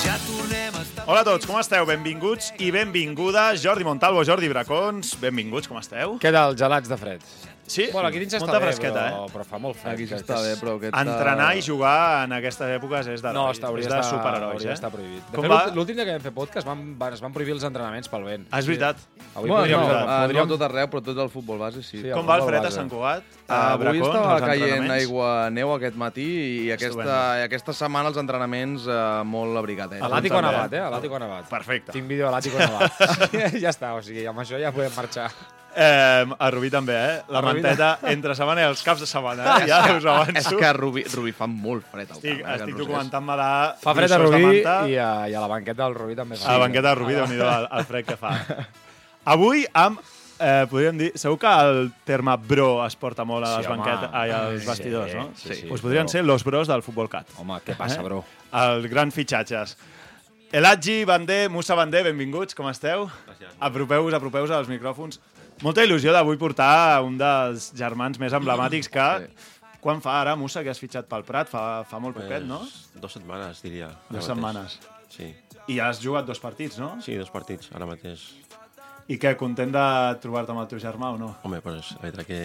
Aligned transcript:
Ja 0.00 0.16
tornem 0.24 0.72
a 0.72 0.82
estar... 0.82 1.04
Hola 1.06 1.20
a 1.20 1.26
tots, 1.28 1.44
com 1.44 1.58
esteu? 1.60 1.84
Benvinguts 1.88 2.54
i 2.56 2.70
benvingudes. 2.72 3.60
Jordi 3.60 3.84
Montalvo, 3.84 4.24
Jordi 4.24 4.48
Bracons, 4.48 5.12
benvinguts, 5.20 5.68
com 5.68 5.80
esteu? 5.80 6.16
Què 6.22 6.32
tal, 6.32 6.56
gelats 6.56 6.88
de 6.88 6.96
fred? 7.00 7.26
Sí? 7.70 7.84
Bueno, 7.92 8.08
aquí 8.10 8.18
dins 8.18 8.34
està 8.34 8.42
Molta 8.48 8.58
bé, 8.58 8.66
fresqueta, 8.66 9.02
però, 9.06 9.26
eh? 9.28 9.30
però 9.30 9.44
fa 9.46 9.58
molt 9.62 9.76
fred. 9.78 9.92
Aquí 9.94 10.06
que 10.10 10.16
s'està 10.18 10.40
bé, 10.42 10.56
però 10.58 10.72
aquest... 10.80 10.96
Entrenar 10.98 11.50
i 11.54 11.62
jugar 11.62 12.24
en 12.24 12.32
aquestes 12.40 12.72
èpoques 12.80 13.10
és 13.12 13.22
de, 13.22 13.30
No, 13.36 13.44
està, 13.54 13.68
hauria 13.70 13.86
és 13.86 13.92
de 13.94 14.00
superherois, 14.08 14.56
hauria 14.56 14.66
eh? 14.66 14.74
d'estar 14.74 14.90
prohibit. 14.90 15.28
De 15.30 15.36
Com 15.38 15.46
fet, 15.46 15.52
va? 15.52 15.60
l'últim- 15.76 16.00
dia 16.00 16.06
que 16.08 16.16
vam 16.16 16.24
fer 16.24 16.32
podcast 16.34 16.66
van, 16.66 16.82
van, 16.98 17.14
es 17.14 17.22
van 17.22 17.36
prohibir 17.36 17.54
els 17.54 17.66
entrenaments 17.68 18.10
pel 18.10 18.26
vent. 18.26 18.48
Ah, 18.50 18.58
és 18.58 18.66
veritat. 18.66 19.04
Avui 19.36 19.52
Bueno, 19.52 19.60
podríem... 19.62 19.78
no, 19.78 19.86
podríem... 19.86 20.42
uh, 20.42 20.48
no 20.48 20.48
a 20.48 20.52
tot 20.56 20.64
arreu, 20.66 20.88
però 20.90 21.04
tot 21.12 21.22
el 21.26 21.30
futbol 21.30 21.62
base 21.62 21.84
sí. 21.86 22.00
Sí, 22.02 22.10
Com 22.10 22.26
va 22.26 22.40
el 22.40 22.44
fred 22.48 22.66
a. 22.66 22.72
Sant 22.74 22.90
Cugat? 22.90 23.22
Uh, 23.46 23.52
A 23.54 23.60
avui 23.76 23.86
Bracons, 23.86 24.08
estava 24.08 24.40
caient 24.50 24.90
aigua 24.96 25.30
neu 25.54 25.70
aquest 25.76 25.94
matí 26.00 26.26
i 26.66 26.74
aquesta, 26.74 27.20
i 27.38 27.46
aquesta 27.46 27.76
setmana 27.76 28.10
els 28.10 28.18
entrenaments 28.18 28.90
uh, 28.90 29.22
molt 29.22 29.54
abrigadets. 29.62 30.02
A 30.02 30.10
l'Àtico 30.10 30.42
ha 30.42 30.44
nevat, 30.48 30.74
eh? 30.74 30.82
eh? 30.82 30.88
A 30.88 30.90
l'Àtico 30.96 31.20
ha 31.20 31.22
nevat. 31.22 31.46
Perfecte. 31.54 31.94
Tinc 31.94 32.10
vídeo 32.10 32.26
a 32.26 32.34
l'Àtico 32.34 32.58
nevat. 32.58 32.98
ja 33.62 33.70
està, 33.70 33.94
o 33.94 34.02
sigui, 34.02 34.26
amb 34.26 34.42
això 34.42 34.58
ja 34.58 34.74
podem 34.74 34.94
marxar. 34.98 35.30
Eh, 35.76 36.26
a 36.38 36.48
Rubí 36.50 36.66
també, 36.70 36.94
eh? 36.98 37.18
La 37.30 37.40
manteta 37.46 37.92
entre 38.10 38.34
setmana 38.34 38.64
i 38.64 38.68
els 38.70 38.80
caps 38.82 39.04
de 39.04 39.06
setmana, 39.06 39.44
eh? 39.60 39.66
Ja 39.70 39.78
us 39.96 40.02
ho 40.04 40.14
És 40.24 40.46
avanço. 40.46 40.56
que 40.58 40.66
a 40.66 40.72
Rubí, 40.74 41.04
Rubí 41.12 41.30
fa 41.36 41.46
molt 41.46 41.84
fred 41.92 42.08
al 42.10 42.16
camp. 42.16 42.24
Estic, 42.24 42.40
eh, 42.40 42.54
estic 42.56 42.64
aquest 42.66 42.78
documentant-me-la... 42.82 43.50
Fa 43.82 43.94
fred 43.94 44.10
a 44.10 44.18
Rubí 44.18 44.40
i 44.60 44.96
a, 44.98 45.10
i 45.30 45.34
a 45.34 45.40
la 45.44 45.46
banqueta 45.52 45.84
del 45.84 45.94
Rubí 45.94 46.16
també 46.18 46.36
fa. 46.40 46.48
A 46.50 46.56
la 46.58 46.64
banqueta 46.66 46.88
de 46.90 46.94
Rubí, 46.98 47.14
déu 47.14 47.28
nhi 47.30 47.38
el, 47.38 47.68
el 47.78 47.86
fred 47.86 48.08
que 48.08 48.16
fa. 48.18 48.32
Avui 49.34 49.62
amb, 49.78 50.00
eh, 50.40 50.66
podríem 50.72 50.98
dir, 50.98 51.12
segur 51.20 51.38
que 51.38 51.54
el 51.68 51.92
terme 52.08 52.34
bro 52.50 52.68
es 52.86 52.96
porta 52.98 53.22
molt 53.28 53.46
a 53.46 53.54
les 53.60 53.66
Sí, 53.68 53.70
banquetes, 53.70 54.10
ai, 54.12 54.30
als 54.34 54.62
Sí, 54.64 54.68
vestidors, 54.72 55.14
no? 55.14 55.28
sí, 55.38 55.54
sí, 55.54 55.66
pues 55.70 55.82
podrien 55.86 56.06
bro. 56.08 56.12
ser 56.16 56.24
los 56.24 56.42
bros 56.42 56.66
del 56.72 56.82
Futbol 56.82 57.08
Cat. 57.12 57.30
Home, 57.38 57.60
què 57.62 57.76
passa, 57.78 58.00
Eh? 58.00 58.04
bro? 58.10 58.24
Els 58.66 58.90
grans 58.90 59.14
fitxatges. 59.14 59.76
Eladji, 60.50 61.04
Bandé, 61.06 61.44
Musa 61.48 61.76
Bandé, 61.78 62.02
benvinguts, 62.02 62.56
com 62.58 62.66
esteu? 62.72 63.04
Apropeu-vos, 63.62 64.16
apropeu-vos 64.18 64.50
als 64.50 64.66
micròfons. 64.66 65.20
Molta 65.60 65.82
il·lusió 65.84 66.12
d'avui 66.16 66.38
portar 66.40 67.02
un 67.04 67.18
dels 67.20 67.70
germans 67.76 68.20
més 68.20 68.32
emblemàtics 68.36 68.88
que... 68.92 69.08
Quan 69.80 70.00
fa 70.04 70.18
ara, 70.20 70.34
Musa, 70.36 70.60
que 70.60 70.68
has 70.68 70.80
fitxat 70.80 71.06
pel 71.08 71.22
Prat? 71.24 71.48
Fa, 71.48 71.60
fa 71.88 71.98
molt 72.00 72.16
poquet, 72.18 72.44
no? 72.44 72.58
Dos 73.00 73.14
setmanes, 73.16 73.62
diria. 73.64 73.86
Dues 74.10 74.26
mateix. 74.26 74.26
setmanes. 74.26 74.74
Sí. 75.08 75.28
I 75.72 75.78
has 75.80 76.02
jugat 76.04 76.28
dos 76.28 76.40
partits, 76.40 76.76
no? 76.80 76.90
sí, 77.00 77.14
dos 77.16 77.32
partits, 77.32 77.70
ara 77.76 77.88
mateix. 77.88 78.26
I 79.08 79.16
què, 79.20 79.32
content 79.40 79.72
de 79.72 79.84
trobar-te 80.20 80.52
amb 80.52 80.62
el 80.62 80.68
teu 80.68 80.80
germà 80.80 81.14
o 81.14 81.20
no? 81.20 81.30
Home, 81.48 81.62
pues, 81.64 81.94
la 81.96 82.04
veritat 82.04 82.28
que 82.28 82.42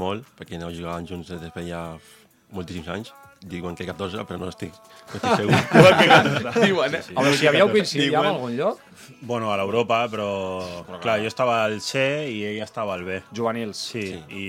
molt, 0.00 0.28
perquè 0.36 0.60
no 0.60 0.68
jugàvem 0.72 1.08
junts 1.08 1.32
des 1.32 1.40
de 1.40 1.48
feia 1.56 1.80
moltíssims 2.52 2.92
anys. 2.92 3.12
Diuen 3.40 3.76
que 3.78 3.86
14, 3.86 4.24
però 4.26 4.38
no 4.40 4.48
estic, 4.50 4.72
no 4.74 5.14
estic 5.14 5.36
segur. 5.40 5.58
Diuen 5.72 5.98
que 6.00 6.06
14. 6.10 6.60
Diuen, 6.66 6.94
eh? 6.98 7.02
A 7.14 7.22
veure, 7.22 7.36
si 7.38 7.46
havíeu 7.46 7.68
coincidit 7.70 8.10
ja 8.12 8.20
en 8.24 8.30
algun 8.32 8.56
lloc? 8.58 8.80
Bueno, 9.22 9.52
a 9.52 9.56
l'Europa, 9.56 10.00
però, 10.10 10.26
clar, 11.00 11.20
jo 11.22 11.28
estava 11.30 11.60
al 11.64 11.78
C 11.80 12.02
i 12.32 12.42
ella 12.50 12.64
estava 12.66 12.94
al 12.98 13.04
B. 13.06 13.20
Juvenils. 13.34 13.78
Sí, 13.92 14.02
sí. 14.02 14.18
I, 14.34 14.48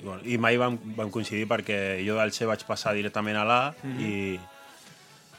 i, 0.00 0.04
bueno, 0.06 0.22
i 0.24 0.38
mai 0.40 0.56
vam, 0.58 0.78
vam 0.96 1.12
coincidir 1.12 1.44
perquè 1.50 2.00
jo 2.06 2.16
del 2.18 2.32
C 2.32 2.48
vaig 2.48 2.64
passar 2.66 2.94
directament 2.96 3.36
a 3.38 3.44
l'A 3.44 3.60
i 4.00 4.14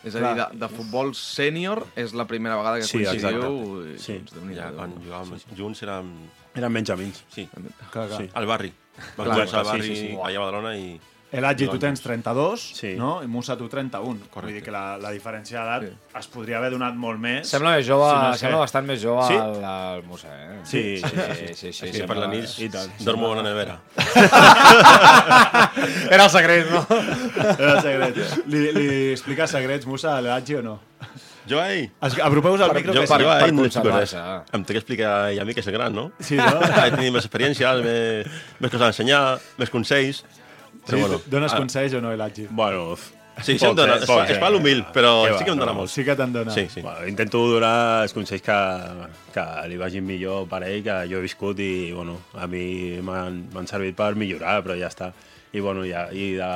És 0.02 0.16
a 0.18 0.22
dir, 0.24 0.30
de, 0.40 0.46
de 0.64 0.68
futbol 0.72 1.12
sènior 1.14 1.84
és 2.00 2.14
la 2.18 2.24
primera 2.26 2.56
vegada 2.58 2.80
que 2.82 2.88
Sí, 2.90 3.04
coincidiu. 3.04 3.84
i, 3.92 3.98
Sí. 4.02 4.16
doncs, 4.32 4.56
Ja, 4.58 4.72
quan 4.74 4.96
jugàvem 5.04 5.36
junts 5.58 5.84
érem... 5.86 6.08
eren 6.58 6.74
benjamins. 6.74 7.20
Sí, 7.30 7.46
Clar, 7.92 8.08
clar. 8.08 8.18
sí. 8.18 8.30
al 8.34 8.48
barri. 8.50 8.72
Vam 9.18 9.26
Clar, 9.28 9.36
començar 9.36 9.60
al 9.60 9.66
sí, 9.66 9.72
barri 9.72 9.88
sí, 9.90 9.96
sí. 10.08 10.10
allà 10.18 10.38
a 10.40 10.46
Badalona 10.46 10.74
i... 10.78 11.00
Eladji, 11.32 11.70
tu 11.72 11.78
tens 11.80 12.02
32, 12.04 12.60
Sí. 12.76 12.90
no? 13.00 13.24
I 13.24 13.28
Musa, 13.28 13.56
tu 13.58 13.70
31. 13.70 14.04
Vull 14.04 14.18
dir 14.20 14.28
Correcte. 14.30 14.62
que 14.64 14.72
la, 14.72 14.98
la 15.00 15.12
diferència 15.16 15.62
d'edat 15.64 15.84
Sí. 15.88 15.94
es 16.20 16.28
podria 16.28 16.58
haver 16.58 16.72
donat 16.74 16.94
molt 17.00 17.20
més. 17.24 17.48
Sembla 17.48 17.78
més 17.78 17.88
jove, 17.88 18.10
Sí, 18.10 18.16
sí, 18.18 18.22
no 18.28 18.34
sé. 18.34 18.40
sembla 18.40 18.58
bastant 18.60 18.86
més 18.86 19.00
jove 19.02 19.28
Sí? 19.30 19.34
el, 19.40 19.64
el 19.64 20.04
Musa, 20.04 20.28
eh? 20.28 20.60
Sí, 20.64 20.98
sí, 20.98 21.08
sí. 21.08 21.10
sí, 21.16 21.48
sí, 21.48 21.56
sí, 21.56 21.72
Sí, 21.72 21.88
sembla- 21.94 22.08
per 22.08 22.18
la 22.18 22.28
nit 22.28 22.60
i 22.60 22.68
tant. 22.70 22.92
dormo 23.00 23.32
a 23.32 23.36
la 23.38 23.44
nevera. 23.44 23.80
Era 26.12 26.26
el 26.26 26.30
secret, 26.30 26.68
no? 26.70 26.86
Era 27.58 27.82
secret. 27.82 28.18
Li, 28.48 28.72
li 28.76 28.88
expliques 29.14 29.50
secrets, 29.56 29.86
Musa, 29.88 30.18
a 30.18 30.22
l'Eladji 30.22 30.56
o 30.60 30.64
no? 30.66 30.76
Jo 31.50 31.58
ahí... 31.60 31.90
Apropeu-vos 32.02 32.62
al 32.62 32.74
micro, 32.76 32.94
Jo, 32.94 33.02
que 33.02 33.08
per, 33.08 33.18
sí. 33.18 33.24
jo 33.26 33.32
ahí 33.32 33.52
no 33.52 33.66
explico 33.66 33.96
res. 33.98 34.14
Em 34.54 34.64
té 34.64 34.74
que 34.76 34.80
explicar 34.84 35.32
ell 35.32 35.40
a 35.42 35.46
mi, 35.48 35.54
que 35.56 35.62
és 35.64 35.68
el 35.72 35.74
gran, 35.74 35.94
no? 35.96 36.12
Sí, 36.20 36.36
no? 36.38 36.60
Ha 36.62 36.86
de 36.86 36.92
tenir 36.98 37.12
més 37.16 37.26
experiència, 37.26 37.74
més, 37.82 38.28
més 38.60 38.70
coses 38.72 38.86
a 38.86 38.92
ensenyar, 38.94 39.24
més 39.58 39.70
consells. 39.74 40.22
Sí, 40.88 41.02
dones 41.30 41.54
ah, 41.54 41.58
consells 41.58 41.94
o 41.94 42.02
no, 42.02 42.12
Eladji? 42.12 42.48
Bueno, 42.50 42.96
Sí, 43.42 43.58
sí, 43.58 43.66
em 43.66 43.74
dona, 43.74 43.96
es, 43.96 44.04
fa, 44.06 44.26
es 44.30 44.38
fa 44.38 44.50
l'humil, 44.52 44.84
però 44.94 45.24
Què 45.24 45.32
va, 45.32 45.38
sí 45.40 45.46
que 45.48 45.54
em 45.54 45.58
dona 45.58 45.72
no, 45.72 45.78
molt. 45.80 45.90
Sí 45.90 46.04
que 46.06 46.14
te'n 46.20 46.34
dona. 46.34 46.52
Sí, 46.54 46.68
sí. 46.70 46.82
bueno, 46.84 47.08
intento 47.08 47.40
donar 47.50 48.04
els 48.04 48.14
consells 48.14 48.44
que, 48.44 48.58
que 49.34 49.46
li 49.72 49.78
vagin 49.80 50.06
millor 50.06 50.46
per 50.52 50.60
a 50.62 50.68
ell, 50.70 50.84
que 50.86 50.98
jo 51.10 51.18
he 51.18 51.24
viscut 51.24 51.58
i, 51.64 51.92
bueno, 51.96 52.20
a 52.38 52.46
mi 52.52 53.00
m'han 53.02 53.68
servit 53.72 53.96
per 53.98 54.12
millorar, 54.20 54.60
però 54.68 54.76
ja 54.78 54.92
està. 54.92 55.10
I, 55.56 55.60
bueno, 55.64 55.82
ja, 55.88 56.06
i, 56.12 56.34
de, 56.38 56.50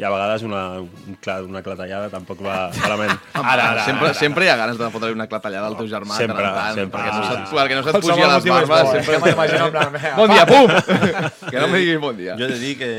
i 0.00 0.02
a 0.04 0.10
vegades 0.10 0.42
una, 0.48 0.64
un 0.80 1.14
cla- 1.22 1.38
una 1.44 1.62
clatellada 1.62 2.08
tampoc 2.10 2.42
va 2.44 2.70
malament. 2.80 3.14
Ara, 3.52 3.70
ara, 3.70 3.84
sempre, 3.86 4.10
sempre 4.18 4.48
hi 4.48 4.50
ha 4.52 4.56
ganes 4.58 4.80
de 4.80 4.90
fotre 4.90 5.12
una 5.14 5.28
clatellada 5.30 5.68
al 5.70 5.76
teu 5.78 5.86
germà. 5.92 6.16
Sempre, 6.18 6.42
tant 6.56 6.74
sempre. 6.80 6.98
Perquè 7.04 7.14
no 7.14 7.22
Ah. 7.22 7.30
se't, 7.30 7.54
perquè 7.54 7.78
no 7.78 7.84
se't 7.86 8.00
pugi 8.00 8.20
a 8.26 8.32
les 8.34 8.44
barbes. 8.50 8.90
eh? 8.96 9.04
Sempre... 9.04 9.14
Ja 9.14 9.24
m'imagino 9.28 9.64
en 9.66 9.72
plan, 9.72 9.92
"Vinga, 9.92 10.16
Bon 10.16 10.34
dia, 10.34 10.44
pum! 10.50 10.68
que 11.52 11.58
no 11.60 11.68
me 11.68 11.78
diguis 11.84 12.00
bon 12.00 12.16
dia. 12.16 12.34
Jo 12.36 12.48
he 12.48 12.52
de 12.56 12.58
dir 12.58 12.76
que 12.80 12.90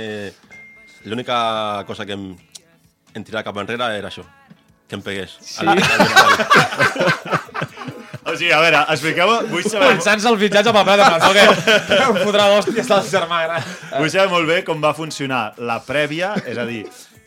l'única 1.06 1.84
cosa 1.88 2.06
que 2.06 2.14
em, 2.18 2.32
em 3.16 3.24
tirava 3.24 3.46
cap 3.48 3.58
enrere 3.62 3.90
era 3.98 4.10
això, 4.12 4.26
que 4.90 4.98
em 4.98 5.06
pegués. 5.06 5.38
Sí? 5.42 5.66
O 8.26 8.34
sigui, 8.34 8.50
a 8.50 8.58
veure, 8.58 8.80
expliqueu... 8.90 9.32
Vull 9.52 9.66
saber, 9.70 9.92
Pensant-se 9.94 10.26
el 10.32 10.38
fitxatge 10.42 10.72
pel 10.74 10.86
plat 10.88 10.98
de 10.98 11.10
plantó, 11.12 11.28
que 11.36 11.98
em 12.08 12.16
fotrà 12.24 12.48
d'hòsties 12.50 12.88
del 12.90 13.04
germà 13.12 13.42
gran. 13.44 13.68
vull 14.00 14.10
saber 14.10 14.32
molt 14.32 14.50
bé 14.50 14.56
com 14.66 14.82
va 14.82 14.96
funcionar 14.98 15.42
la 15.62 15.76
prèvia, 15.86 16.32
és 16.42 16.58
a 16.58 16.66
dir, 16.66 16.82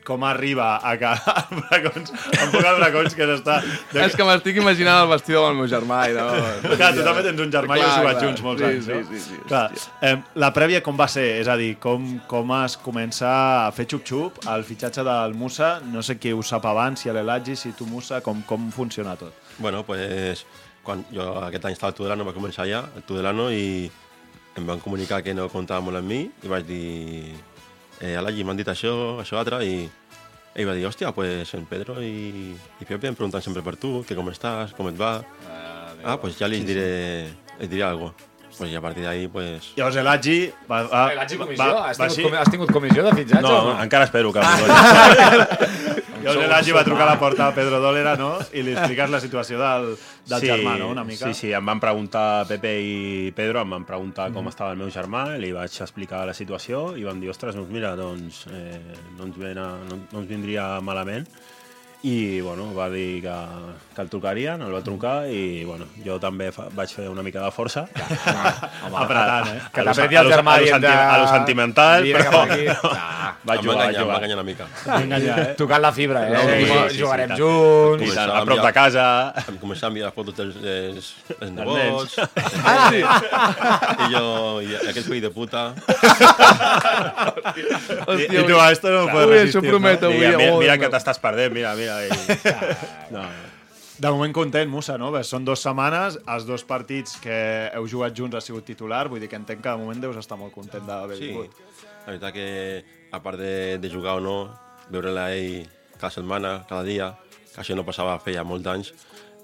com 0.08 0.24
arriba 0.24 0.70
a 0.80 0.94
que 1.00 1.10
el 1.12 1.60
Bracons, 1.68 2.12
em 2.32 2.52
puc 2.54 2.64
al 2.64 2.78
Bracons, 2.80 3.14
que 3.18 3.26
s'està... 3.28 3.58
És 4.06 4.16
que 4.16 4.24
m'estic 4.26 4.56
imaginant 4.62 5.02
el 5.04 5.10
vestidor 5.12 5.46
del 5.50 5.58
meu 5.60 5.68
germà. 5.70 6.00
I 6.08 6.16
no... 6.16 6.24
Clar, 6.78 6.90
tu 6.96 7.04
també 7.04 7.24
tens 7.28 7.42
un 7.44 7.52
germà 7.52 7.76
i 7.76 7.82
Clar, 7.84 7.90
jugat 7.98 8.16
clar. 8.16 8.24
junts 8.26 8.44
molts 8.46 8.64
Sí, 8.64 8.68
anys, 8.70 8.88
sí, 8.88 8.96
no? 8.96 9.04
sí, 9.12 9.20
sí, 9.26 9.40
clar, 9.50 9.64
eh, 10.08 10.14
la 10.40 10.50
prèvia 10.56 10.80
com 10.86 10.96
va 10.98 11.06
ser? 11.12 11.26
És 11.42 11.50
a 11.52 11.58
dir, 11.60 11.74
com, 11.82 12.08
com 12.30 12.54
es 12.62 12.78
comença 12.80 13.28
a 13.66 13.68
fer 13.76 13.84
xup-xup 13.92 14.40
al 14.48 14.64
fitxatge 14.64 15.04
del 15.06 15.36
Musa? 15.36 15.74
No 15.92 16.00
sé 16.06 16.16
qui 16.18 16.32
ho 16.32 16.40
sap 16.46 16.64
abans, 16.72 17.04
si 17.04 17.12
l'Eladji, 17.12 17.54
si 17.60 17.74
tu 17.76 17.86
Musa, 17.90 18.22
com, 18.24 18.40
com 18.48 18.70
funciona 18.74 19.14
tot? 19.20 19.36
Bueno, 19.58 19.84
pues, 19.84 20.46
quan 20.86 21.02
jo 21.12 21.24
aquest 21.44 21.64
any 21.68 21.74
estava 21.76 21.92
al 21.92 21.98
Tudelano, 21.98 22.24
vaig 22.24 22.36
començar 22.38 22.64
allà, 22.64 22.84
al 22.96 23.04
Tudelano, 23.04 23.50
i 23.52 23.90
em 24.58 24.64
van 24.66 24.80
comunicar 24.82 25.20
que 25.22 25.34
no 25.36 25.44
comptava 25.52 25.84
molt 25.84 26.00
amb 26.00 26.08
mi, 26.10 26.22
i 26.42 26.48
vaig 26.50 26.64
dir, 26.66 27.34
eh, 28.00 28.16
Alagi, 28.18 28.44
m'han 28.44 28.56
dit 28.58 28.68
això, 28.68 29.18
això, 29.22 29.38
altre, 29.40 29.60
i 29.66 29.88
ell 30.58 30.66
va 30.66 30.74
dir, 30.74 30.86
hòstia, 30.88 31.12
pues 31.14 31.52
en 31.54 31.66
Pedro 31.70 32.00
i, 32.02 32.54
i 32.80 32.84
Pepe 32.88 33.06
em 33.10 33.14
pregunten 33.14 33.42
sempre 33.44 33.62
per 33.62 33.76
tu, 33.76 34.00
que 34.08 34.16
com 34.18 34.28
estàs, 34.32 34.72
com 34.74 34.88
et 34.90 34.96
va. 34.98 35.20
Ah, 36.04 36.16
pues 36.20 36.38
ja 36.38 36.46
li 36.50 36.60
diré, 36.66 37.26
li 37.60 37.66
diré 37.68 37.82
alguna 37.86 38.12
cosa. 38.14 38.24
Pues, 38.58 38.70
I 38.72 38.74
a 38.74 38.80
partir 38.82 39.04
d'ahí, 39.04 39.28
pues... 39.30 39.68
Llavors 39.76 39.94
l'Eladji 39.94 40.38
va, 40.66 40.80
va, 40.90 41.02
L'Hagi 41.14 41.36
comissió? 41.38 41.62
va, 41.76 41.90
Has 41.92 42.00
va, 42.00 42.08
tingut, 42.08 42.16
sí. 42.16 42.22
comi- 42.26 42.38
has 42.40 42.50
tingut 42.50 42.72
comissió 42.74 43.04
de 43.06 43.12
fitxatge 43.14 43.42
No, 43.44 43.52
no? 43.68 43.74
encara 43.84 44.08
espero 44.08 44.32
que... 44.32 44.40
Llavors 46.22 46.40
l'Eladji 46.42 46.74
va 46.74 46.84
trucar 46.86 47.04
a 47.06 47.10
la 47.12 47.18
porta 47.20 47.46
a 47.48 47.54
Pedro 47.56 47.80
Dólera, 47.82 48.14
no? 48.18 48.30
I 48.52 48.64
li 48.66 48.74
expliques 48.74 49.12
la 49.12 49.20
situació 49.22 49.60
del, 49.60 49.90
del 50.28 50.46
germà, 50.50 50.76
no? 50.80 50.90
Una 50.94 51.04
mica. 51.06 51.28
Sí, 51.28 51.46
sí, 51.46 51.52
em 51.56 51.70
van 51.70 51.80
preguntar, 51.82 52.46
Pepe 52.50 52.72
i 52.82 52.96
Pedro, 53.36 53.62
em 53.62 53.76
van 53.76 53.86
preguntar 53.88 54.30
com 54.34 54.50
estava 54.50 54.72
el 54.74 54.80
meu 54.80 54.90
germà, 54.94 55.26
li 55.40 55.52
vaig 55.54 55.78
explicar 55.84 56.24
la 56.28 56.34
situació 56.36 56.96
i 56.98 57.06
van 57.06 57.22
dir, 57.22 57.30
ostres, 57.32 57.56
doncs 57.58 57.70
mira, 57.74 57.94
doncs, 57.98 58.46
eh, 58.50 58.80
no, 59.16 59.28
ens 59.28 59.38
ven 59.38 59.62
a, 59.62 59.68
no, 59.90 60.02
no 60.10 60.24
ens 60.24 60.28
vindria 60.30 60.74
malament. 60.84 61.28
I 62.06 62.40
bueno, 62.40 62.68
va 62.76 62.88
dir 62.90 63.20
que, 63.24 63.32
que 63.96 64.02
el 64.02 64.08
trucarien, 64.08 64.60
el 64.62 64.70
va 64.72 64.80
trucar 64.86 65.26
i 65.26 65.64
bueno, 65.66 65.86
jo 66.04 66.20
també 66.22 66.52
fa, 66.54 66.68
vaig 66.70 66.92
fer 66.94 67.08
una 67.10 67.24
mica 67.26 67.40
de 67.42 67.50
força. 67.50 67.88
Apretant, 69.02 69.48
eh? 69.50 69.56
Que 69.74 69.82
t'apreti 69.82 70.14
a 70.14 70.20
el 70.22 70.28
lo- 70.28 70.34
germà 70.36 70.54
a 70.54 70.60
lo 70.62 70.78
de- 70.78 70.92
a 70.94 71.16
lo 71.18 71.26
sentimental, 71.32 72.02
Mira 72.06 72.20
però 72.22 72.30
cap 72.30 72.50
aquí. 72.52 72.66
Ah, 73.28 73.34
vaig 73.44 73.60
jugar, 73.62 73.76
vaig 73.88 73.96
jugar. 73.98 74.16
enganyar 74.16 74.36
una 74.38 74.44
mica. 74.46 74.66
Enganyar, 75.02 75.38
eh? 75.40 75.54
Tocant 75.58 75.82
la 75.82 75.90
fibra, 75.92 76.22
eh? 76.28 76.36
Sí, 76.38 76.38
Sí, 76.48 76.72
sí, 76.72 76.94
sí, 76.94 77.00
Jugarem 77.02 77.28
tant. 77.28 77.40
junts. 77.40 78.04
I 78.06 78.14
tant, 78.14 78.30
a 78.30 78.44
prop 78.46 78.62
de 78.64 78.72
casa. 78.72 79.04
Em 79.50 79.58
començava 79.60 79.88
a 79.88 79.92
enviar 79.92 80.12
fotos 80.14 80.36
dels, 80.38 80.54
dels, 80.62 81.10
dels 81.28 81.52
nens. 81.52 81.66
nebots. 81.66 82.18
Ah, 82.64 82.88
sí? 82.94 83.02
I 83.02 84.08
jo, 84.14 84.24
i 84.64 84.74
aquell 84.88 85.04
fill 85.10 85.20
de 85.26 85.30
puta... 85.34 85.66
I, 88.08 88.26
i 88.38 88.44
tu, 88.46 88.56
a 88.58 88.70
esto 88.72 88.90
no 88.90 89.04
ho 89.04 89.08
pots 89.10 89.26
Ui, 89.26 89.32
resistir, 89.34 89.60
això 89.60 89.62
promet 89.66 90.00
no? 90.02 90.08
avui. 90.10 90.18
Mira, 90.24 90.36
mira, 90.38 90.56
mira 90.62 90.76
no. 90.76 90.82
que 90.84 90.90
t'estàs 90.94 91.20
perdent, 91.22 91.52
mira, 91.54 91.74
mira. 91.78 91.87
I... 92.06 92.10
No, 93.14 93.22
De 93.98 94.10
moment 94.14 94.32
content, 94.36 94.68
Musa, 94.70 94.94
no? 95.00 95.08
Bé, 95.10 95.24
són 95.26 95.42
dues 95.46 95.58
setmanes, 95.64 96.20
els 96.30 96.44
dos 96.46 96.62
partits 96.68 97.16
que 97.18 97.38
heu 97.74 97.88
jugat 97.90 98.14
junts 98.14 98.36
ha 98.38 98.42
sigut 98.44 98.62
titular, 98.68 99.08
vull 99.10 99.18
dir 99.18 99.26
que 99.32 99.34
entenc 99.40 99.58
que 99.64 99.72
de 99.72 99.80
moment 99.80 99.98
deus 100.04 100.16
estar 100.20 100.38
molt 100.38 100.54
content 100.54 100.84
d'haver 100.86 101.16
Sí, 101.18 101.32
vingut. 101.32 101.56
la 102.06 102.12
veritat 102.12 102.32
que, 102.36 102.46
a 103.10 103.18
part 103.24 103.40
de, 103.42 103.78
de 103.82 103.90
jugar 103.90 104.14
o 104.20 104.22
no, 104.22 104.36
veure-la 104.94 105.32
ell 105.34 105.66
cada 105.98 106.12
setmana, 106.14 106.52
cada 106.70 106.84
dia, 106.86 107.10
que 107.54 107.58
això 107.64 107.74
no 107.74 107.82
passava 107.84 108.14
feia 108.22 108.44
molts 108.46 108.70
anys, 108.70 108.92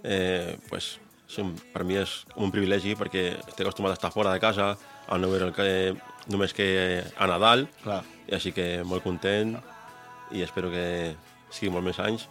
eh, 0.05 0.55
pues, 0.71 1.01
un, 1.43 1.51
per 1.75 1.83
mi 1.83 1.97
és 1.99 2.21
un 2.39 2.53
privilegi 2.55 2.95
perquè 2.95 3.33
estic 3.41 3.65
acostumat 3.67 3.91
a 3.91 3.99
estar 3.99 4.13
fora 4.15 4.31
de 4.31 4.39
casa, 4.39 4.77
a 5.11 5.19
no 5.19 5.33
veure 5.35 5.49
el 5.51 5.55
que, 5.57 5.97
només 6.31 6.55
que 6.55 7.03
a 7.19 7.27
Nadal, 7.27 7.67
Clar. 7.83 8.05
i 8.31 8.37
així 8.39 8.53
que 8.55 8.85
molt 8.87 9.03
content 9.03 9.57
i 10.31 10.47
espero 10.47 10.71
que 10.71 10.87
sigui 11.55 11.71
molt 11.75 11.87
més 11.87 11.99
anys. 12.03 12.27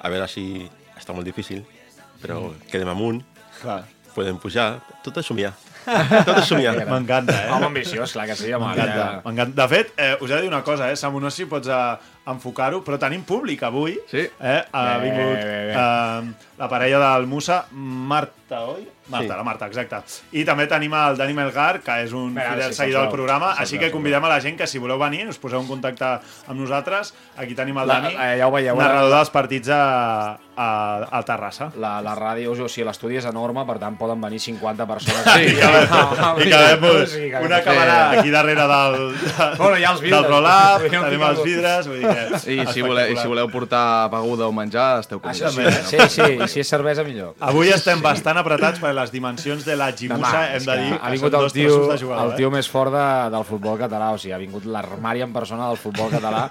A 0.00 0.10
veure 0.12 0.26
si 0.28 0.64
està 0.96 1.14
molt 1.16 1.26
difícil, 1.28 1.62
però 2.22 2.50
quedem 2.70 2.88
amunt, 2.92 3.22
Clar. 3.60 3.82
podem 4.14 4.36
pujar, 4.40 4.80
tot 5.04 5.16
és 5.22 5.26
somiar. 5.28 5.54
Tot 6.26 6.40
és 6.40 6.48
somiar. 6.48 6.72
M'encanta, 6.88 7.30
eh? 7.44 7.50
Home 7.54 7.68
ambiciós, 7.68 8.10
clar 8.10 8.24
que 8.26 8.34
sí, 8.34 8.48
home. 8.50 8.72
M'encanta. 8.74 9.44
De 9.54 9.66
fet, 9.70 9.92
eh, 10.02 10.16
us 10.18 10.32
he 10.32 10.34
de 10.34 10.40
dir 10.42 10.48
una 10.50 10.64
cosa, 10.66 10.88
eh? 10.90 10.96
Samu, 10.98 11.20
no 11.22 11.30
sé 11.30 11.44
si 11.44 11.46
pots 11.46 11.70
eh, 11.70 11.76
enfocar-ho, 12.32 12.80
però 12.82 12.98
tenim 12.98 13.22
públic 13.22 13.62
avui. 13.62 13.94
Sí. 14.10 14.24
Eh? 14.26 14.56
Ha 14.66 14.82
Bé, 14.98 15.04
vingut 15.04 15.36
bé, 15.38 15.44
bé. 15.68 15.76
eh, 15.78 16.50
la 16.58 16.68
parella 16.72 16.98
del 17.04 17.28
Musa, 17.30 17.60
Marta, 18.48 18.64
oi? 18.70 18.88
Marta, 19.08 19.22
Sí. 19.26 19.36
la 19.36 19.42
Marta, 19.44 19.66
exacte. 19.66 19.96
I 20.32 20.44
també 20.44 20.66
tenim 20.66 20.92
el 20.94 21.16
Dani 21.16 21.32
Melgar, 21.34 21.80
que 21.80 22.02
és 22.02 22.12
un 22.12 22.32
Mira, 22.34 22.52
fidel 22.54 22.72
sí, 22.72 22.76
seguidor 22.82 23.02
del 23.02 23.10
programa, 23.12 23.52
se'ls 23.54 23.60
així 23.62 23.78
que 23.78 23.90
convidem 23.92 24.24
a 24.24 24.28
la 24.28 24.40
gent 24.40 24.56
que 24.58 24.66
si 24.66 24.78
voleu 24.78 24.98
venir 24.98 25.28
us 25.28 25.38
poseu 25.38 25.60
en 25.60 25.66
contacte 25.66 26.04
amb 26.46 26.58
nosaltres. 26.58 27.12
Aquí 27.36 27.54
tenim 27.54 27.78
el 27.78 27.86
La- 27.86 28.00
Dani, 28.00 28.14
eh, 28.14 28.36
ja 28.38 28.46
ho 28.48 28.50
veieu, 28.52 28.74
eh? 28.74 28.78
narrador 28.78 29.10
dels 29.16 29.30
partits 29.30 29.68
a, 29.68 30.38
a, 30.56 31.08
a 31.10 31.22
Terrassa. 31.22 31.70
La, 31.76 32.00
la 32.02 32.14
ràdio, 32.18 32.50
o 32.52 32.68
sigui, 32.68 32.84
l'estudi 32.86 33.16
és 33.18 33.24
enorme, 33.26 33.64
per 33.66 33.78
tant 33.78 33.96
poden 33.96 34.20
venir 34.20 34.40
50 34.40 34.86
persones. 34.86 35.22
Sí, 35.22 35.42
i 35.50 35.54
que, 35.54 36.46
i 36.46 36.50
que 36.50 36.76
pues, 36.82 37.10
Sí, 37.16 37.30
una 37.42 37.62
càmera 37.62 38.10
aquí 38.18 38.30
darrere 38.30 38.66
del, 38.66 38.98
de, 39.14 39.56
Bueno, 39.58 39.76
hi 39.78 39.84
ha 39.84 39.90
els 39.92 40.00
vidres. 40.00 40.20
del 40.22 40.30
roll-up, 40.30 40.82
Podríem 40.82 41.04
tenim 41.04 41.22
els 41.30 41.42
vidres, 41.44 41.86
vull 41.86 41.98
dir 42.02 42.08
que... 42.10 42.62
I 42.62 42.66
si 42.72 42.82
voleu, 42.82 43.10
i 43.12 43.16
si 43.16 43.26
voleu 43.26 43.48
portar 43.50 44.08
beguda 44.10 44.46
o 44.46 44.52
menjar, 44.52 45.00
esteu 45.00 45.20
Això 45.22 45.46
convidats. 45.50 45.90
sí, 45.90 45.96
sí, 45.98 46.08
sí, 46.22 46.32
i 46.42 46.48
si 46.48 46.60
és 46.60 46.68
cervesa, 46.68 47.02
millor. 47.06 47.34
Avui 47.40 47.70
estem 47.70 48.02
bastant 48.02 48.35
apretats 48.40 48.80
per 48.82 48.92
les 48.96 49.12
dimensions 49.14 49.64
de 49.66 49.76
la 49.78 49.90
Gimusa, 49.96 50.42
hem 50.54 50.66
de 50.66 50.76
dir 50.82 50.92
ha 50.94 51.00
que 51.00 51.12
vingut 51.14 51.32
són 51.32 51.40
el 51.40 51.46
dos 51.46 51.56
tio, 51.56 51.78
de 51.90 51.98
jugador. 52.02 52.30
el 52.30 52.36
tio 52.38 52.50
més 52.54 52.68
fort 52.70 52.94
de, 52.94 53.06
del 53.34 53.46
futbol 53.48 53.80
català, 53.80 54.12
o 54.14 54.20
sigui, 54.20 54.34
ha 54.36 54.40
vingut 54.42 54.68
l'armari 54.70 55.24
en 55.26 55.34
persona 55.34 55.68
del 55.70 55.80
futbol 55.80 56.12
català, 56.12 56.46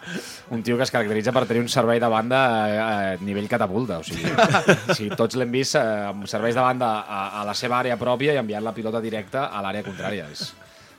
un 0.56 0.66
tio 0.66 0.78
que 0.78 0.88
es 0.88 0.94
caracteritza 0.94 1.36
per 1.36 1.46
tenir 1.50 1.64
un 1.64 1.72
servei 1.72 2.02
de 2.04 2.12
banda 2.12 2.44
a, 2.50 2.90
a 2.90 3.16
nivell 3.22 3.50
catapulta, 3.52 4.02
o 4.02 4.08
sigui, 4.08 4.30
o 4.32 4.98
sigui 4.98 5.16
tots 5.16 5.40
l'hem 5.40 5.52
vist 5.54 5.80
eh, 5.80 5.86
amb 6.12 6.28
serveis 6.32 6.58
de 6.58 6.66
banda 6.66 6.92
a, 7.06 7.26
a 7.42 7.48
la 7.48 7.56
seva 7.58 7.80
àrea 7.84 7.98
pròpia 8.02 8.36
i 8.36 8.42
enviant 8.42 8.66
la 8.66 8.76
pilota 8.76 9.04
directa 9.04 9.50
a 9.52 9.64
l'àrea 9.66 9.86
contrària. 9.86 10.30
És 10.32 10.52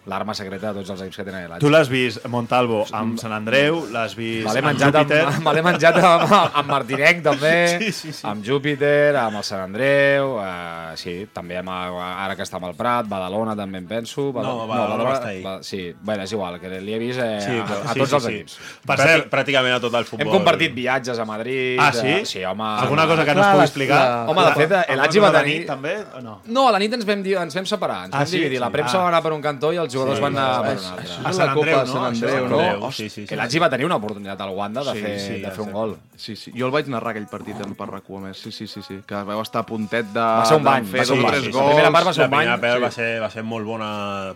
l'arma 0.06 0.34
secreta 0.38 0.72
de 0.72 0.80
tots 0.80 0.90
els 0.94 1.00
equips 1.02 1.16
que 1.16 1.24
tenen 1.26 1.46
Tu 1.58 1.66
l'Atx. 1.68 1.72
l'has 1.72 1.88
vist 1.90 2.26
Montalvo 2.30 2.84
amb 2.94 3.18
Sant 3.18 3.32
Andreu, 3.34 3.86
l'has 3.90 4.14
vist 4.14 4.46
Me 4.46 4.60
amb 4.70 4.78
Júpiter... 4.78 5.24
me 5.44 5.52
l'he 5.56 5.62
menjat 5.66 5.96
amb, 5.98 6.32
amb 6.54 6.68
Martinenc, 6.70 7.22
també, 7.24 7.54
Sí, 7.80 7.92
sí, 7.92 8.12
sí. 8.12 8.26
amb 8.26 8.44
Júpiter, 8.46 9.16
amb 9.16 9.36
el 9.40 9.44
Sant 9.44 9.64
Andreu, 9.66 10.36
eh, 10.42 10.92
sí, 10.96 11.16
també 11.34 11.58
amb, 11.58 11.70
ara 11.74 12.36
que 12.38 12.42
està 12.46 12.60
amb 12.60 12.68
el 12.70 12.76
Prat, 12.78 13.08
Badalona 13.10 13.56
també 13.58 13.78
em 13.82 13.86
penso. 13.90 14.28
No, 14.36 14.66
Badalona 14.66 15.04
va 15.08 15.14
estar 15.18 15.30
ahir. 15.32 15.42
Va, 15.44 15.56
sí, 15.66 15.92
bueno, 16.00 16.22
és 16.22 16.32
igual, 16.32 16.60
que 16.60 16.70
li 16.80 16.94
he 16.94 16.98
vist 17.02 17.18
eh, 17.22 17.40
Sí, 17.42 17.58
a, 17.58 17.64
a 17.90 17.92
sí, 17.92 17.98
tots 18.00 18.10
sí, 18.10 18.16
els 18.16 18.24
sí. 18.24 18.32
equips. 18.36 18.56
Per 18.86 18.96
cert, 19.00 19.28
pràcticament 19.32 19.74
a 19.76 19.80
tot 19.82 19.94
el 19.98 20.06
futbol. 20.08 20.26
Hem 20.26 20.32
compartit 20.32 20.74
viatges 20.76 21.18
a 21.18 21.26
Madrid. 21.28 21.78
Ah, 21.82 21.90
sí? 21.92 22.06
eh, 22.20 22.22
sí, 22.26 22.44
home. 22.44 22.62
Alguna 22.86 23.06
cosa 23.10 23.24
que 23.26 23.34
no 23.34 23.42
es 23.42 23.52
pugui 23.56 23.66
explicar? 23.66 24.00
la- 24.06 24.24
Home, 24.30 24.44
de 24.46 24.54
fet, 24.62 24.72
Alguna 24.78 25.02
l'Atxi 25.02 25.18
va 25.26 25.32
tenir- 25.34 25.58
nit, 25.58 25.66
també, 25.66 25.96
o 26.14 26.20
no? 26.22 26.38
No, 26.46 26.68
a 26.68 26.72
la 26.72 26.78
nit 26.78 26.94
ens 26.94 27.04
vam, 27.08 27.26
ens 27.26 27.54
vam 27.58 27.66
separar, 27.66 28.04
ens 28.06 28.14
Ah, 28.14 28.18
vam 28.22 28.26
sí? 28.30 28.38
dividir. 28.38 28.60
La 28.62 28.70
premsa 28.70 28.98
Ah. 29.00 29.02
va 29.02 29.08
anar 29.08 29.22
per 29.24 29.32
un 29.34 29.42
cantó 29.42 29.72
i 29.72 29.76
els 29.82 29.95
jugadors 29.96 30.18
Sí, 30.20 30.22
van 30.26 30.36
anar 30.36 30.72
és- 30.74 30.84
això 30.86 30.96
A 31.26 31.30
és 31.30 31.36
Sant 31.36 31.46
la 31.48 31.54
Copa 31.54 31.66
Andreu, 31.66 31.80
de 31.80 31.86
Sant 31.86 31.96
no? 31.96 32.06
Andreu, 32.06 32.48
no? 32.80 32.92
Sí, 32.92 33.08
sí, 33.08 33.22
sí. 33.22 33.26
Que 33.26 33.36
l'Atxi 33.40 33.58
va 33.64 33.70
tenir 33.72 33.86
una 33.88 33.96
oportunitat 33.96 34.40
al 34.46 34.50
Wanda 34.54 34.84
de, 34.84 34.92
Sí, 34.92 35.00
fer, 35.02 35.14
sí, 35.20 35.40
de 35.40 35.50
fer 35.50 35.60
un 35.64 35.72
gol. 35.72 35.96
Sí, 36.16 36.36
sí. 36.36 36.52
Jo 36.56 36.66
el 36.66 36.72
vaig 36.72 36.86
narrar 36.92 37.10
aquell 37.16 37.26
partit 37.26 37.60
en 37.64 37.74
Parracú, 37.74 38.18
a 38.18 38.20
més. 38.28 38.36
Sí, 38.38 38.52
sí, 38.52 38.66
sí, 38.66 38.82
sí. 38.82 39.00
Que 39.06 39.22
vau 39.24 39.40
estar 39.42 39.62
a 39.64 39.66
puntet 39.66 40.06
de... 40.12 40.20
Va 40.20 40.44
ser 40.46 40.58
un 40.58 40.64
bany, 40.64 40.86
va 40.94 41.04
ser 41.04 41.16
un 41.16 41.22
bany. 41.22 41.42
La 41.50 41.66
primera 41.66 41.90
part 41.92 42.06
va 42.06 42.12
ser 42.12 42.20
La 42.22 42.26
un 42.26 42.30
bany. 42.30 42.46
primera 42.46 42.60
part 42.60 42.76
sí. 42.76 42.84
va, 42.84 42.90
ser, 42.90 43.20
va 43.22 43.30
ser 43.30 43.42
molt 43.42 43.66
bona 43.66 43.90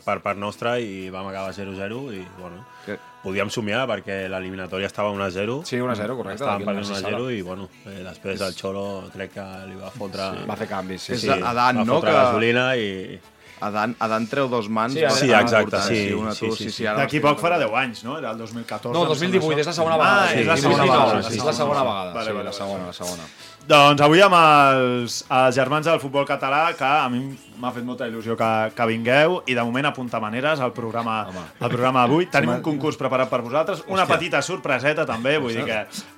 per 0.04 0.18
part 0.24 0.38
nostra 0.38 0.78
i 0.80 1.08
vam 1.10 1.28
acabar 1.28 1.52
0-0 1.54 2.12
i, 2.16 2.26
bueno, 2.40 2.64
Que- 2.86 2.98
podíem 3.22 3.50
somiar 3.52 3.82
perquè 3.86 4.26
l'eliminatòria 4.32 4.86
estava 4.88 5.10
1-0. 5.12 5.60
Sí, 5.68 5.76
1-0, 5.76 6.16
correcte. 6.16 6.42
Estàvem 6.42 6.64
perdent 6.64 6.86
Narcís 6.88 7.02
1-0 7.04 7.10
Sala. 7.18 7.32
i, 7.32 7.42
bueno, 7.42 7.68
eh, 7.84 8.02
després 8.02 8.40
el 8.40 8.54
Xolo 8.56 9.04
crec 9.12 9.34
que 9.34 9.44
li 9.68 9.76
va 9.76 9.90
fotre... 9.90 10.30
Va 10.48 10.56
fer 10.56 10.68
canvis, 10.68 11.02
sí, 11.02 11.12
És 11.12 11.20
sí. 11.26 11.28
a 11.28 11.52
Dan, 11.52 11.82
va 11.82 11.84
no? 11.84 11.94
fotre 12.00 12.10
Que- 12.10 12.16
gasolina 12.16 12.64
i... 12.76 13.20
Adan, 13.60 13.94
Adan 14.00 14.26
treu 14.26 14.48
dos 14.48 14.68
mans. 14.68 14.94
Sí, 14.94 15.00
sí, 15.00 15.30
exacte, 15.32 15.62
important, 15.62 15.88
sí, 15.88 16.12
una, 16.12 16.32
sí, 16.34 16.46
tu, 16.48 16.56
sí, 16.56 16.64
sí, 16.64 16.70
sí. 16.70 16.76
sí, 16.78 16.84
D'aquí 16.84 17.20
poc 17.20 17.38
farà 17.40 17.58
recordant. 17.58 17.92
10 17.92 18.00
anys, 18.00 18.04
no? 18.04 18.18
Era 18.18 18.30
el 18.32 18.38
2014. 18.38 18.92
No, 18.94 19.02
em 19.04 19.14
sembla 19.14 19.40
2018, 19.40 19.60
és 19.60 19.66
la 19.66 19.72
segona 19.72 19.94
Ah, 19.94 19.98
vegada. 19.98 20.24
és 20.24 20.30
sí, 20.30 20.44
la 20.44 20.56
segona 20.56 20.84
2019, 20.84 21.12
vegada. 21.12 21.22
sí, 21.30 21.36
És 21.38 21.44
la 21.44 21.52
segona 21.52 21.82
vegada, 21.84 22.12
Vale, 22.14 22.26
sí, 22.30 22.32
vale, 22.36 22.44
la 22.44 22.52
segona, 22.52 22.86
la 22.86 22.92
segona. 22.92 23.22
Doncs 23.70 24.00
avui 24.02 24.18
amb 24.18 24.34
els, 24.34 25.20
els 25.30 25.54
germans 25.54 25.86
del 25.86 26.00
futbol 26.02 26.24
català, 26.26 26.72
que 26.74 26.82
a 26.82 27.04
mi 27.12 27.20
m'ha 27.60 27.70
fet 27.70 27.84
molta 27.86 28.08
il·lusió 28.08 28.34
que, 28.34 28.48
que 28.74 28.86
vingueu, 28.88 29.36
i 29.46 29.54
de 29.54 29.62
moment 29.62 29.86
apunta 29.86 30.18
maneres 30.18 30.58
al 30.64 30.72
programa, 30.74 31.20
al 31.60 31.70
programa 31.70 32.02
d'avui. 32.02 32.26
Tenim 32.32 32.50
un 32.56 32.64
concurs 32.66 32.98
preparat 32.98 33.30
per 33.30 33.38
vosaltres, 33.44 33.84
una 33.86 34.06
petita 34.10 34.40
sorpreseta 34.42 35.04
també, 35.06 35.36
vull 35.38 35.54
dir 35.54 35.62
que 35.68 35.76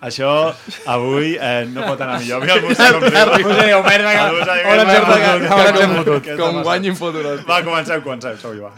això 0.08 0.31
avui 0.94 1.34
eh, 1.37 1.66
no 1.69 1.84
pot 1.90 2.00
anar 2.06 2.20
millor. 2.22 2.40
Mira 2.46 2.56
el 2.56 2.64
Musa 2.70 2.88
com 2.94 3.04
riu. 3.10 3.44
Musa 3.44 3.66
diu, 3.69 3.82
merda, 3.84 4.14
que- 4.14 4.22
ara 4.22 4.38
ens 4.38 4.48
hem 4.55 4.70
"Merda, 4.70 5.05
fotat, 5.05 5.44
que- 5.44 5.53
ara 5.58 5.69
ens 5.74 5.81
hem 5.84 5.94
fotut". 5.98 6.22
que 6.24 6.32
està 6.32 6.38
Com 6.41 6.48
passant?" 6.56 6.65
guanyin 6.70 6.96
foturos. 6.96 7.44
Va, 7.53 7.60
comencem, 7.69 8.00
comencem, 8.08 8.41
som 8.41 8.56
va. 8.65 8.72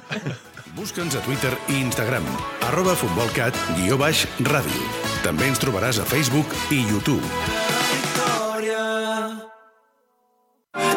Busca'ns 0.75 1.15
a 1.15 1.23
Twitter 1.23 1.55
i 1.71 1.79
Instagram, 1.85 2.27
arroba 2.73 2.97
futbolcat, 2.99 3.55
guió 3.79 3.95
baix, 4.03 4.27
ràdio. 4.43 4.83
També 5.23 5.47
ens 5.53 5.63
trobaràs 5.63 6.03
a 6.03 6.09
Facebook 6.11 6.51
i 6.75 6.83
YouTube. 6.91 7.23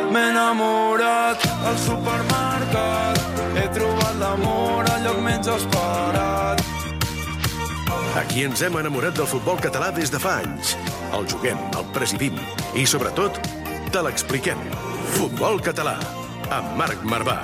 M'he 0.08 0.24
enamorat 0.32 1.44
al 1.68 1.78
supermercat, 1.84 3.20
he 3.58 3.66
trobat 3.76 4.16
l'amor 4.22 4.88
al 4.94 5.04
lloc 5.04 5.20
menys 5.26 5.50
esperat. 5.52 6.64
Aquí 8.18 8.46
ens 8.48 8.64
hem 8.66 8.80
enamorat 8.80 9.18
del 9.20 9.28
futbol 9.30 9.60
català 9.62 9.92
des 9.94 10.10
de 10.14 10.22
fa 10.22 10.40
anys. 10.44 10.78
El 11.14 11.28
juguem, 11.30 11.60
el 11.78 11.86
presidim 11.96 12.40
i, 12.74 12.88
sobretot, 12.88 13.38
te 13.92 14.04
l'expliquem. 14.06 14.64
Futbol 15.18 15.62
català, 15.64 15.98
amb 16.50 16.74
Marc 16.80 17.04
Marvà. 17.04 17.38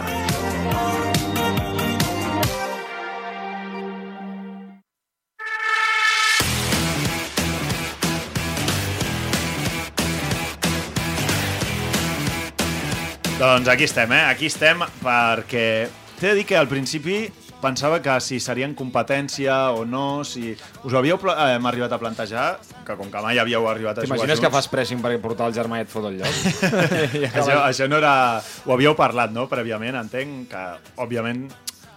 Doncs 13.44 13.68
aquí 13.68 13.84
estem, 13.84 14.08
eh? 14.16 14.22
Aquí 14.32 14.48
estem 14.48 14.80
perquè 15.04 15.90
t'he 16.16 16.30
de 16.30 16.36
dir 16.38 16.46
que 16.48 16.56
al 16.56 16.70
principi 16.72 17.26
pensava 17.60 17.98
que 18.00 18.14
si 18.24 18.38
serien 18.40 18.72
competència 18.72 19.58
o 19.76 19.82
no, 19.84 20.24
si 20.24 20.54
us 20.54 20.94
ho 20.94 21.00
havíeu 21.02 21.20
eh, 21.28 21.50
hem 21.58 21.68
arribat 21.68 21.92
a 21.92 22.00
plantejar, 22.00 22.46
que 22.88 22.96
com 22.96 23.12
que 23.12 23.26
mai 23.26 23.42
havíeu 23.44 23.68
arribat 23.68 24.00
a 24.00 24.06
jugar 24.06 24.16
T'imagines 24.16 24.40
que 24.40 24.54
fas 24.54 24.72
pressing 24.72 25.04
perquè 25.04 25.20
portar 25.20 25.52
el 25.52 25.58
germà 25.60 25.82
i 25.82 25.84
et 25.84 25.92
fot 25.92 26.08
el 26.08 26.22
lloc? 26.22 26.40
això, 27.36 27.60
això 27.66 27.92
no 27.92 28.00
era... 28.00 28.16
Ho 28.64 28.78
havíeu 28.78 28.96
parlat, 28.96 29.36
no?, 29.36 29.50
prèviament, 29.52 30.00
entenc 30.00 30.48
que, 30.56 30.66
òbviament, 31.04 31.50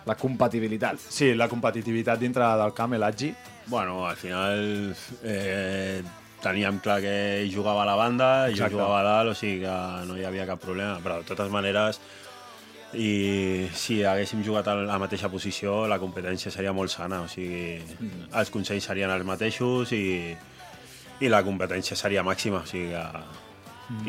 La 0.07 0.19
compatibilitat. 0.19 0.99
sí, 0.99 1.31
la 1.39 1.47
competitivitat 1.47 2.19
dintre 2.19 2.51
del 2.59 2.75
camp, 2.75 2.99
l'Atgi, 2.99 3.31
Bueno, 3.67 4.07
al 4.07 4.17
final 4.17 4.97
eh, 5.23 6.03
teníem 6.47 6.79
clar 6.85 7.01
que 7.03 7.17
ell 7.43 7.51
jugava 7.53 7.83
a 7.83 7.89
la 7.89 7.97
banda, 7.99 8.31
Exacte. 8.49 8.71
jo 8.71 8.79
jugava 8.79 9.01
a 9.01 9.07
dalt, 9.07 9.35
o 9.35 9.39
sigui 9.39 9.65
que 9.65 9.75
no 10.07 10.17
hi 10.17 10.25
havia 10.29 10.47
cap 10.49 10.63
problema. 10.63 11.01
Però, 11.03 11.19
de 11.21 11.29
totes 11.29 11.51
maneres, 11.53 12.01
i 12.97 13.67
si 13.75 13.99
haguéssim 14.07 14.45
jugat 14.47 14.69
a 14.71 14.77
la 14.79 14.99
mateixa 15.03 15.29
posició, 15.33 15.85
la 15.91 15.99
competència 15.99 16.53
seria 16.55 16.73
molt 16.77 16.93
sana. 16.95 17.23
O 17.27 17.29
sigui, 17.29 17.81
els 18.33 18.53
consells 18.55 18.87
serien 18.87 19.11
els 19.13 19.27
mateixos 19.27 19.93
i, 19.97 20.07
i 21.21 21.33
la 21.33 21.43
competència 21.47 21.99
seria 21.99 22.25
màxima. 22.27 22.63
O 22.63 22.71
sigui 22.71 22.95
que... 22.95 23.35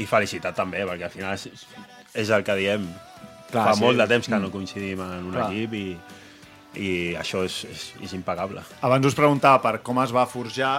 I 0.01 0.07
felicitat 0.09 0.55
també, 0.57 0.81
perquè 0.89 1.05
al 1.05 1.13
final 1.13 1.35
és, 1.35 1.65
és 2.17 2.29
el 2.33 2.45
que 2.45 2.55
diem. 2.57 2.87
Clar, 3.51 3.67
Fa 3.69 3.73
sí. 3.77 3.83
molt 3.83 4.01
de 4.01 4.07
temps 4.09 4.27
que 4.27 4.39
no 4.41 4.49
coincidim 4.51 5.03
en 5.05 5.27
un 5.29 5.35
Clar. 5.35 5.49
equip 5.51 5.75
i, 5.77 5.83
i 6.81 6.89
això 7.19 7.43
és, 7.45 7.59
és, 7.69 7.83
és 8.07 8.15
impagable. 8.17 8.63
Abans 8.83 9.05
us 9.07 9.15
preguntava 9.17 9.61
per 9.63 9.77
com 9.85 10.01
es 10.01 10.13
va 10.15 10.25
forjar 10.29 10.73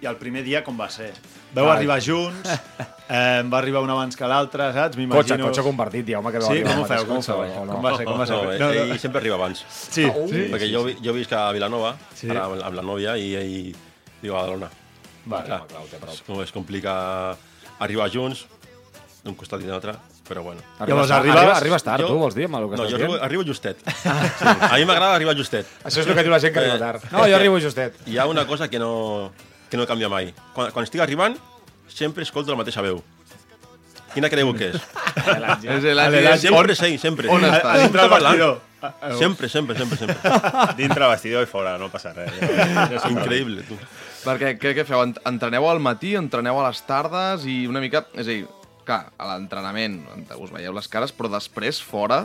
i 0.00 0.06
el 0.06 0.16
primer 0.16 0.42
dia 0.44 0.62
com 0.64 0.78
va 0.80 0.88
ser. 0.90 1.12
Veu 1.54 1.66
Ai. 1.66 1.76
arribar 1.78 1.98
junts, 2.00 2.48
eh, 3.08 3.42
va 3.50 3.58
arribar 3.58 3.82
un 3.82 3.90
abans 3.90 4.16
que 4.16 4.26
l'altre, 4.30 4.70
saps? 4.72 4.96
Cotxe, 5.10 5.36
cotxe 5.38 5.62
compartit, 5.66 6.06
ja, 6.08 6.18
home, 6.20 6.30
que 6.32 6.38
vau 6.38 6.48
Sí, 6.52 6.60
arribar 6.60 6.74
com 6.76 6.82
ho 6.82 6.86
feu, 6.88 7.06
com 7.06 7.12
ho 7.12 7.16
cotxe, 7.20 7.32
feu? 7.32 7.62
o 7.62 7.64
no? 7.66 7.72
Com 7.74 7.82
va 7.88 7.96
ser, 7.96 8.04
com 8.06 8.20
va 8.20 8.26
ser? 8.26 8.36
No, 8.36 8.42
No, 8.58 8.68
no. 8.74 8.84
ell 8.94 8.98
sempre 9.02 9.20
arriba 9.20 9.34
abans. 9.36 9.64
Sí, 9.68 10.04
sí. 10.06 10.44
Perquè 10.52 10.70
jo, 10.72 10.86
jo 11.02 11.12
visc 11.16 11.32
a 11.32 11.50
Vilanova, 11.52 11.96
Sí. 12.14 12.26
sí. 12.26 12.30
ara 12.30 12.44
amb, 12.46 12.62
amb 12.62 12.76
la 12.80 12.82
nòvia, 12.86 13.16
i 13.18 13.34
ell 13.34 13.74
viu 14.22 14.36
a 14.36 14.40
Badalona. 14.42 14.70
Vale. 15.26 15.46
Clar, 15.46 15.66
clar, 15.68 15.82
té 15.90 15.98
prou. 16.00 16.14
es, 16.14 16.22
com 16.52 16.62
complica 16.62 17.36
arribar 17.80 18.08
junts, 18.10 18.46
d'un 19.24 19.34
costat 19.36 19.60
i 19.60 19.64
de 19.66 19.70
l'altre, 19.74 19.92
però 20.26 20.40
bueno. 20.42 20.62
Llavors, 20.86 21.10
arribes, 21.10 21.36
arribes- 21.36 21.56
arribes, 21.58 21.82
tard, 21.84 22.00
jo- 22.00 22.08
tu, 22.08 22.16
vols 22.22 22.34
dir, 22.34 22.46
amb 22.46 22.56
el 22.56 22.70
que 22.70 22.76
No, 22.76 22.84
estàs 22.84 22.90
jo 22.92 22.96
dient? 22.96 23.10
arribo, 23.10 23.24
arribo 23.24 23.44
justet. 23.44 23.76
Sí. 23.84 24.08
A 24.08 24.76
mi 24.78 24.84
m'agrada 24.86 25.14
arribar 25.16 25.34
justet. 25.36 25.66
Això 25.84 26.00
és 26.00 26.06
el 26.06 26.14
que 26.14 26.22
diu 26.22 26.30
la 26.32 26.38
gent 26.40 26.54
que 26.54 26.60
arriba 26.60 26.78
tard. 26.78 27.02
No, 27.12 27.26
jo 27.26 27.36
arribo 27.36 27.58
justet. 27.60 27.96
Hi 28.06 28.16
ha 28.18 28.26
una 28.26 28.46
cosa 28.46 28.68
que 28.70 28.78
no, 28.78 29.30
que 29.70 29.78
no 29.78 29.86
canvia 29.86 30.08
mai. 30.12 30.32
Quan, 30.54 30.72
quan 30.74 30.84
estic 30.84 31.00
arribant, 31.04 31.36
sempre 31.88 32.22
escolto 32.26 32.50
la 32.52 32.58
mateixa 32.60 32.82
veu. 32.82 33.00
Quina 34.10 34.26
creieu 34.28 34.50
que 34.58 34.72
és? 34.72 34.80
És 35.62 35.84
el 35.86 36.00
Sempre 36.42 36.72
és 36.74 36.80
ell, 36.82 36.96
sempre. 36.98 37.28
on 37.30 37.44
està? 37.46 37.76
dintre 37.78 38.02
del 38.02 38.10
vestidor. 38.10 38.56
Sempre, 39.20 39.48
sempre, 39.52 39.76
sempre, 39.78 39.98
sempre. 40.00 40.16
Dintre 40.80 41.06
vestidor 41.12 41.44
i 41.44 41.46
fora, 41.50 41.76
no 41.78 41.90
passa 41.92 42.14
res. 42.16 42.32
Increïble, 43.12 43.62
tu. 43.68 43.76
Perquè 44.24 44.54
què, 44.58 44.72
què 44.78 44.84
feu? 44.88 45.02
Ent- 45.04 45.20
Entreneu 45.28 45.66
al 45.68 45.78
matí, 45.84 46.14
entreneu 46.18 46.58
a 46.58 46.64
les 46.70 46.80
tardes 46.88 47.44
i 47.46 47.66
una 47.68 47.82
mica... 47.84 48.06
És 48.16 48.24
a 48.26 48.30
dir, 48.32 48.46
clar, 48.88 49.02
a 49.20 49.28
l'entrenament 49.34 50.00
us 50.40 50.50
veieu 50.50 50.72
les 50.74 50.88
cares, 50.90 51.12
però 51.14 51.28
després, 51.30 51.78
fora, 51.84 52.22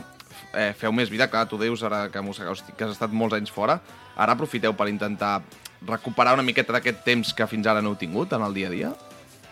eh, 0.56 0.72
feu 0.80 0.90
més 0.96 1.12
vida. 1.12 1.28
Clar, 1.30 1.44
tu 1.46 1.60
dius 1.60 1.84
ara 1.86 2.06
que, 2.10 2.24
mos- 2.24 2.40
que 2.40 2.88
has 2.88 2.96
estat 2.96 3.12
molts 3.12 3.36
anys 3.36 3.52
fora, 3.52 3.78
ara 4.16 4.32
aprofiteu 4.34 4.72
per 4.74 4.88
intentar 4.90 5.42
recuperar 5.82 6.34
una 6.34 6.46
miqueta 6.46 6.76
d'aquest 6.76 7.04
temps 7.04 7.34
que 7.36 7.46
fins 7.50 7.66
ara 7.66 7.82
no 7.82 7.92
heu 7.92 8.00
tingut 8.00 8.32
en 8.32 8.44
el 8.46 8.54
dia 8.54 8.68
a 8.68 8.74
dia? 8.74 8.92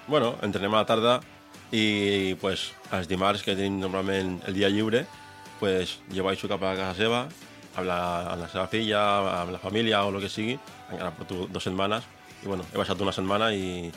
Bueno, 0.06 0.34
entrenem 0.42 0.74
a 0.74 0.82
la 0.82 0.88
tarda 0.88 1.18
i 1.72 2.36
pues, 2.40 2.72
els 2.94 3.08
dimarts, 3.10 3.42
que 3.42 3.56
tenim 3.56 3.80
normalment 3.80 4.38
el 4.48 4.54
dia 4.54 4.70
lliure, 4.70 5.04
pues, 5.60 5.98
jo 6.14 6.24
baixo 6.26 6.50
cap 6.50 6.62
a 6.62 6.74
casa 6.76 6.94
seva, 6.98 7.24
amb 7.74 7.88
la, 7.88 7.98
amb 8.34 8.44
la 8.44 8.50
seva 8.52 8.66
filla, 8.70 9.02
amb 9.40 9.54
la 9.54 9.62
família 9.62 10.04
o 10.04 10.12
el 10.12 10.20
que 10.22 10.30
sigui, 10.30 10.58
encara 10.90 11.12
porto 11.16 11.48
dues 11.48 11.66
setmanes, 11.66 12.06
i 12.44 12.48
bueno, 12.50 12.66
he 12.72 12.78
baixat 12.78 13.00
una 13.00 13.14
setmana 13.16 13.50
i 13.54 13.90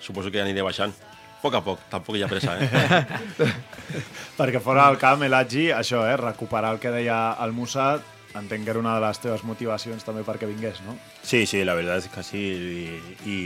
suposo 0.00 0.32
que 0.32 0.42
aniré 0.42 0.64
baixant. 0.64 0.94
A 1.40 1.42
poc 1.42 1.54
a 1.56 1.60
poc, 1.64 1.84
tampoc 1.88 2.16
hi 2.18 2.24
ha 2.24 2.28
pressa, 2.28 2.56
eh? 2.60 3.48
Perquè 4.38 4.60
fora 4.60 4.88
del 4.88 4.98
camp, 5.00 5.22
Elatgi, 5.24 5.70
això, 5.72 6.02
eh, 6.08 6.16
recuperar 6.20 6.74
el 6.74 6.80
que 6.82 6.92
deia 6.92 7.20
el 7.44 7.54
Musa, 7.56 7.94
entenc 8.38 8.64
que 8.64 8.70
era 8.70 8.78
una 8.78 8.94
de 8.94 9.00
les 9.06 9.18
teves 9.18 9.42
motivacions 9.44 10.04
també 10.06 10.22
perquè 10.22 10.46
vingués, 10.46 10.80
no? 10.86 10.94
Sí, 11.22 11.46
sí, 11.50 11.64
la 11.64 11.74
veritat 11.74 12.04
és 12.04 12.08
que 12.12 12.22
sí. 12.22 12.40
I, 12.40 13.30
i 13.30 13.36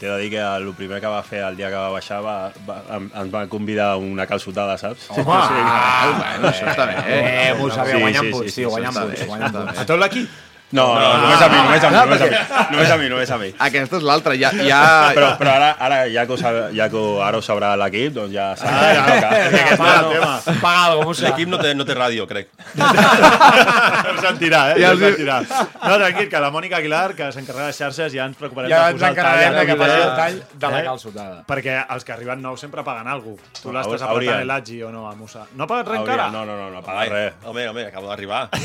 t'he 0.00 0.08
de 0.08 0.18
dir 0.22 0.30
que 0.32 0.40
el 0.40 0.70
primer 0.78 1.00
que 1.02 1.06
va 1.12 1.22
fer 1.22 1.42
el 1.44 1.56
dia 1.58 1.68
que 1.68 1.76
va 1.76 1.90
baixar 1.92 2.22
va, 2.24 2.36
va, 2.68 2.78
em- 2.96 3.10
ens 3.12 3.34
va 3.34 3.46
convidar 3.52 3.90
a 3.92 3.96
una 4.00 4.26
calçotada, 4.26 4.78
saps? 4.80 5.10
Home, 5.10 5.24
ah, 5.28 6.12
bueno, 6.16 6.48
això 6.52 6.70
està 6.72 6.86
bé. 6.88 6.96
Eh, 7.06 7.54
Musa, 7.58 7.84
bé, 7.84 7.92
Sí, 7.96 8.00
guanyant 8.00 8.24
sí, 8.26 8.30
punts, 8.32 8.46
sí, 8.46 8.50
sí, 8.54 8.60
tio, 8.62 8.70
guanyant 8.70 8.94
està 8.94 9.02
punts, 9.06 9.20
bé, 9.20 9.26
guanyant 9.26 9.50
està 9.50 9.58
punts. 9.64 9.74
bé. 9.76 9.82
A 9.84 9.86
tot 9.92 10.00
l'equip? 10.04 10.38
No, 10.72 10.84
no, 10.94 11.06
només 11.18 11.40
a 11.42 11.48
mi, 11.50 11.56
només 11.56 11.82
a 11.84 11.88
mi, 11.90 11.96
només 11.96 12.20
a 12.20 12.26
mi. 12.26 12.36
Només 12.70 12.90
a 12.90 12.96
mi, 12.96 13.08
només 13.10 13.30
a 13.34 13.38
mi. 13.38 13.48
Aquesta 13.66 13.96
és 13.98 14.04
l'altra, 14.06 14.36
ja... 14.38 14.52
ja... 14.54 14.80
Però, 15.16 15.32
però 15.40 15.50
ara, 15.56 15.70
ara 15.82 15.96
ja, 16.12 16.22
que 16.28 16.36
ho 16.36 16.38
sabe, 16.38 16.60
ja 16.76 16.86
que 16.92 16.94
ho- 17.00 17.18
ara 17.26 17.40
ho 17.40 17.42
sabrà 17.42 17.72
l'equip, 17.80 18.12
doncs 18.14 18.30
ja 18.36 18.52
sabrà 18.54 18.76
Ah, 18.78 18.92
que 18.94 19.16
toca. 19.16 19.30
ja, 19.50 19.76
paga 19.80 19.96
el 19.98 20.12
tema. 20.14 20.60
Paga 20.62 20.84
algo, 20.84 21.02
Musa. 21.08 21.24
L'equip 21.26 21.48
no, 21.50 21.58
té, 21.58 21.72
no 21.74 21.84
té 21.88 21.96
ràdio, 21.98 22.26
crec. 22.30 22.52
Ja 22.78 24.12
em 24.12 24.20
sentirà, 24.22 24.60
eh? 24.70 24.76
Ja 24.78 24.90
Ja 24.90 24.92
hi- 24.94 25.02
sentirà. 25.02 25.40
No, 25.48 25.96
tranquil, 26.04 26.28
que 26.30 26.40
la 26.46 26.50
Mònica 26.54 26.78
Aguilar, 26.78 27.14
que 27.18 27.32
s'encarrega 27.34 27.66
de 27.66 27.72
les 27.72 27.78
xarxes, 27.82 28.12
ja 28.14 28.28
ens 28.30 28.36
preocuparem 28.38 28.70
Ja 28.70 28.84
de 28.86 28.90
ens 28.94 29.00
posar 29.00 29.10
el 29.10 29.16
tall. 29.16 29.26
encarregarem 29.26 29.58
de 29.58 29.66
que 29.66 29.76
passi 29.82 29.98
el 30.00 30.14
tall 30.20 30.38
de 30.54 30.70
la 30.70 30.80
Eh? 30.80 30.84
calçotada. 30.86 31.42
Perquè 31.50 31.76
els 31.96 32.04
que 32.06 32.12
arriben 32.14 32.42
nous 32.42 32.60
sempre 32.60 32.84
paguen 32.86 33.08
alguna 33.08 33.36
cosa. 33.42 33.62
Tu 33.62 33.72
No, 33.72 33.78
l'estàs 33.80 34.02
apretant 34.06 34.40
Elatgi 34.46 34.82
o 34.86 34.90
no, 34.94 35.08
a 35.10 35.14
Musa? 35.18 35.46
No 35.56 35.64
ha 35.64 35.66
pagat 35.66 35.88
res 35.88 36.00
encara? 36.00 36.30
no, 36.30 36.44
no, 36.46 36.56
no, 36.56 36.70
no 36.70 36.82
paga 36.82 37.04
res. 37.10 37.32
Home, 37.44 37.66
home, 37.68 37.86
acabo 37.90 38.06
d'arribar. 38.08 38.48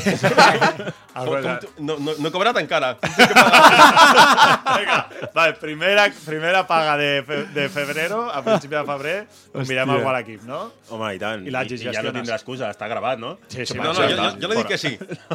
Ah, 1.16 1.24
No, 1.96 2.12
no, 2.12 2.14
no 2.20 2.28
he 2.28 2.32
cobrat 2.34 2.56
encara. 2.60 2.94
Vinga, 4.76 5.08
vale, 5.34 5.52
primera, 5.54 6.10
primera 6.24 6.66
paga 6.66 6.96
de, 6.96 7.22
fe, 7.26 7.36
de 7.54 7.68
febrero, 7.68 8.30
a 8.32 8.42
principi 8.42 8.74
de 8.74 8.84
febrer, 8.84 9.16
convidem 9.52 9.90
algú 9.94 10.08
a 10.10 10.14
l'equip, 10.18 10.42
no? 10.48 10.60
Home, 10.90 11.12
i 11.16 11.20
tant. 11.22 11.44
I 11.46 11.50
I, 11.50 11.78
I 11.78 11.92
ja 11.94 12.02
no 12.04 12.12
tindrà 12.14 12.36
excusa, 12.38 12.70
està 12.74 12.88
gravat, 12.90 13.18
no? 13.22 13.36
Sí, 13.48 13.64
sí, 13.66 13.76
No, 13.76 13.92
no, 13.92 13.94
jo, 13.94 14.08
jo, 14.16 14.28
jo 14.42 14.48
no 14.50 14.58
dic 14.58 14.68
que 14.72 14.78
sí. 14.80 14.92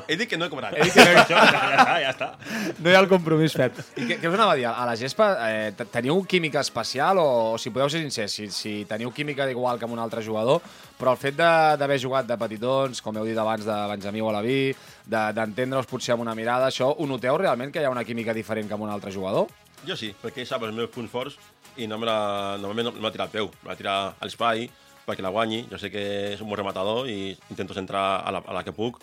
He 0.07 0.17
dit 0.19 0.29
que 0.29 0.37
no 0.39 0.45
he 0.47 0.51
cobrat. 0.53 0.75
He 0.77 0.83
dit 0.85 0.93
que 0.93 1.05
no, 1.05 1.21
això, 1.23 1.37
ja 1.37 1.71
està, 1.75 1.97
ja 2.05 2.11
està. 2.13 2.29
No 2.81 2.89
hi 2.89 2.95
ha 2.95 3.01
el 3.03 3.09
compromís 3.11 3.53
fet. 3.57 3.77
I 3.97 4.05
què, 4.09 4.19
què 4.21 4.29
us 4.29 4.35
anava 4.37 4.53
a 4.55 4.59
dir? 4.59 4.65
A 4.69 4.85
la 4.87 4.95
gespa 4.99 5.31
eh, 5.49 5.71
te- 5.77 5.85
teniu 5.93 6.21
química 6.29 6.61
especial 6.63 7.19
o, 7.21 7.27
o 7.53 7.57
si 7.61 7.69
podeu 7.73 7.89
ser 7.91 8.01
sincers, 8.03 8.33
si, 8.37 8.47
si 8.53 8.73
teniu 8.89 9.11
química 9.15 9.47
igual 9.51 9.79
que 9.79 9.85
amb 9.87 9.93
un 9.97 10.01
altre 10.03 10.23
jugador, 10.25 10.61
però 11.01 11.15
el 11.15 11.17
fet 11.17 11.35
de- 11.35 11.77
d'haver 11.81 11.97
jugat 11.99 12.27
de 12.29 12.37
petitons, 12.37 13.01
com 13.01 13.17
heu 13.17 13.25
dit 13.25 13.37
abans 13.41 13.65
de 13.65 13.77
Benjamí 13.89 14.21
o 14.21 14.29
Alaví, 14.29 14.75
de- 15.05 15.23
d'entendre'ls 15.33 15.89
potser 15.89 16.13
amb 16.13 16.21
una 16.21 16.35
mirada, 16.37 16.67
això 16.69 16.93
ho 16.95 17.07
noteu 17.09 17.37
realment 17.41 17.71
que 17.73 17.81
hi 17.81 17.85
ha 17.89 17.89
una 17.89 18.05
química 18.05 18.33
diferent 18.37 18.67
que 18.69 18.73
amb 18.77 18.83
un 18.85 18.93
altre 18.93 19.11
jugador? 19.11 19.47
Jo 19.87 19.95
sí, 19.97 20.13
perquè 20.21 20.43
ell 20.45 20.47
sap 20.47 20.61
els 20.67 20.75
meus 20.77 20.91
punts 20.93 21.09
forts 21.11 21.39
i 21.81 21.87
no 21.87 21.97
me 21.97 22.05
la, 22.05 22.55
normalment 22.61 22.91
no 22.91 22.99
me 22.99 23.07
la 23.07 23.11
tira 23.11 23.23
al 23.25 23.31
peu, 23.33 23.49
me 23.63 23.69
la 23.73 23.75
tira 23.79 23.95
a 24.13 24.25
l'espai 24.25 24.69
perquè 25.07 25.23
la 25.25 25.31
guanyi. 25.33 25.63
Jo 25.71 25.79
sé 25.81 25.89
que 25.89 26.33
és 26.35 26.41
un 26.41 26.47
bon 26.51 26.59
rematador 26.59 27.07
i 27.09 27.31
intento 27.49 27.73
centrar 27.73 28.21
a 28.21 28.31
la, 28.31 28.43
a 28.45 28.53
la 28.53 28.61
que 28.63 28.71
puc 28.71 28.99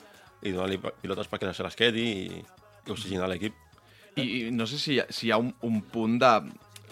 i 0.46 0.52
donar-li 0.54 0.78
pilotes 1.02 1.26
perquè 1.26 1.50
se 1.52 1.64
les 1.66 1.74
quedi 1.74 2.04
i, 2.06 2.44
i 2.86 2.90
oxigenar 2.94 3.26
l'equip. 3.28 3.56
I, 4.14 4.22
I 4.46 4.50
no 4.54 4.66
sé 4.70 4.78
si 4.78 4.94
hi 4.94 5.00
ha, 5.00 5.06
si 5.10 5.26
hi 5.26 5.32
ha 5.32 5.38
un, 5.42 5.50
un 5.66 5.80
punt 5.82 6.14
de 6.22 6.30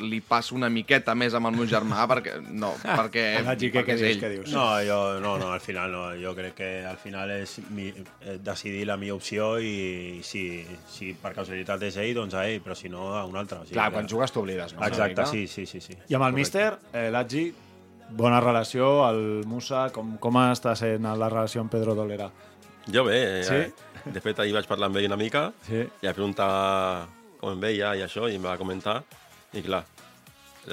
li 0.01 0.21
passo 0.21 0.55
una 0.55 0.69
miqueta 0.69 1.15
més 1.15 1.35
amb 1.35 1.47
el 1.51 1.57
meu 1.57 1.67
germà 1.67 2.07
perquè 2.11 2.35
no, 2.51 2.73
perquè, 2.83 3.25
què, 3.41 3.45
perquè 3.47 3.83
què 3.87 3.95
és 3.95 4.01
dius, 4.01 4.11
ell. 4.11 4.21
què 4.23 4.31
dius? 4.35 4.53
No, 4.53 4.65
jo, 4.87 4.99
no, 5.21 5.37
no, 5.39 5.51
al 5.53 5.61
final 5.61 5.91
no. 5.93 6.05
Jo 6.21 6.35
crec 6.37 6.55
que 6.59 6.71
al 6.87 6.97
final 6.99 7.31
és 7.39 7.59
mi, 7.71 7.89
eh, 8.23 8.39
decidir 8.43 8.87
la 8.87 8.97
millor 8.97 9.17
opció 9.23 9.59
i 9.59 10.21
si, 10.23 10.65
si 10.89 11.13
per 11.21 11.33
casualitat 11.35 11.83
és 11.89 11.97
ell, 12.03 12.15
doncs 12.15 12.35
a 12.35 12.47
ell, 12.49 12.61
però 12.65 12.75
si 12.77 12.89
no 12.93 13.15
a 13.17 13.25
un 13.25 13.37
altre. 13.37 13.59
O 13.61 13.65
sigui 13.65 13.75
Clar, 13.79 13.91
que- 13.91 13.97
quan 14.01 14.09
jugues 14.09 14.33
t'oblides, 14.33 14.75
no? 14.75 14.85
Exacte, 14.87 15.27
sí, 15.27 15.47
sí, 15.47 15.67
sí. 15.67 15.81
sí. 15.81 15.97
I 16.09 16.15
amb 16.19 16.27
el 16.29 16.33
míster, 16.37 16.75
eh, 16.93 17.09
Latgi, 17.11 17.47
bona 18.17 18.39
relació, 18.41 19.09
el 19.11 19.43
Musa, 19.47 19.89
com, 19.93 20.17
com 20.23 20.37
està 20.47 20.77
sent 20.79 21.03
la 21.03 21.29
relació 21.29 21.61
amb 21.65 21.73
Pedro 21.73 21.95
Dolera? 21.99 22.29
Jo 22.87 23.03
bé, 23.03 23.43
Sí? 23.43 23.55
eh, 23.55 23.73
de 24.07 24.21
fet 24.23 24.39
ahir 24.39 24.53
vaig 24.55 24.67
parlar 24.71 24.87
amb 24.87 24.97
ell 25.01 25.09
una 25.09 25.17
mica 25.19 25.49
Sí. 25.67 25.81
i 25.83 26.07
vaig 26.07 26.15
preguntar 26.15 27.09
com 27.41 27.51
em 27.51 27.61
veia 27.61 27.97
i 27.99 28.03
això 28.05 28.29
i 28.31 28.37
em 28.39 28.45
va 28.47 28.55
comentar 28.57 29.01
i 29.55 29.63
clar, 29.63 29.85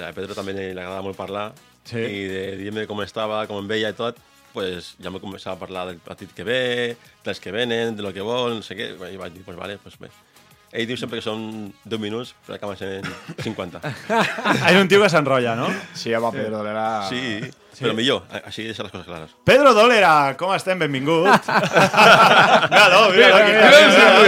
a 0.00 0.10
Pedro 0.16 0.34
també 0.34 0.52
li 0.56 0.70
agrada 0.72 1.02
molt 1.02 1.16
parlar 1.16 1.52
Sí. 1.84 2.00
i 2.00 2.20
de 2.30 2.56
dir-me 2.56 2.86
com 2.88 3.02
estava, 3.04 3.42
com 3.46 3.58
em 3.60 3.66
veia 3.68 3.90
i 3.92 3.96
tot 3.98 4.16
pues 4.54 4.94
ja 5.02 5.10
m'he 5.10 5.20
començat 5.20 5.52
a 5.52 5.58
parlar 5.60 5.82
del 5.88 5.98
partit 6.00 6.30
que 6.32 6.44
ve, 6.46 6.96
dels 7.26 7.40
que 7.42 7.50
venen, 7.52 7.96
de 7.96 8.02
lo 8.06 8.12
que 8.14 8.22
vol, 8.22 8.54
no 8.56 8.62
sé 8.62 8.76
què, 8.78 8.86
i 9.12 9.18
vaig 9.18 9.32
dir, 9.34 9.42
pues 9.44 9.56
vale, 9.58 9.76
pues 9.82 9.98
bé. 9.98 10.08
Ell 10.74 10.86
diu 10.86 10.96
sempre 10.98 11.18
que 11.18 11.24
són 11.26 11.72
10 11.84 12.00
minuts, 12.02 12.32
però 12.46 12.54
acaben 12.56 12.78
sent 12.78 13.06
50. 13.42 13.82
És 14.70 14.78
un 14.78 14.88
tio 14.90 15.02
que 15.02 15.10
s'enrotlla, 15.10 15.56
no? 15.58 15.68
Sí, 15.94 16.14
home, 16.14 16.30
Pedro 16.38 16.58
Dolera... 16.62 16.86
Sí, 17.10 17.42
però 17.80 17.92
millor, 17.98 18.24
així 18.44 18.64
deixa 18.70 18.86
les 18.86 18.90
coses 18.94 19.06
clares. 19.10 19.34
Pedro 19.46 19.74
Dolera, 19.74 20.14
com 20.38 20.54
estem? 20.54 20.78
Benvingut. 20.86 21.50
Mira-lo, 22.70 23.10
mira-lo. 23.10 23.46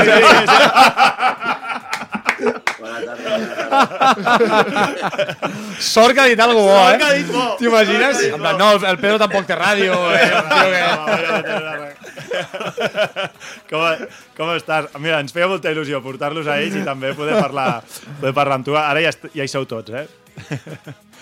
Sí, 0.02 0.10
sí, 0.10 0.42
sí. 0.50 1.55
Sort 5.80 6.14
que 6.14 6.20
ha 6.20 6.28
dit 6.30 6.40
alguna 6.40 6.60
cosa, 6.60 6.76
Sort 6.76 6.98
que 6.98 7.04
ha 7.04 7.12
eh? 7.12 7.18
dit 7.18 7.28
bo. 7.32 7.44
T'imagines? 7.60 8.22
En 8.30 8.40
plan, 8.40 8.56
no, 8.58 8.68
el 8.76 8.98
Pedro 9.02 9.18
tampoc 9.22 9.44
té 9.48 9.54
ràdio. 9.58 9.92
Eh? 10.16 10.28
Tio 10.52 10.66
que... 10.72 10.82
com, 13.70 14.06
com 14.36 14.52
estàs? 14.56 14.90
Mira, 15.02 15.20
ens 15.20 15.32
feia 15.34 15.48
molta 15.50 15.72
il·lusió 15.74 16.00
portar-los 16.04 16.46
a 16.48 16.58
ells 16.62 16.76
i 16.80 16.84
també 16.86 17.12
poder 17.16 17.36
parlar, 17.40 17.82
poder 18.20 18.34
parlar 18.36 18.60
amb 18.60 18.66
tu. 18.68 18.76
Ara 18.80 19.00
ja, 19.04 19.12
ja 19.34 19.46
hi 19.46 19.52
sou 19.52 19.64
tots, 19.68 19.90
eh? 19.92 20.06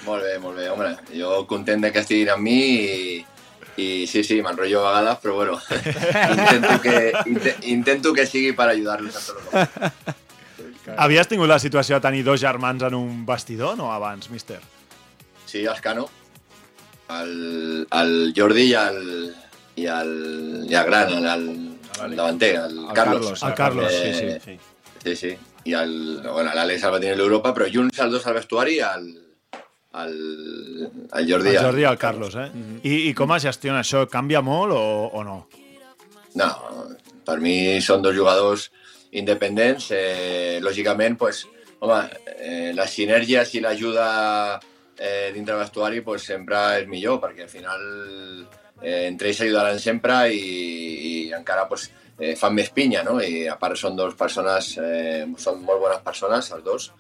Molt 0.05 0.23
bé, 0.25 0.35
molt 0.43 0.59
bé, 0.59 0.69
home. 0.73 0.91
Jo 1.17 1.45
content 1.51 1.85
de 1.85 1.93
que 1.93 2.03
estiguin 2.05 2.35
amb 2.35 2.45
mi 2.45 2.59
i, 2.59 3.25
i 3.81 3.89
sí, 4.11 4.25
sí, 4.27 4.41
m'enrotllo 4.45 4.83
a 4.83 4.91
vegades, 4.91 5.23
però 5.23 5.39
bueno, 5.39 5.61
intento 6.35 6.81
que, 6.83 7.13
inte, 7.27 7.57
intento 7.77 8.13
que 8.13 8.27
sigui 8.27 8.53
per 8.53 8.69
ajudar-los 8.75 9.17
a 9.17 9.25
tot 9.25 9.41
el 9.41 10.24
Havies 10.97 11.29
tingut 11.31 11.49
la 11.49 11.59
situació 11.59 11.97
de 11.97 12.05
tenir 12.05 12.25
dos 12.27 12.41
germans 12.41 12.83
en 12.83 12.95
un 12.95 13.25
vestidor, 13.27 13.77
no, 13.79 13.93
abans, 13.93 14.29
míster? 14.31 14.61
Sí, 15.47 15.65
els 15.65 15.81
Cano, 15.81 16.09
el, 17.21 17.87
el 17.91 18.33
Jordi 18.37 18.69
i 18.71 18.75
el, 18.75 19.01
i 19.81 19.87
el, 19.87 20.13
i 20.69 20.75
el 20.75 20.85
gran, 20.91 21.13
el, 21.15 21.27
el, 21.27 21.49
el 22.05 22.17
davanter, 22.17 22.55
el, 22.67 22.79
El 22.89 22.95
Carlos. 22.95 23.41
Carlos, 23.41 23.43
El 23.43 23.55
Carlos, 23.55 23.93
sí, 23.93 24.15
sí. 24.15 24.53
Eh, 24.53 24.59
Sí, 25.05 25.15
sí. 25.17 25.35
I 25.69 25.75
el, 25.77 25.91
bueno, 26.25 26.49
l'Àlex 26.57 26.81
el 26.85 26.93
va 26.95 26.99
tenir 27.01 27.13
a 27.13 27.17
l'Europa, 27.19 27.51
però 27.57 27.67
junts 27.69 27.99
els 28.01 28.13
dos 28.13 28.25
al 28.27 28.39
vestuari, 28.39 28.79
el, 28.81 29.11
el, 30.01 30.15
el 31.13 31.27
Jordi. 31.29 31.53
El 31.53 31.59
Jordi 31.61 31.85
i 31.85 31.89
el 31.91 31.99
Carlos, 32.01 32.37
eh? 32.41 32.47
I, 32.83 32.95
I 33.11 33.13
com 33.17 33.35
es 33.37 33.45
gestiona 33.45 33.83
això? 33.85 34.07
Canvia 34.09 34.41
molt 34.45 34.73
o, 34.73 34.81
o 35.13 35.25
no? 35.25 35.37
No, 36.41 36.49
per 37.29 37.37
mi 37.45 37.55
són 37.85 38.01
dos 38.05 38.17
jugadors 38.17 38.71
independents. 39.21 39.91
Eh, 39.95 40.61
lògicament, 40.63 41.19
pues, 41.19 41.45
home, 41.81 42.01
eh, 42.39 42.73
les 42.75 42.91
sinergies 42.91 43.55
i 43.55 43.63
l'ajuda 43.65 44.09
eh, 44.99 45.31
dintre 45.35 45.59
vestuari 45.59 46.03
pues, 46.03 46.27
sempre 46.31 46.61
és 46.81 46.89
millor, 46.91 47.21
perquè 47.23 47.47
al 47.47 47.53
final 47.53 47.83
eh, 48.83 49.07
entre 49.09 49.31
ells 49.31 49.43
s'ajudaran 49.43 49.81
sempre 49.83 50.21
i, 50.35 50.45
i 51.11 51.15
encara 51.37 51.67
pues, 51.71 51.91
eh, 52.19 52.35
fan 52.39 52.55
més 52.55 52.71
pinya, 52.75 53.03
no? 53.07 53.19
I 53.21 53.47
a 53.51 53.59
part 53.61 53.79
són 53.81 53.97
dos 53.99 54.15
persones, 54.19 54.75
eh, 54.79 55.25
són 55.39 55.63
molt 55.67 55.83
bones 55.83 56.03
persones, 56.07 56.51
els 56.57 56.65
dos, 56.65 56.91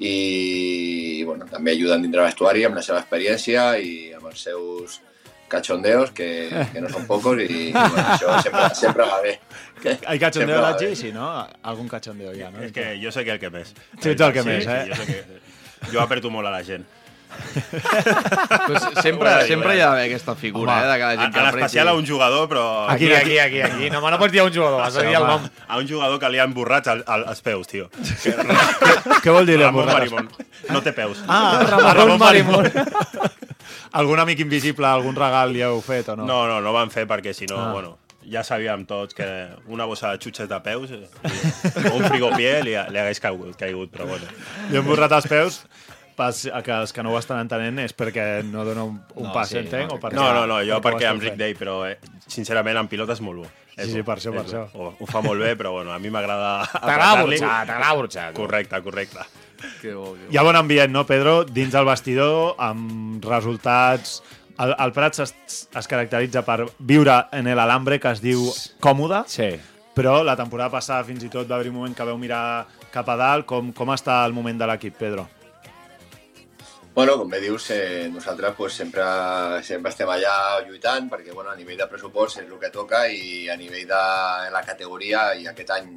i 0.00 1.22
bueno, 1.26 1.44
també 1.50 1.74
ajuden 1.74 2.06
dintre 2.06 2.24
vestuari 2.24 2.64
amb 2.64 2.78
la 2.78 2.84
seva 2.84 3.02
experiència 3.02 3.74
i 3.84 4.12
amb 4.16 4.30
els 4.30 4.46
seus 4.48 5.00
cachondeos, 5.50 6.12
que, 6.16 6.28
que 6.72 6.80
no 6.80 6.88
són 6.92 7.04
pocos, 7.10 7.42
i, 7.42 7.68
i 7.68 7.72
bueno, 7.74 8.04
això 8.14 8.36
sempre, 8.44 8.68
sempre 8.78 9.08
va 9.10 9.18
bé. 9.24 9.34
Hay 10.06 10.18
cachondeo 10.22 10.60
l'Aggi? 10.62 10.92
bé. 10.92 10.96
Sí, 10.96 11.10
no? 11.12 11.26
Algun 11.62 11.88
cachondeo 11.90 12.32
ja, 12.36 12.50
no? 12.54 12.62
És 12.64 12.72
que 12.76 12.94
jo 13.02 13.12
sé 13.12 13.24
que 13.26 13.34
el 13.36 13.42
que 13.42 13.50
més. 13.52 13.74
Sí, 13.98 14.14
ets 14.14 14.22
el 14.24 14.32
que 14.36 14.46
més, 14.46 14.64
eh? 14.68 14.80
Sí, 14.86 14.94
jo, 14.94 15.02
sé 15.02 15.06
que... 15.10 15.92
jo 15.92 16.02
aperto 16.02 16.30
molt 16.32 16.48
a 16.48 16.54
la 16.54 16.62
gent. 16.64 16.86
Pues 17.30 18.82
sempre, 19.02 19.30
dir, 19.38 19.46
sempre 19.48 19.76
hi 19.76 19.80
ha 19.80 19.86
d'haver 19.92 20.06
aquesta 20.08 20.34
figura, 20.34 20.72
Home, 20.74 20.82
eh, 20.84 20.90
de 20.90 20.98
cada 20.98 21.16
gent 21.16 21.32
que 21.32 21.40
En 21.40 21.46
apreti. 21.46 21.64
especial 21.64 21.88
a 21.88 21.94
un 21.94 22.06
jugador, 22.06 22.48
però... 22.50 22.64
Aquí, 22.90 23.10
aquí, 23.12 23.38
aquí, 23.38 23.60
aquí. 23.62 23.90
No, 23.90 24.00
me 24.02 24.10
no 24.10 24.18
pots 24.18 24.32
dir 24.34 24.40
a 24.42 24.44
un 24.48 24.52
jugador, 24.54 24.82
has 24.82 24.94
de 24.98 25.06
dir 25.06 25.14
el 25.16 25.26
nom. 25.26 25.48
A 25.68 25.78
un 25.78 25.88
jugador 25.88 26.18
que 26.20 26.28
li 26.34 26.42
han 26.42 26.52
borrats 26.54 26.90
al, 26.90 27.04
al, 27.06 27.24
als 27.30 27.40
peus, 27.46 27.70
tio. 27.70 27.88
Què 29.22 29.30
vol 29.30 29.46
dir 29.46 29.60
Ramon? 29.62 29.86
Marimón. 29.86 30.30
No 30.70 30.82
té 30.82 30.92
peus. 30.92 31.22
Ah, 31.28 31.62
Ramon 31.94 32.18
Marimón. 32.18 32.66
Algun 33.92 34.20
amic 34.20 34.40
invisible, 34.40 34.86
algun 34.86 35.16
regal 35.16 35.52
li 35.52 35.62
heu 35.62 35.80
fet 35.82 36.08
o 36.12 36.16
no? 36.16 36.24
No, 36.28 36.46
no, 36.48 36.60
no 36.60 36.72
van 36.72 36.90
fer 36.90 37.06
perquè 37.10 37.32
si 37.34 37.46
no, 37.50 37.56
Ah. 37.58 37.72
bueno, 37.72 37.98
ja 38.30 38.42
sabíem 38.44 38.84
tots 38.86 39.14
que 39.14 39.26
una 39.68 39.84
bossa 39.88 40.12
de 40.12 40.18
xutxes 40.22 40.48
de 40.48 40.60
peus 40.60 40.90
o 40.92 41.94
un 41.96 42.04
frigopié 42.04 42.60
li, 42.62 42.74
li 42.76 42.98
hagués 43.00 43.20
caigut, 43.20 43.56
caigut, 43.56 43.90
però 43.90 44.06
bueno. 44.06 44.26
Li 44.70 44.76
hem 44.78 44.84
borrat 44.86 45.12
els 45.12 45.26
peus 45.26 45.62
pas, 46.16 46.42
a 46.52 46.60
que 46.62 46.70
els 46.74 46.92
que 46.92 47.02
no 47.02 47.14
ho 47.14 47.18
estan 47.18 47.38
entenent 47.40 47.78
és 47.80 47.94
perquè 47.96 48.42
no 48.44 48.64
dona 48.68 48.84
un, 48.84 48.98
un 49.16 49.24
No, 49.30 49.32
pas, 49.32 49.48
sí, 49.48 49.56
entenc? 49.62 49.88
no, 49.88 49.96
o 49.96 50.00
perquè, 50.02 50.14
No, 50.18 50.26
no, 50.36 50.46
no, 50.46 50.58
jo 50.62 50.76
perquè 50.84 51.06
perquè 51.08 51.12
Rick 51.16 51.30
fent? 51.30 51.38
Day, 51.40 51.54
però 51.56 51.78
eh, 51.88 51.96
sincerament 52.28 52.76
en 52.76 52.88
pilota 52.92 53.16
és 53.16 53.22
molt 53.24 53.40
bo. 53.40 53.46
És 53.76 53.86
Sí, 53.86 53.92
sí, 53.94 54.02
per 54.04 54.18
això, 54.18 54.34
per 54.34 54.42
això. 54.44 54.66
Ho, 54.76 54.90
ho 55.00 55.06
fa 55.08 55.22
molt 55.24 55.40
bé, 55.40 55.54
però 55.56 55.70
bueno, 55.72 55.94
a 55.94 55.98
mi 55.98 56.10
m'agrada 56.12 56.66
T'agrada 56.74 57.22
burxar, 57.22 57.54
t'agrada 57.66 57.94
burxar. 57.96 58.32
Correcte, 58.36 58.82
correcte. 58.84 59.24
Que 59.80 59.94
bo, 59.94 60.12
que 60.14 60.26
bo. 60.26 60.32
Hi 60.32 60.36
ha 60.40 60.42
bon 60.46 60.56
ambient, 60.56 60.92
no, 60.92 61.06
Pedro? 61.06 61.44
Dins 61.44 61.72
del 61.72 61.88
vestidor, 61.88 62.54
amb 62.58 63.24
resultats... 63.24 64.20
El, 64.60 64.74
el 64.76 64.90
Prat 64.92 65.16
es, 65.24 65.30
es 65.72 65.86
caracteritza 65.88 66.42
per 66.44 66.66
viure 66.84 67.14
en 67.32 67.46
l'alambre 67.56 67.96
que 67.98 68.10
es 68.12 68.20
diu 68.20 68.42
còmode, 68.84 69.22
Sí. 69.32 69.46
però 69.96 70.18
la 70.22 70.34
temporada 70.36 70.68
passada 70.74 71.04
fins 71.08 71.24
i 71.24 71.30
tot 71.32 71.48
va 71.48 71.56
haver 71.56 71.70
un 71.70 71.78
moment 71.78 71.94
que 71.96 72.04
veu 72.04 72.18
mirar 72.20 72.66
cap 72.92 73.08
a 73.08 73.16
dalt. 73.16 73.46
Com, 73.48 73.72
com 73.72 73.88
està 73.94 74.18
el 74.26 74.36
moment 74.36 74.60
de 74.60 74.68
l'equip, 74.68 74.98
Pedro? 75.00 75.24
Bueno, 76.94 77.16
com 77.16 77.28
bé 77.30 77.40
dius, 77.40 77.70
eh, 77.70 78.10
nosaltres 78.12 78.52
pues, 78.56 78.74
sempre, 78.74 79.02
sempre 79.64 79.92
estem 79.94 80.08
allà 80.10 80.60
lluitant 80.66 81.08
perquè 81.08 81.32
bueno, 81.32 81.50
a 81.52 81.56
nivell 81.56 81.78
de 81.78 81.86
pressupost 81.88 82.42
és 82.42 82.48
el 82.50 82.58
que 82.60 82.68
toca 82.74 83.06
i 83.08 83.48
a 83.48 83.56
nivell 83.56 83.86
de 83.88 84.00
la 84.52 84.62
categoria 84.66 85.30
i 85.38 85.46
aquest 85.46 85.70
any 85.78 85.92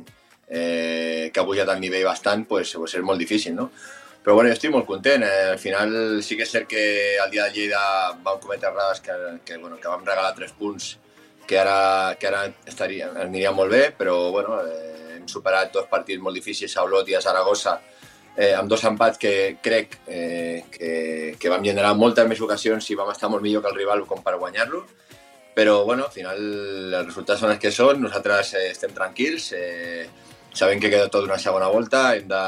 eh, 0.47 1.29
que 1.33 1.39
ha 1.39 1.45
pujat 1.45 1.69
el 1.73 1.81
nivell 1.81 2.07
bastant, 2.07 2.47
pues, 2.47 2.73
pues 2.79 2.95
és 2.95 3.05
molt 3.05 3.19
difícil, 3.19 3.55
no? 3.55 3.69
Però 4.23 4.38
bueno, 4.38 4.50
jo 4.50 4.55
estic 4.55 4.71
molt 4.71 4.88
content. 4.88 5.23
Eh, 5.27 5.51
al 5.51 5.59
final 5.59 5.95
sí 6.23 6.38
que 6.39 6.47
és 6.47 6.51
cert 6.51 6.67
que 6.71 6.83
el 7.19 7.31
dia 7.31 7.50
de 7.50 7.57
Lleida 7.57 7.83
vam 8.23 8.39
cometre 8.39 8.71
errades 8.71 9.01
que, 9.03 9.15
que, 9.43 9.57
bueno, 9.57 9.79
que 9.79 9.91
vam 9.91 10.05
regalar 10.05 10.35
tres 10.35 10.53
punts 10.55 10.97
que 11.47 11.59
ara, 11.59 12.15
que 12.19 12.29
ara 12.29 12.45
estaria, 12.65 13.09
aniria 13.25 13.51
molt 13.51 13.72
bé, 13.72 13.89
però 13.98 14.31
bueno, 14.31 14.61
eh, 14.63 15.18
hem 15.18 15.27
superat 15.27 15.74
dos 15.74 15.89
partits 15.91 16.24
molt 16.24 16.39
difícils 16.39 16.77
a 16.77 16.85
Olot 16.87 17.09
i 17.11 17.18
a 17.18 17.22
Saragossa 17.22 17.81
eh, 18.35 18.53
amb 18.55 18.70
dos 18.70 18.83
empats 18.87 19.20
que 19.20 19.57
crec 19.61 20.00
eh, 20.07 20.63
que, 20.72 21.35
que 21.39 21.51
vam 21.51 21.63
generar 21.65 21.94
moltes 21.98 22.27
més 22.29 22.41
ocasions 22.41 22.89
i 22.89 22.98
vam 22.98 23.11
estar 23.13 23.29
molt 23.29 23.44
millor 23.44 23.63
que 23.63 23.72
el 23.74 23.77
rival 23.77 24.05
com 24.09 24.24
per 24.24 24.37
guanyar-lo. 24.39 24.83
Però, 25.53 25.83
bueno, 25.85 26.07
al 26.07 26.13
final 26.13 26.39
els 26.39 27.05
resultats 27.05 27.44
són 27.44 27.51
els 27.53 27.59
que 27.61 27.70
són, 27.72 28.00
nosaltres 28.01 28.55
eh, 28.57 28.70
estem 28.72 28.94
tranquils, 28.96 29.51
eh, 29.53 30.07
sabem 30.53 30.79
que 30.79 30.89
queda 30.89 31.09
tot 31.09 31.25
una 31.25 31.39
segona 31.42 31.68
volta, 31.68 32.13
hem 32.16 32.27
de, 32.29 32.44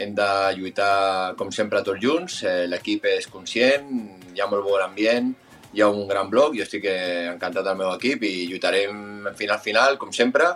hem 0.00 0.14
de 0.16 0.30
lluitar 0.56 1.34
com 1.36 1.52
sempre 1.52 1.82
tots 1.84 2.00
junts, 2.02 2.40
eh, 2.48 2.64
l'equip 2.70 3.04
és 3.10 3.28
conscient, 3.28 3.92
hi 4.34 4.40
ha 4.40 4.48
molt 4.50 4.64
bon 4.64 4.82
ambient, 4.84 5.34
hi 5.72 5.84
ha 5.84 5.90
un 5.92 6.08
gran 6.08 6.30
bloc, 6.32 6.56
jo 6.56 6.64
estic 6.64 6.88
eh, 6.88 7.28
encantat 7.34 7.66
del 7.66 7.76
meu 7.76 7.92
equip 7.92 8.24
i 8.24 8.48
lluitarem 8.48 9.28
final 9.36 9.60
final, 9.64 9.98
com 10.00 10.12
sempre, 10.16 10.48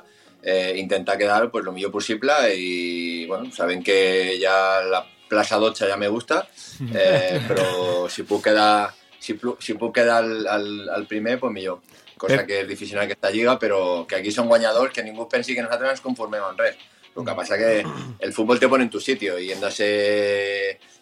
eh, 0.43 0.73
intentar 0.81 1.19
quedar 1.19 1.51
pues, 1.51 1.65
lo 1.65 1.73
millor 1.73 1.93
possible 1.93 2.35
i 2.57 3.27
bueno, 3.27 3.53
sabem 3.53 3.83
que 3.83 4.39
ja 4.41 4.81
la 4.89 5.05
plaça 5.29 5.59
12 5.59 5.89
ja 5.89 5.97
me 5.97 6.09
gusta, 6.09 6.47
eh, 6.93 7.41
però 7.49 8.09
si 8.09 8.25
puc 8.25 8.49
quedar, 8.49 8.91
si, 9.19 9.37
si 9.61 9.77
puc 9.77 9.95
quedar 10.01 10.23
al, 10.25 10.47
al, 10.47 10.89
al 10.89 11.07
primer, 11.07 11.39
pues 11.41 11.53
millor. 11.53 11.81
Cosa 12.23 12.39
Pep. 12.39 12.47
que 12.47 12.61
és 12.63 12.69
difícil 12.69 13.01
en 13.01 13.03
aquesta 13.09 13.33
lliga, 13.35 13.57
però 13.59 14.07
que 14.07 14.21
aquí 14.21 14.31
són 14.31 14.47
guanyadors, 14.47 14.93
que 14.95 15.03
ningú 15.03 15.27
pensi 15.29 15.57
que 15.57 15.65
nosaltres 15.65 15.97
ens 15.97 16.03
conformem 16.05 16.45
amb 16.47 16.61
res. 16.63 16.77
El 17.13 17.27
que 17.27 17.35
passa 17.37 17.59
que 17.59 17.73
el 17.83 18.33
futbol 18.33 18.61
te 18.63 18.69
pone 18.71 18.87
en 18.87 18.91
tu 18.93 19.01
sitio 19.03 19.35
i 19.43 19.51
hem 19.53 19.61
de 19.61 19.71
ser, 19.75 19.89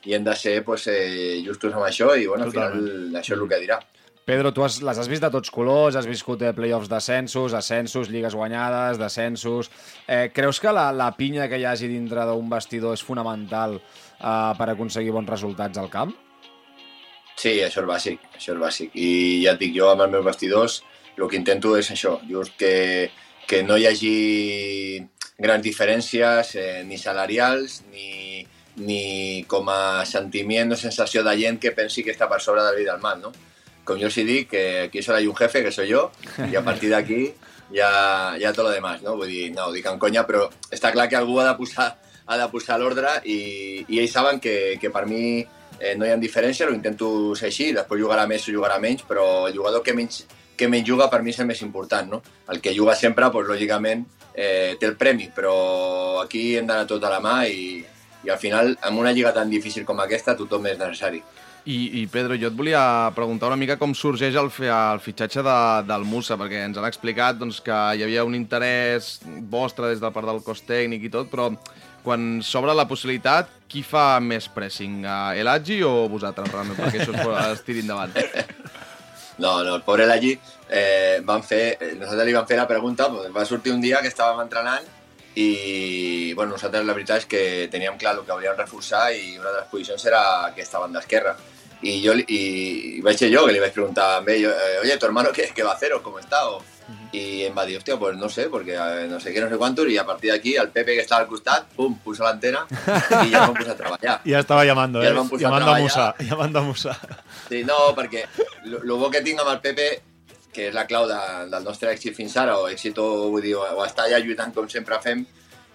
i 0.09 0.15
hem 0.17 0.25
de 0.25 0.35
ser 0.35 0.57
pues, 0.65 0.89
eh, 0.91 1.43
justos 1.45 1.77
amb 1.77 1.85
això 1.87 2.15
i 2.17 2.25
bueno, 2.27 2.49
al 2.49 2.55
final 2.55 3.21
això 3.21 3.37
és 3.37 3.43
el 3.45 3.51
que 3.53 3.61
dirà. 3.67 3.79
Pedro, 4.25 4.51
tu 4.55 4.65
has, 4.65 4.81
les 4.87 4.99
has 4.99 5.09
vist 5.13 5.23
de 5.23 5.31
tots 5.31 5.53
colors, 5.53 5.97
has 5.99 6.09
viscut 6.09 6.41
eh, 6.43 6.55
playoffs 6.57 6.89
d'ascensos, 6.89 7.55
ascensos, 7.59 8.09
lligues 8.09 8.35
guanyades, 8.35 8.99
descensos... 8.99 9.71
Eh, 10.09 10.31
creus 10.33 10.61
que 10.61 10.73
la, 10.73 10.89
la 10.97 11.13
pinya 11.21 11.49
que 11.53 11.61
hi 11.61 11.69
hagi 11.69 11.89
dintre 11.91 12.25
d'un 12.29 12.49
vestidor 12.49 12.97
és 12.97 13.05
fonamental 13.05 13.77
eh, 13.77 14.53
per 14.57 14.73
aconseguir 14.73 15.13
bons 15.15 15.29
resultats 15.31 15.79
al 15.83 15.93
camp? 15.93 16.17
Sí, 17.37 17.59
això 17.65 17.85
és 17.85 17.89
bàsic, 17.89 18.25
això 18.37 18.57
és 18.57 18.61
bàsic. 18.61 18.97
I 18.97 19.45
ja 19.45 19.53
et 19.53 19.61
dic, 19.63 19.77
jo 19.77 19.93
amb 19.93 20.09
els 20.09 20.17
meus 20.17 20.27
vestidors 20.27 20.81
el 21.25 21.31
que 21.31 21.39
intento 21.41 21.77
és 21.79 21.91
això, 21.93 22.19
just 22.29 22.57
que, 22.61 23.11
que 23.47 23.63
no 23.67 23.77
hi 23.77 23.87
hagi 23.91 24.15
grans 25.41 25.65
diferències 25.65 26.55
eh, 26.61 26.83
ni 26.87 26.99
salarials 27.01 27.81
ni, 27.91 28.45
ni 28.81 29.45
com 29.49 29.69
a 29.73 30.05
sentiment 30.07 30.73
o 30.73 30.79
sensació 30.79 31.25
de 31.27 31.37
gent 31.41 31.61
que 31.61 31.73
pensi 31.77 32.05
que 32.05 32.13
està 32.15 32.29
per 32.29 32.41
sobre 32.45 32.65
del 32.67 32.81
bé 32.81 32.85
i 32.85 32.91
del 32.91 33.01
mal, 33.03 33.21
no? 33.21 33.33
Com 33.85 33.99
jo 33.99 34.11
hi 34.13 34.25
dic, 34.25 34.51
que 34.51 34.65
aquí 34.87 35.03
solo 35.03 35.19
hay 35.19 35.27
un 35.27 35.35
jefe, 35.35 35.65
que 35.65 35.73
soy 35.73 35.89
yo, 35.89 36.11
i 36.51 36.57
a 36.57 36.63
partir 36.65 36.91
d'aquí 36.93 37.23
ja, 37.75 38.37
ja 38.39 38.53
tot 38.53 38.67
lo 38.67 38.71
demás, 38.71 39.03
no? 39.03 39.17
Vull 39.17 39.33
dir, 39.33 39.47
no, 39.55 39.69
ho 39.69 39.75
dic 39.75 39.87
en 39.89 39.99
conya, 39.99 40.27
però 40.29 40.47
està 40.71 40.93
clar 40.93 41.09
que 41.09 41.19
algú 41.19 41.41
ha 41.41 41.49
de 41.49 41.57
posar, 41.59 41.95
ha 42.27 42.37
de 42.39 42.51
posar 42.53 42.79
l'ordre 42.79 43.17
i, 43.25 43.85
i 43.89 44.03
ells 44.03 44.13
saben 44.15 44.39
que, 44.41 44.77
que 44.81 44.93
per 44.93 45.07
mi 45.11 45.41
eh, 45.41 45.95
no 45.97 46.07
hi 46.07 46.13
ha 46.13 46.21
diferència, 46.21 46.69
ho 46.69 46.77
intento 46.77 47.35
ser 47.35 47.49
així, 47.49 47.73
després 47.75 48.03
jugarà 48.03 48.29
més 48.31 48.47
o 48.47 48.55
jugarà 48.55 48.79
menys, 48.79 49.03
però 49.09 49.49
el 49.49 49.57
jugador 49.57 49.83
que 49.83 49.97
menys, 49.97 50.23
que 50.61 50.69
menys 50.69 50.87
juga 50.89 51.09
per 51.11 51.23
mi 51.25 51.33
és 51.33 51.41
el 51.41 51.49
més 51.49 51.65
important, 51.65 52.13
no? 52.13 52.23
El 52.53 52.61
que 52.61 52.77
juga 52.77 52.95
sempre, 52.99 53.31
doncs, 53.33 53.49
lògicament, 53.49 54.05
eh, 54.35 54.77
té 54.79 54.87
el 54.87 54.97
premi, 55.01 55.31
però 55.35 56.21
aquí 56.23 56.51
hem 56.61 56.69
d'anar 56.69 56.87
tot 56.87 57.03
a 57.09 57.11
la 57.17 57.21
mà 57.25 57.41
i, 57.49 57.81
i 58.25 58.29
al 58.31 58.39
final, 58.39 58.77
en 58.85 58.99
una 59.01 59.13
lliga 59.17 59.33
tan 59.33 59.49
difícil 59.51 59.85
com 59.89 59.99
aquesta, 60.05 60.37
tothom 60.37 60.69
és 60.69 60.79
necessari. 60.79 61.23
I, 61.69 62.01
I 62.01 62.07
Pedro, 62.09 62.37
jo 62.41 62.49
et 62.49 62.55
volia 62.57 62.81
preguntar 63.13 63.51
una 63.51 63.57
mica 63.61 63.75
com 63.77 63.93
sorgeix 63.95 64.35
el, 64.41 64.49
fi- 64.51 64.71
el 64.73 65.01
fitxatge 65.05 65.43
de, 65.45 65.57
del 65.91 66.07
Musa, 66.09 66.39
perquè 66.41 66.63
ens 66.65 66.79
han 66.81 66.87
explicat 66.89 67.37
doncs, 67.37 67.59
que 67.61 67.77
hi 67.99 68.05
havia 68.07 68.25
un 68.25 68.35
interès 68.39 69.19
vostre 69.53 69.91
des 69.93 70.01
de 70.01 70.09
part 70.15 70.27
del 70.31 70.41
cos 70.47 70.63
tècnic 70.65 71.05
i 71.05 71.13
tot, 71.13 71.29
però 71.33 71.51
quan 72.01 72.39
s'obre 72.41 72.73
la 72.73 72.87
possibilitat, 72.89 73.51
qui 73.69 73.83
fa 73.85 74.15
més 74.25 74.49
pressing? 74.49 75.03
eh, 75.05 75.41
El 75.43 75.53
Agi 75.53 75.83
o 75.85 76.09
vosaltres, 76.09 76.49
realment, 76.49 76.81
perquè 76.81 77.03
això 77.05 77.13
es, 77.13 77.53
es 77.59 77.67
tiri 77.69 77.85
endavant? 77.85 78.17
No, 79.41 79.65
no, 79.65 79.75
el 79.77 79.83
pobre 79.83 80.07
Lagi, 80.07 80.35
eh, 80.69 81.21
van 81.25 81.43
fer, 81.43 81.77
eh, 81.81 81.95
nosaltres 81.99 82.27
li 82.29 82.37
vam 82.37 82.47
fer 82.47 82.59
la 82.61 82.69
pregunta, 82.69 83.09
pues, 83.11 83.31
va 83.35 83.45
sortir 83.49 83.73
un 83.73 83.81
dia 83.81 84.03
que 84.05 84.13
estàvem 84.13 84.43
entrenant 84.45 84.85
i 85.41 86.35
bueno, 86.35 86.53
nosaltres 86.57 86.85
la 86.85 86.95
veritat 86.97 87.23
és 87.23 87.29
que 87.31 87.43
teníem 87.73 87.97
clar 87.99 88.17
el 88.17 88.25
que 88.27 88.35
volíem 88.35 88.57
reforçar 88.59 89.09
i 89.15 89.39
una 89.39 89.53
de 89.53 89.61
les 89.63 89.71
posicions 89.71 90.05
era 90.11 90.23
aquesta 90.51 90.83
banda 90.83 91.01
esquerra. 91.01 91.37
I 91.81 91.95
jo 92.05 92.13
i, 92.19 92.25
i 92.37 93.01
vaig 93.01 93.17
ser 93.17 93.31
jo 93.33 93.47
que 93.47 93.55
li 93.57 93.63
vaig 93.63 93.73
preguntar 93.73 94.11
a 94.19 94.21
ell, 94.27 94.51
eh, 94.51 94.81
oye, 94.83 94.99
tu 94.99 95.07
hermano, 95.07 95.33
¿qué, 95.33 95.49
qué 95.55 95.63
va 95.63 95.73
a 95.73 95.75
hacer 95.75 95.93
cómo 96.03 96.19
está? 96.19 96.45
O, 96.51 96.61
y 97.13 97.43
em 97.45 97.57
va 97.57 97.65
dir, 97.67 97.77
hòstia, 97.77 97.99
pues 97.99 98.17
no 98.17 98.29
sé, 98.29 98.49
porque 98.49 98.75
eh, 98.75 99.07
no 99.09 99.19
sé 99.21 99.33
qué, 99.33 99.41
no 99.41 99.49
sé 99.49 99.57
cuántos, 99.57 99.89
y 99.89 99.99
a 99.99 100.07
partir 100.07 100.31
d'aquí 100.31 100.55
el 100.55 100.69
Pepe 100.71 100.95
que 100.95 101.01
estava 101.01 101.23
al 101.23 101.29
costat, 101.29 101.67
pum, 101.75 101.97
puso 101.99 102.23
l'antena 102.23 102.67
i 102.71 103.31
ja 103.33 103.47
vam 103.47 103.55
posar 103.55 103.75
a 103.75 103.79
treballar. 103.79 104.17
Ja 104.31 104.41
estava 104.41 104.65
llamando, 104.65 105.03
Ja 105.03 105.09
eh? 105.09 105.11
el 105.11 105.17
van 105.17 105.29
posar 105.29 105.47
a 105.47 105.51
Llamando 105.51 105.73
a 105.73 105.79
Musa. 105.79 106.15
Llamando 106.31 106.59
a 106.59 106.63
Musa. 106.63 106.99
Sí, 107.49 107.65
no, 107.65 107.79
perquè 107.97 108.27
el 108.79 108.95
bo 108.97 109.11
que 109.11 109.23
tinc 109.27 109.43
amb 109.43 109.53
el 109.55 109.61
Pepe, 109.65 109.91
que 110.53 110.69
és 110.69 110.75
la 110.75 110.87
clau 110.87 111.07
de, 111.09 111.19
del 111.51 111.67
nostre 111.67 111.93
èxit 111.95 112.17
fins 112.17 112.37
ara, 112.41 112.57
o 112.59 112.69
èxit 112.71 112.99
o, 112.99 113.07
vull 113.31 113.45
dir, 113.45 113.55
o 113.57 113.85
estar 113.85 114.07
allà 114.07 114.19
lluitant 114.23 114.55
com 114.55 114.69
sempre 114.71 114.99
fem, 115.03 115.25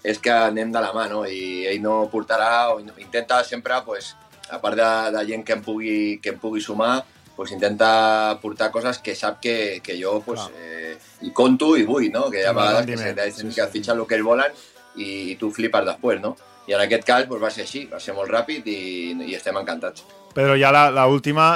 és 0.06 0.20
que 0.22 0.32
anem 0.32 0.72
de 0.72 0.82
la 0.84 0.92
mà, 0.94 1.08
no? 1.10 1.24
I 1.26 1.66
ell 1.72 1.82
no 1.82 2.06
portarà, 2.12 2.72
o 2.74 2.80
intenta 2.80 3.42
sempre 3.44 3.80
pues, 3.86 4.14
a 4.50 4.60
part 4.62 4.78
de, 4.78 4.90
de 5.16 5.26
gent 5.32 5.46
que 5.46 5.56
em 5.58 5.64
pugui, 5.66 5.98
que 6.22 6.36
em 6.36 6.42
pugui 6.42 6.62
sumar, 6.62 7.04
pues 7.36 7.52
intenta 7.52 8.40
portar 8.42 8.72
coses 8.72 9.00
que 9.04 9.16
sap 9.16 9.42
que, 9.42 9.82
que 9.84 9.98
jo 10.02 10.22
pues, 10.24 10.40
eh, 10.56 10.96
hi 11.22 11.32
conto 11.36 11.76
i 11.76 11.84
vull, 11.84 12.08
no? 12.12 12.30
Que 12.32 12.44
hi 12.44 12.48
ha 12.48 12.54
el 12.54 12.60
vegades 12.60 12.86
que 12.86 12.98
se 12.98 13.12
sí, 13.12 13.32
sí, 13.32 13.48
sí. 13.50 13.56
que 13.60 13.68
fitxen 13.74 14.00
el 14.00 14.08
que 14.08 14.16
ells 14.20 14.28
volen 14.28 14.60
i, 14.96 15.08
i 15.34 15.36
tu 15.40 15.52
flipes 15.52 15.86
després, 15.88 16.22
no? 16.24 16.36
I 16.66 16.78
en 16.78 16.86
aquest 16.86 17.04
cas 17.06 17.28
pues, 17.28 17.42
va 17.42 17.52
ser 17.52 17.66
així, 17.66 17.86
va 17.92 18.00
ser 18.00 18.16
molt 18.16 18.32
ràpid 18.32 18.68
i, 18.72 18.80
i 19.28 19.36
estem 19.36 19.58
encantats. 19.60 20.06
Pedro, 20.36 20.56
ja 20.60 20.72
la, 20.72 20.88
la 20.92 21.08
última, 21.12 21.50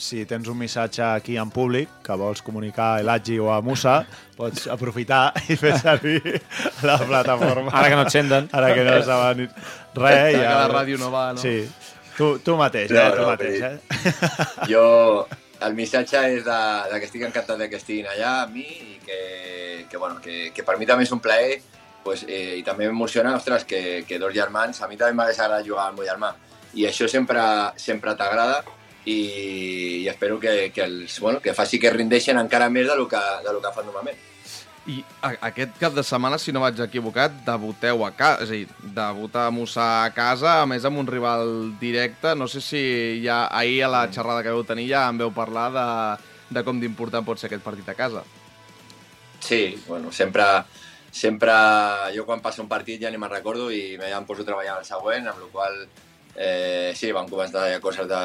si 0.00 0.24
tens 0.26 0.48
un 0.48 0.58
missatge 0.58 1.02
aquí 1.04 1.36
en 1.38 1.50
públic 1.52 2.00
que 2.04 2.16
vols 2.18 2.42
comunicar 2.42 2.94
a 2.94 3.00
Elatgi 3.04 3.38
o 3.38 3.50
a 3.52 3.60
Musa, 3.64 4.00
pots 4.36 4.66
aprofitar 4.72 5.34
i 5.52 5.56
fer 5.60 5.76
servir 5.78 6.40
la 6.86 6.96
plataforma. 6.98 7.70
Ara 7.76 7.92
que 7.92 7.98
no 8.00 8.06
et 8.08 8.14
senten. 8.14 8.48
Ara 8.56 8.72
que 8.74 8.86
no 8.86 8.96
saben 9.06 9.46
res. 9.46 9.54
Que 9.94 10.40
Ja... 10.40 10.56
la 10.62 10.68
ràdio 10.72 10.98
no 11.00 11.12
va, 11.12 11.30
no? 11.36 11.42
Sí. 11.42 11.68
Tu, 12.16 12.32
tu 12.44 12.56
mateix, 12.56 12.90
eh? 12.90 12.96
No, 12.96 13.14
tu 13.14 13.22
no, 13.22 13.28
mateix, 13.30 13.62
eh? 13.62 14.66
Jo, 14.72 14.84
el 15.64 15.76
missatge 15.76 16.20
és 16.34 16.44
de, 16.44 16.60
de 16.90 16.98
que 17.00 17.08
estic 17.08 17.24
encantat 17.28 17.60
de 17.60 17.68
que 17.70 17.80
estiguin 17.80 18.08
allà 18.10 18.40
amb 18.44 18.56
mi 18.56 18.66
i 18.66 18.98
que, 19.04 19.20
que, 19.88 19.96
bueno, 19.96 20.20
que, 20.24 20.50
que 20.56 20.64
per 20.66 20.76
mi 20.80 20.88
també 20.88 21.06
és 21.08 21.12
un 21.16 21.22
plaer 21.24 21.60
pues, 22.04 22.24
eh, 22.28 22.58
i 22.58 22.62
també 22.64 22.88
m'emociona, 22.88 23.34
ostres, 23.36 23.64
que, 23.68 24.04
que 24.08 24.18
dos 24.20 24.32
germans, 24.36 24.80
a 24.80 24.88
mi 24.88 25.00
també 25.00 25.16
m'hagués 25.16 25.40
agradat 25.40 25.68
jugar 25.68 25.88
amb 25.88 26.00
el 26.00 26.02
meu 26.02 26.08
germà 26.08 26.32
i 26.74 26.86
això 26.86 27.08
sempre, 27.10 27.42
sempre 27.80 28.14
t'agrada 28.18 28.60
i, 29.10 30.02
i 30.04 30.08
espero 30.08 30.38
que, 30.40 30.70
que, 30.74 30.84
els, 30.86 31.18
bueno, 31.20 31.40
que 31.44 31.54
faci 31.56 31.80
que 31.82 31.92
rindeixen 31.92 32.38
encara 32.40 32.70
més 32.72 32.88
de 32.88 32.96
lo 32.98 33.08
que, 33.08 33.20
de 33.44 33.54
lo 33.54 33.62
que 33.62 33.72
fan 33.74 33.88
normalment. 33.90 34.26
I 34.88 35.02
a, 35.20 35.34
aquest 35.50 35.76
cap 35.78 35.94
de 35.94 36.02
setmana, 36.06 36.38
si 36.40 36.54
no 36.56 36.62
vaig 36.62 36.78
equivocat, 36.80 37.34
debuteu 37.46 38.04
a 38.06 38.10
casa, 38.16 38.46
és 38.46 38.50
a 38.50 38.56
dir, 38.56 38.90
debuta 38.96 39.50
Musa 39.52 39.86
a 40.06 40.10
casa, 40.16 40.60
a 40.62 40.66
més 40.66 40.86
amb 40.88 41.02
un 41.02 41.08
rival 41.10 41.74
directe. 41.80 42.34
No 42.34 42.48
sé 42.48 42.62
si 42.64 42.82
ja 43.24 43.44
ahir 43.52 43.84
a 43.84 43.92
la 43.92 44.06
xerrada 44.12 44.42
que 44.46 44.54
veu 44.54 44.64
tenir 44.66 44.88
ja 44.90 45.06
en 45.10 45.20
veu 45.20 45.32
parlar 45.36 45.68
de, 45.76 45.88
de 46.56 46.64
com 46.66 46.80
d'important 46.80 47.26
pot 47.26 47.40
ser 47.40 47.50
aquest 47.50 47.66
partit 47.66 47.88
a 47.92 47.98
casa. 47.98 48.24
Sí, 49.40 49.76
bueno, 49.86 50.12
sempre, 50.12 50.44
sempre 51.12 51.52
jo 52.16 52.24
quan 52.28 52.42
passa 52.44 52.62
un 52.64 52.68
partit 52.68 53.00
ja 53.02 53.12
ni 53.12 53.20
me'n 53.20 53.32
recordo 53.32 53.70
i 53.72 53.96
ja 54.00 54.16
em 54.18 54.28
poso 54.28 54.44
a 54.44 54.48
treballar 54.48 54.78
al 54.78 54.88
següent, 54.88 55.28
amb 55.28 55.44
la 55.44 55.52
qual 55.52 55.76
eh, 56.36 56.92
sí, 56.96 57.10
vam 57.12 57.28
començar 57.28 57.66
ja 57.70 57.80
coses 57.82 58.08
de, 58.08 58.20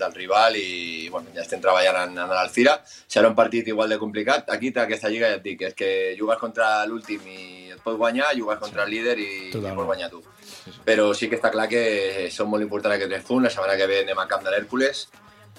del 0.00 0.14
rival 0.14 0.56
i 0.56 1.08
bueno, 1.12 1.30
ja 1.34 1.44
estem 1.44 1.60
treballant 1.62 2.00
en, 2.04 2.18
en 2.18 2.34
l'Alcira. 2.34 2.78
Serà 2.86 3.30
un 3.30 3.38
partit 3.38 3.68
igual 3.68 3.90
de 3.92 3.98
complicat. 4.00 4.50
Aquí, 4.50 4.72
aquesta 4.74 5.10
lliga, 5.12 5.30
ja 5.30 5.40
et 5.40 5.46
dic, 5.46 5.64
és 5.70 5.76
que 5.76 5.90
jugues 6.18 6.40
contra 6.40 6.84
l'últim 6.88 7.24
i 7.28 7.70
et 7.74 7.80
pots 7.84 7.98
guanyar, 8.00 8.32
jugues 8.38 8.60
contra 8.60 8.84
el 8.84 8.94
líder 8.94 9.16
i, 9.18 9.30
i 9.48 9.54
Totalment. 9.54 9.80
pots 9.80 9.90
guanyar 9.92 10.10
tu. 10.12 10.22
Però 10.86 11.10
sí 11.16 11.28
que 11.30 11.38
està 11.38 11.52
clar 11.52 11.68
que 11.70 12.28
són 12.32 12.50
molt 12.50 12.64
importants 12.66 12.96
aquests 12.96 13.14
tres 13.14 13.26
punts. 13.26 13.48
La 13.48 13.54
setmana 13.54 13.78
que 13.80 13.90
ve 13.90 14.04
anem 14.04 14.18
a 14.18 14.28
camp 14.30 14.46
de 14.46 14.54
l'Hèrcules 14.54 15.08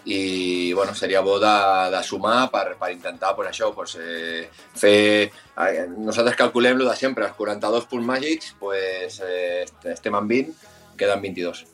i 0.05 0.73
bueno, 0.73 0.95
seria 0.95 1.21
bo 1.21 1.37
de, 1.39 1.53
de 1.93 2.03
sumar 2.03 2.49
per, 2.49 2.75
per 2.79 2.91
intentar 2.91 3.35
pues, 3.35 3.51
això, 3.51 3.69
pues, 3.75 3.97
eh, 4.01 4.47
fer... 4.49 5.29
Eh, 5.61 5.85
nosaltres 5.93 6.39
calculem 6.39 6.79
lo 6.79 6.89
de 6.89 6.95
sempre, 6.97 7.27
els 7.27 7.37
42 7.37 7.85
punts 7.85 8.07
màgics, 8.07 8.55
pues, 8.59 9.21
eh, 9.21 9.65
estem 9.93 10.17
en 10.17 10.27
20, 10.27 10.71
queden 10.97 11.21
22. 11.21 11.65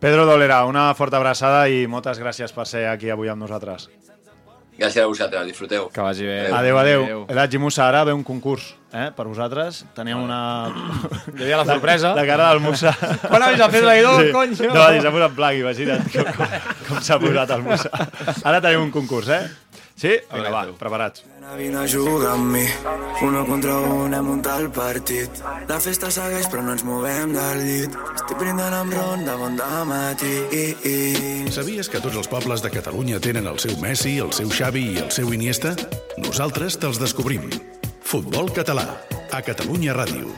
Pedro 0.00 0.26
Dolera, 0.26 0.64
una 0.68 0.90
forta 0.94 1.16
abraçada 1.16 1.66
i 1.72 1.86
moltes 1.88 2.20
gràcies 2.20 2.52
per 2.52 2.66
ser 2.68 2.84
aquí 2.90 3.08
avui 3.10 3.30
amb 3.32 3.40
nosaltres. 3.40 3.88
Gràcies 4.76 5.00
a 5.00 5.06
vosaltres, 5.08 5.46
disfruteu. 5.48 5.86
Que 5.88 6.02
vagi 6.04 6.26
bé. 6.28 6.50
Adéu, 6.52 6.76
adéu. 6.76 7.04
Adéu. 7.04 7.20
Elatgi 7.32 7.56
Musa, 7.56 7.86
ara 7.88 8.02
ve 8.04 8.12
un 8.12 8.20
concurs 8.22 8.74
eh, 8.92 9.06
per 9.16 9.24
vosaltres. 9.24 9.86
Teníem 9.96 10.20
una... 10.20 10.40
Hi 11.32 11.46
havia 11.46 11.62
la 11.62 11.64
sorpresa. 11.64 12.10
La, 12.10 12.20
la 12.20 12.26
cara 12.28 12.50
del 12.50 12.60
Musa. 12.60 12.92
Quan 13.30 13.46
habéis 13.46 13.62
fet 13.72 13.86
traïdor, 13.86 14.28
conyo? 14.36 14.68
No, 14.68 14.82
va 14.82 14.90
dir, 14.92 15.00
s'ha 15.00 15.14
posat 15.14 15.38
blanc, 15.38 15.62
imagina't 15.62 16.04
com, 16.12 16.28
com, 16.36 16.68
com 16.90 17.00
s'ha 17.08 17.18
posat 17.24 17.54
el 17.56 17.64
Musa. 17.64 18.04
Ara 18.44 18.60
tenim 18.60 18.84
un 18.84 18.92
concurs, 18.92 19.32
eh? 19.32 19.40
Sí? 19.96 20.10
Vinga, 20.28 20.50
va, 20.52 20.66
preparats. 20.76 21.22
Vine 21.56 21.78
a 21.80 21.86
jugar 21.88 22.34
amb 22.34 22.50
mi, 22.52 22.64
uno 23.24 23.46
contra 23.48 23.78
un 23.80 24.12
hem 24.12 24.26
muntat 24.28 24.60
el 24.60 24.66
partit. 24.68 25.38
La 25.70 25.78
festa 25.80 26.10
segueix 26.12 26.50
però 26.52 26.60
no 26.66 26.74
ens 26.76 26.84
movem 26.84 27.32
del 27.32 27.62
llit. 27.64 27.96
Estic 28.12 28.36
brindant 28.36 28.76
amb 28.76 28.92
ron 28.92 29.24
de 29.24 29.36
bon 29.40 29.56
matí. 29.88 30.34
Sabies 31.54 31.88
que 31.88 32.02
tots 32.04 32.16
els 32.16 32.28
pobles 32.28 32.60
de 32.60 32.70
Catalunya 32.74 33.20
tenen 33.24 33.48
el 33.48 33.58
seu 33.58 33.72
Messi, 33.80 34.18
el 34.20 34.34
seu 34.36 34.52
Xavi 34.52 34.84
i 34.92 34.98
el 35.00 35.10
seu 35.10 35.32
Iniesta? 35.32 35.72
Nosaltres 36.18 36.76
te'ls 36.76 37.00
descobrim. 37.00 37.48
Futbol 38.04 38.52
català, 38.52 39.00
a 39.32 39.40
Catalunya 39.40 39.96
Ràdio. 39.96 40.28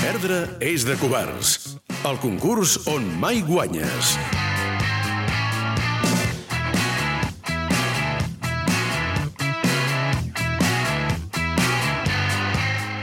Perdre 0.00 0.46
és 0.64 0.88
de 0.88 0.96
covards. 0.96 1.69
El 2.00 2.16
concurs 2.16 2.78
on 2.88 3.04
mai 3.20 3.42
guanyes. 3.44 4.14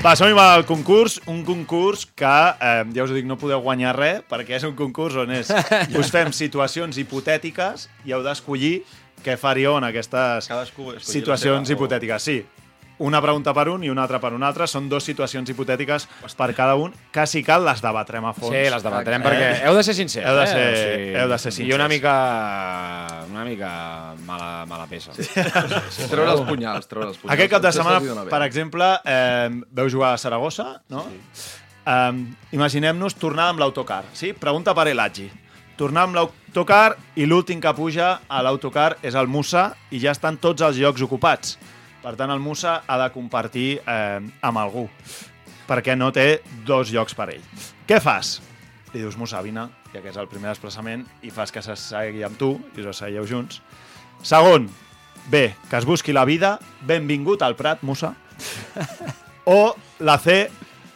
Va, 0.02 0.16
som 0.18 0.34
al 0.42 0.66
concurs, 0.66 1.20
un 1.30 1.44
concurs 1.46 2.08
que, 2.10 2.26
eh, 2.26 2.86
ja 2.96 3.06
us 3.06 3.14
ho 3.14 3.14
dic, 3.14 3.30
no 3.30 3.38
podeu 3.38 3.62
guanyar 3.62 3.94
res, 3.94 4.26
perquè 4.26 4.58
és 4.58 4.66
un 4.66 4.74
concurs 4.74 5.14
on 5.14 5.30
és, 5.30 5.54
us 6.02 6.10
fem 6.10 6.34
situacions 6.34 6.98
hipotètiques 6.98 7.86
i 8.02 8.18
heu 8.18 8.26
d'escollir 8.26 8.80
què 9.22 9.38
faríeu 9.38 9.78
en 9.78 9.92
aquestes 9.92 10.50
situacions 11.06 11.70
hipotètiques. 11.70 12.24
Sí, 12.24 12.40
una 13.00 13.22
pregunta 13.22 13.54
per 13.54 13.68
un 13.70 13.84
i 13.86 13.90
una 13.90 14.02
altra 14.08 14.20
per 14.20 14.32
una 14.34 14.48
altra. 14.48 14.66
Són 14.68 14.88
dues 14.90 15.04
situacions 15.06 15.50
hipotètiques 15.50 16.08
per 16.38 16.48
cada 16.58 16.76
un, 16.76 16.94
que 17.14 17.26
si 17.30 17.44
cal 17.46 17.64
les 17.66 17.82
debatrem 17.84 18.26
a 18.26 18.34
fons. 18.34 18.54
Sí, 18.56 18.64
les 18.74 18.84
debatrem 18.84 19.22
perquè 19.22 19.52
heu 19.68 19.76
de 19.78 19.84
ser 19.86 19.94
sincers. 19.98 20.26
Heu 20.26 20.36
de 20.40 20.44
eh? 20.44 20.48
ser- 20.48 21.22
heu 21.22 21.30
de 21.30 21.38
ser 21.38 21.52
I 21.52 21.56
sincers. 21.60 21.76
una 21.78 21.88
mica... 21.92 22.16
una 23.32 23.44
mica 23.46 23.72
mala, 24.26 24.66
mala 24.66 24.88
peça. 24.90 25.14
Sí. 25.14 25.28
Treure 26.10 26.32
els 26.34 26.42
punyals, 26.48 26.88
treure 26.90 27.10
els 27.12 27.18
punyals. 27.22 27.34
Aquest 27.38 27.52
cap 27.54 27.62
de 27.62 27.72
setmana, 27.76 28.26
per 28.30 28.42
exemple, 28.48 28.88
eh, 29.06 29.50
veu 29.72 29.90
jugar 29.90 30.14
a 30.16 30.18
Saragossa, 30.18 30.82
no? 30.90 31.06
Sí. 31.38 31.52
Eh, 31.88 32.26
Imaginem-nos 32.58 33.16
tornar 33.16 33.52
amb 33.52 33.62
l'autocar, 33.62 34.04
sí? 34.14 34.34
Pregunta 34.34 34.74
per 34.76 34.88
Elatgi. 34.92 35.30
Tornar 35.78 36.08
amb 36.08 36.16
l'autocar 36.18 36.96
i 37.16 37.28
l'últim 37.30 37.62
que 37.62 37.72
puja 37.78 38.16
a 38.28 38.42
l'autocar 38.42 38.96
és 39.06 39.14
el 39.14 39.28
Musa 39.30 39.76
i 39.94 40.00
ja 40.02 40.12
estan 40.16 40.40
tots 40.42 40.64
els 40.66 40.80
llocs 40.82 41.04
ocupats. 41.06 41.58
Per 42.08 42.14
tant, 42.16 42.32
el 42.32 42.40
Musa 42.40 42.86
ha 42.88 42.96
de 43.02 43.10
compartir 43.12 43.82
eh, 43.84 44.20
amb 44.48 44.60
algú 44.62 44.86
perquè 45.68 45.98
no 45.98 46.08
té 46.16 46.38
dos 46.64 46.94
llocs 46.96 47.12
per 47.12 47.26
ell. 47.34 47.42
Què 47.84 47.98
fas? 48.00 48.38
Li 48.94 49.02
dius, 49.02 49.18
Musa, 49.20 49.42
vine, 49.44 49.66
ja 49.92 50.00
que 50.00 50.08
és 50.14 50.16
el 50.16 50.30
primer 50.32 50.54
desplaçament, 50.54 51.04
i 51.28 51.34
fas 51.36 51.52
que 51.52 51.60
s'assegui 51.66 52.24
amb 52.24 52.40
tu, 52.40 52.54
i 52.78 52.86
us 52.86 52.88
asseieu 52.94 53.28
junts. 53.28 53.60
Segon, 54.24 54.70
bé, 55.28 55.58
que 55.68 55.82
es 55.82 55.90
busqui 55.90 56.16
la 56.16 56.24
vida, 56.24 56.54
benvingut 56.88 57.44
al 57.44 57.60
Prat, 57.60 57.84
Musa. 57.84 58.14
O 59.48 59.76
la 60.00 60.16
C, 60.20 60.40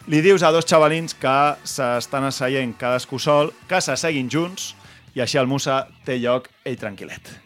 li 0.08 0.24
dius 0.24 0.40
a 0.44 0.50
dos 0.52 0.64
xavalins 0.68 1.12
que 1.12 1.36
s'estan 1.68 2.32
asseient 2.32 2.72
cadascú 2.80 3.20
sol, 3.20 3.52
que 3.68 3.84
s'asseguin 3.84 4.32
junts, 4.32 4.72
i 5.12 5.20
així 5.20 5.40
el 5.40 5.48
Musa 5.48 5.82
té 6.08 6.16
lloc 6.24 6.48
ell 6.64 6.80
tranquil·let. 6.80 7.41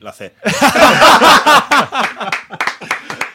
La 0.00 0.12
C. 0.12 0.32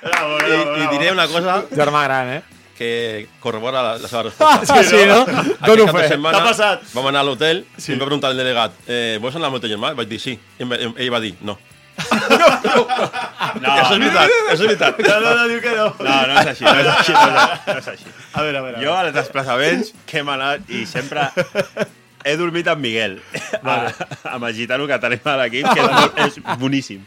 Bravo, 0.01 0.37
I, 0.47 0.83
I 0.83 0.87
diré 0.91 1.11
una 1.11 1.27
cosa 1.27 1.63
Germà 1.75 2.03
gran, 2.03 2.29
eh? 2.37 2.43
que 2.79 3.27
corrobora 3.41 3.81
la, 3.83 3.97
la 3.97 4.07
seva 4.07 4.23
resposta. 4.29 4.73
Ah, 4.73 4.83
sí, 4.83 4.95
no? 5.05 5.25
Dono 5.65 5.87
fe. 5.91 6.07
setmana 6.13 6.37
T'ha 6.37 6.45
passat? 6.45 6.85
Vam 6.93 7.09
anar 7.11 7.25
a 7.25 7.27
l'hotel 7.27 7.65
sí. 7.75 7.91
i 7.91 7.95
em 7.97 7.99
va 7.99 8.07
preguntar 8.07 8.31
el 8.31 8.39
delegat 8.39 8.71
eh, 8.87 9.17
vols 9.19 9.35
anar 9.35 9.49
amb 9.51 9.59
el 9.59 9.65
teu 9.65 9.73
germà? 9.73 9.91
Vaig 9.97 10.07
dir 10.07 10.21
sí. 10.23 10.37
I 10.59 10.63
em, 10.63 10.71
em, 10.77 10.95
ell 10.95 11.11
va 11.11 11.19
dir 11.23 11.33
no. 11.41 11.57
No, 13.59 13.71
Això 13.73 13.97
és 13.97 13.99
veritat, 13.99 14.29
això 14.29 14.53
és 14.53 14.61
veritat. 14.63 14.99
No, 15.03 15.15
no, 15.19 15.33
no, 15.35 15.47
diu 15.51 15.59
que 15.59 15.73
no. 15.75 15.87
No, 15.99 16.15
no 16.29 16.37
és 16.39 16.51
així, 16.53 16.63
no 16.63 16.75
és 16.79 16.87
així, 16.93 17.11
no 17.11 17.25
és, 17.27 17.65
no 17.65 17.75
és 17.81 17.89
així. 17.91 18.13
A 18.31 18.45
veure, 18.45 18.61
a 18.61 18.63
veure. 18.69 18.83
Jo 18.85 18.93
als 18.95 19.15
desplaçaments 19.17 19.91
que 20.07 20.21
hem 20.21 20.31
anat 20.37 20.71
i 20.71 20.85
sempre 20.87 21.27
he 22.25 22.35
dormit 22.37 22.67
amb 22.67 22.81
Miguel, 22.83 23.19
vale. 23.63 23.93
amb 24.23 24.43
el 24.49 24.53
gitano 24.57 24.87
que 24.89 24.97
tenim 24.99 25.29
a 25.31 25.37
l'equip, 25.43 25.69
que 25.73 25.85
és, 25.85 25.93
molt, 25.95 26.19
és 26.25 26.59
boníssim. 26.59 27.03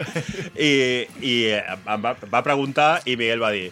I, 0.56 0.72
i 1.20 1.34
em 1.58 2.02
va, 2.04 2.14
va 2.32 2.42
preguntar 2.46 3.02
i 3.04 3.16
Miguel 3.20 3.42
va 3.42 3.52
dir 3.54 3.70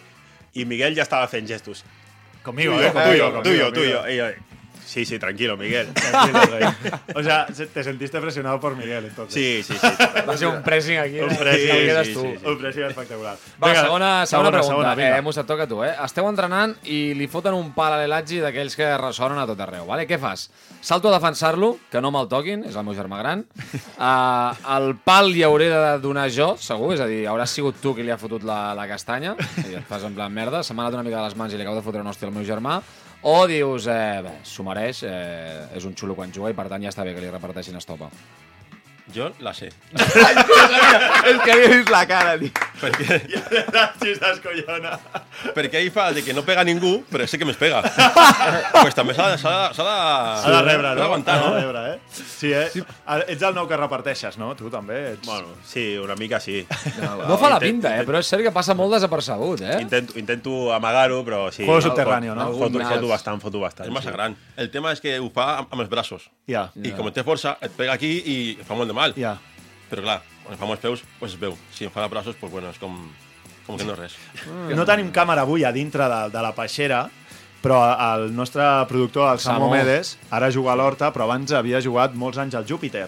i 0.53 0.65
Miguel 0.67 0.95
ja 0.97 1.05
estava 1.07 1.27
fent 1.31 1.47
gestos. 1.47 1.85
Conmigo, 2.43 2.73
eh? 2.81 2.89
Tuyo, 2.91 3.31
Conmigo, 3.31 3.41
tuyo, 3.41 3.41
conmigo, 3.41 3.71
tuyo. 3.73 3.97
conmigo. 4.01 4.07
Y 4.09 4.17
yo, 4.17 4.25
sí, 4.91 5.05
sí, 5.05 5.17
tranquilo, 5.19 5.55
Miguel. 5.57 5.87
Tranquilo. 5.93 6.73
O 7.15 7.23
sea, 7.23 7.47
se- 7.53 7.67
te 7.67 7.83
sentiste 7.83 8.19
presionado 8.19 8.59
por 8.59 8.75
Miguel, 8.75 9.05
entonces. 9.05 9.33
Sí, 9.33 9.63
sí, 9.63 9.79
sí. 9.79 9.87
Va 10.27 10.35
ser 10.37 10.49
un 10.49 10.61
pressing 10.63 10.97
aquí. 10.99 11.19
Un 11.19 11.31
eh? 11.31 11.37
pressing, 11.39 11.71
ho 11.71 11.79
quedes 11.87 12.07
sí, 12.07 12.13
tu. 12.13 12.21
sí, 12.21 12.33
sí. 12.39 12.45
Un 12.47 12.57
pressing 12.59 12.83
espectacular. 12.83 13.35
Va, 13.61 13.67
Vinga, 13.69 13.81
segona, 13.81 14.09
segona, 14.25 14.51
pregunta. 14.51 14.73
Segona, 14.73 14.95
vinga. 14.95 15.17
eh, 15.17 15.21
Musa, 15.21 15.41
et 15.45 15.47
toca 15.47 15.67
tu, 15.67 15.79
eh? 15.87 15.93
Esteu 16.03 16.27
entrenant 16.29 16.75
i 16.91 16.99
li 17.17 17.27
foten 17.31 17.55
un 17.55 17.71
pal 17.77 17.95
a 17.95 18.01
l'Elatgi 18.01 18.41
d'aquells 18.43 18.75
que 18.75 18.89
ressonen 19.01 19.39
a 19.39 19.47
tot 19.49 19.59
arreu, 19.63 19.85
vale? 19.87 20.05
Què 20.09 20.19
fas? 20.19 20.49
Salto 20.81 21.09
a 21.09 21.15
defensar-lo, 21.15 21.75
que 21.91 22.01
no 22.01 22.11
me'l 22.11 22.27
toquin, 22.31 22.65
és 22.67 22.75
el 22.75 22.83
meu 22.87 22.97
germà 22.97 23.21
gran. 23.23 23.45
Uh, 23.97 24.51
el 24.77 24.95
pal 25.05 25.31
li 25.31 25.43
hauré 25.47 25.69
de 25.71 25.97
donar 26.03 26.27
jo, 26.33 26.53
segur, 26.59 26.93
és 26.95 27.01
a 27.03 27.07
dir, 27.09 27.23
hauràs 27.31 27.53
sigut 27.55 27.79
tu 27.81 27.95
qui 27.95 28.03
li 28.03 28.11
ha 28.11 28.17
fotut 28.21 28.43
la, 28.47 28.73
la 28.77 28.87
castanya, 28.89 29.35
i 29.63 29.77
et 29.79 29.87
fas 29.87 30.03
en 30.07 30.15
plan 30.17 30.33
merda, 30.33 30.63
se 30.63 30.73
m'ha 30.73 30.87
anat 30.87 30.99
una 30.99 31.05
mica 31.07 31.19
de 31.21 31.27
les 31.29 31.37
mans 31.39 31.53
i 31.53 31.57
li 31.59 31.63
acabo 31.65 31.79
de 31.79 31.85
fotre 31.85 32.01
una 32.03 32.11
hòstia 32.11 32.27
al 32.29 32.35
meu 32.35 32.43
germà, 32.47 32.79
O 33.23 33.45
dius, 33.45 33.85
eh, 33.85 34.23
s'ho 34.41 34.63
mereix, 34.65 35.03
eh, 35.05 35.67
és 35.77 35.85
un 35.85 35.93
xulo 35.93 36.15
quan 36.17 36.31
juga 36.33 36.49
i 36.49 36.55
per 36.57 36.65
tant 36.71 36.81
ja 36.81 36.89
està 36.89 37.03
bé 37.05 37.13
que 37.13 37.21
li 37.21 37.29
reparteixin 37.29 37.77
estopa. 37.77 38.09
Jo 39.15 39.31
la 39.43 39.53
sé. 39.53 39.69
És 41.27 41.37
que 41.43 41.51
havia 41.51 41.69
vist 41.73 41.89
la 41.91 42.01
cara, 42.09 42.35
tio. 42.39 42.51
Perquè, 42.81 43.17
L'Atgi 43.75 44.13
s'escollona. 44.17 44.95
perquè 45.53 45.81
ell 45.83 45.91
fa 45.93 46.07
de 46.15 46.23
que 46.25 46.33
no 46.33 46.41
pega 46.47 46.63
ningú, 46.65 47.03
però 47.11 47.27
sé 47.29 47.37
que 47.37 47.45
més 47.45 47.57
pega. 47.59 47.81
pues 48.81 48.95
també 48.97 49.13
s'ha 49.17 49.27
de... 49.33 49.37
S'ha 49.41 49.51
de, 49.51 49.81
de, 49.81 49.83
Ha 49.85 50.53
de 50.55 50.61
rebre, 50.65 50.87
no? 50.87 51.01
d'aguantar, 51.01 51.35
Ha 51.37 51.43
no? 51.43 51.51
de 51.53 51.61
rebre, 51.61 51.83
eh? 51.93 52.23
Sí, 52.31 52.53
eh? 52.53 52.83
Ara, 53.05 53.27
Ets 53.31 53.45
el 53.45 53.55
nou 53.57 53.67
que 53.69 53.77
reparteixes, 53.77 54.37
no? 54.41 54.53
Tu 54.57 54.71
també 54.73 54.97
ets... 55.13 55.27
Bueno, 55.27 55.53
sí, 55.67 55.85
una 56.01 56.15
mica 56.19 56.39
sí. 56.41 56.61
No 57.27 57.37
fa 57.41 57.51
la 57.53 57.59
pinta, 57.61 57.93
eh? 57.99 58.05
però 58.07 58.21
és 58.21 58.31
cert 58.31 58.45
que 58.47 58.53
passa 58.55 58.73
molt 58.77 58.95
desapercebut, 58.97 59.61
eh? 59.67 59.77
Intento, 59.83 60.17
intento 60.19 60.57
amagar-ho, 60.73 61.21
però 61.27 61.43
sí. 61.53 61.65
Juego 61.67 61.81
subterráneo, 61.85 62.35
no? 62.37 62.49
Foto, 62.57 62.81
foto 62.81 63.11
bastant, 63.11 63.41
foto 63.43 63.61
bastant. 63.61 63.89
És 63.89 63.93
massa 63.93 64.09
sí. 64.09 64.15
gran. 64.17 64.37
El 64.57 64.71
tema 64.73 64.93
és 64.95 65.01
que 65.03 65.17
ho 65.21 65.29
fa 65.33 65.47
amb, 65.61 65.71
amb 65.73 65.85
els 65.85 65.91
braços. 65.91 66.29
Ja, 66.49 66.67
I 66.75 66.91
com 66.97 67.07
té 67.13 67.23
força, 67.27 67.55
et 67.63 67.73
pega 67.77 67.93
aquí 67.93 68.09
i 68.25 68.35
fa 68.65 68.75
molt 68.77 68.89
de 68.89 68.95
mal. 68.97 69.00
Ja. 69.17 69.37
Però 69.91 70.03
clar, 70.05 70.19
quan 70.45 70.59
fa 70.59 70.69
els 70.71 70.83
peus, 70.83 71.03
pues 71.19 71.33
es 71.33 71.39
veu. 71.39 71.55
Si 71.75 71.87
em 71.87 71.93
fa 71.93 72.05
els 72.05 72.11
braços, 72.13 72.37
pues 72.39 72.51
bueno, 72.51 72.71
és 72.71 72.79
com, 72.81 72.97
com 73.67 73.77
que 73.79 73.87
no 73.87 73.95
és 73.97 73.99
res. 73.99 74.19
No 74.75 74.85
tenim 74.87 75.11
càmera 75.15 75.45
avui 75.47 75.65
a 75.67 75.73
dintre 75.75 76.07
de, 76.11 76.21
de 76.33 76.43
la 76.45 76.53
peixera, 76.57 77.05
però 77.61 77.81
el 78.15 78.29
nostre 78.35 78.65
productor, 78.89 79.31
el 79.33 79.41
Samu. 79.43 79.69
Medes, 79.71 80.15
ara 80.33 80.49
juga 80.51 80.73
a 80.73 80.77
l'Horta, 80.79 81.11
però 81.13 81.27
abans 81.27 81.53
havia 81.53 81.81
jugat 81.83 82.15
molts 82.17 82.39
anys 82.41 82.57
al 82.57 82.65
Júpiter. 82.67 83.07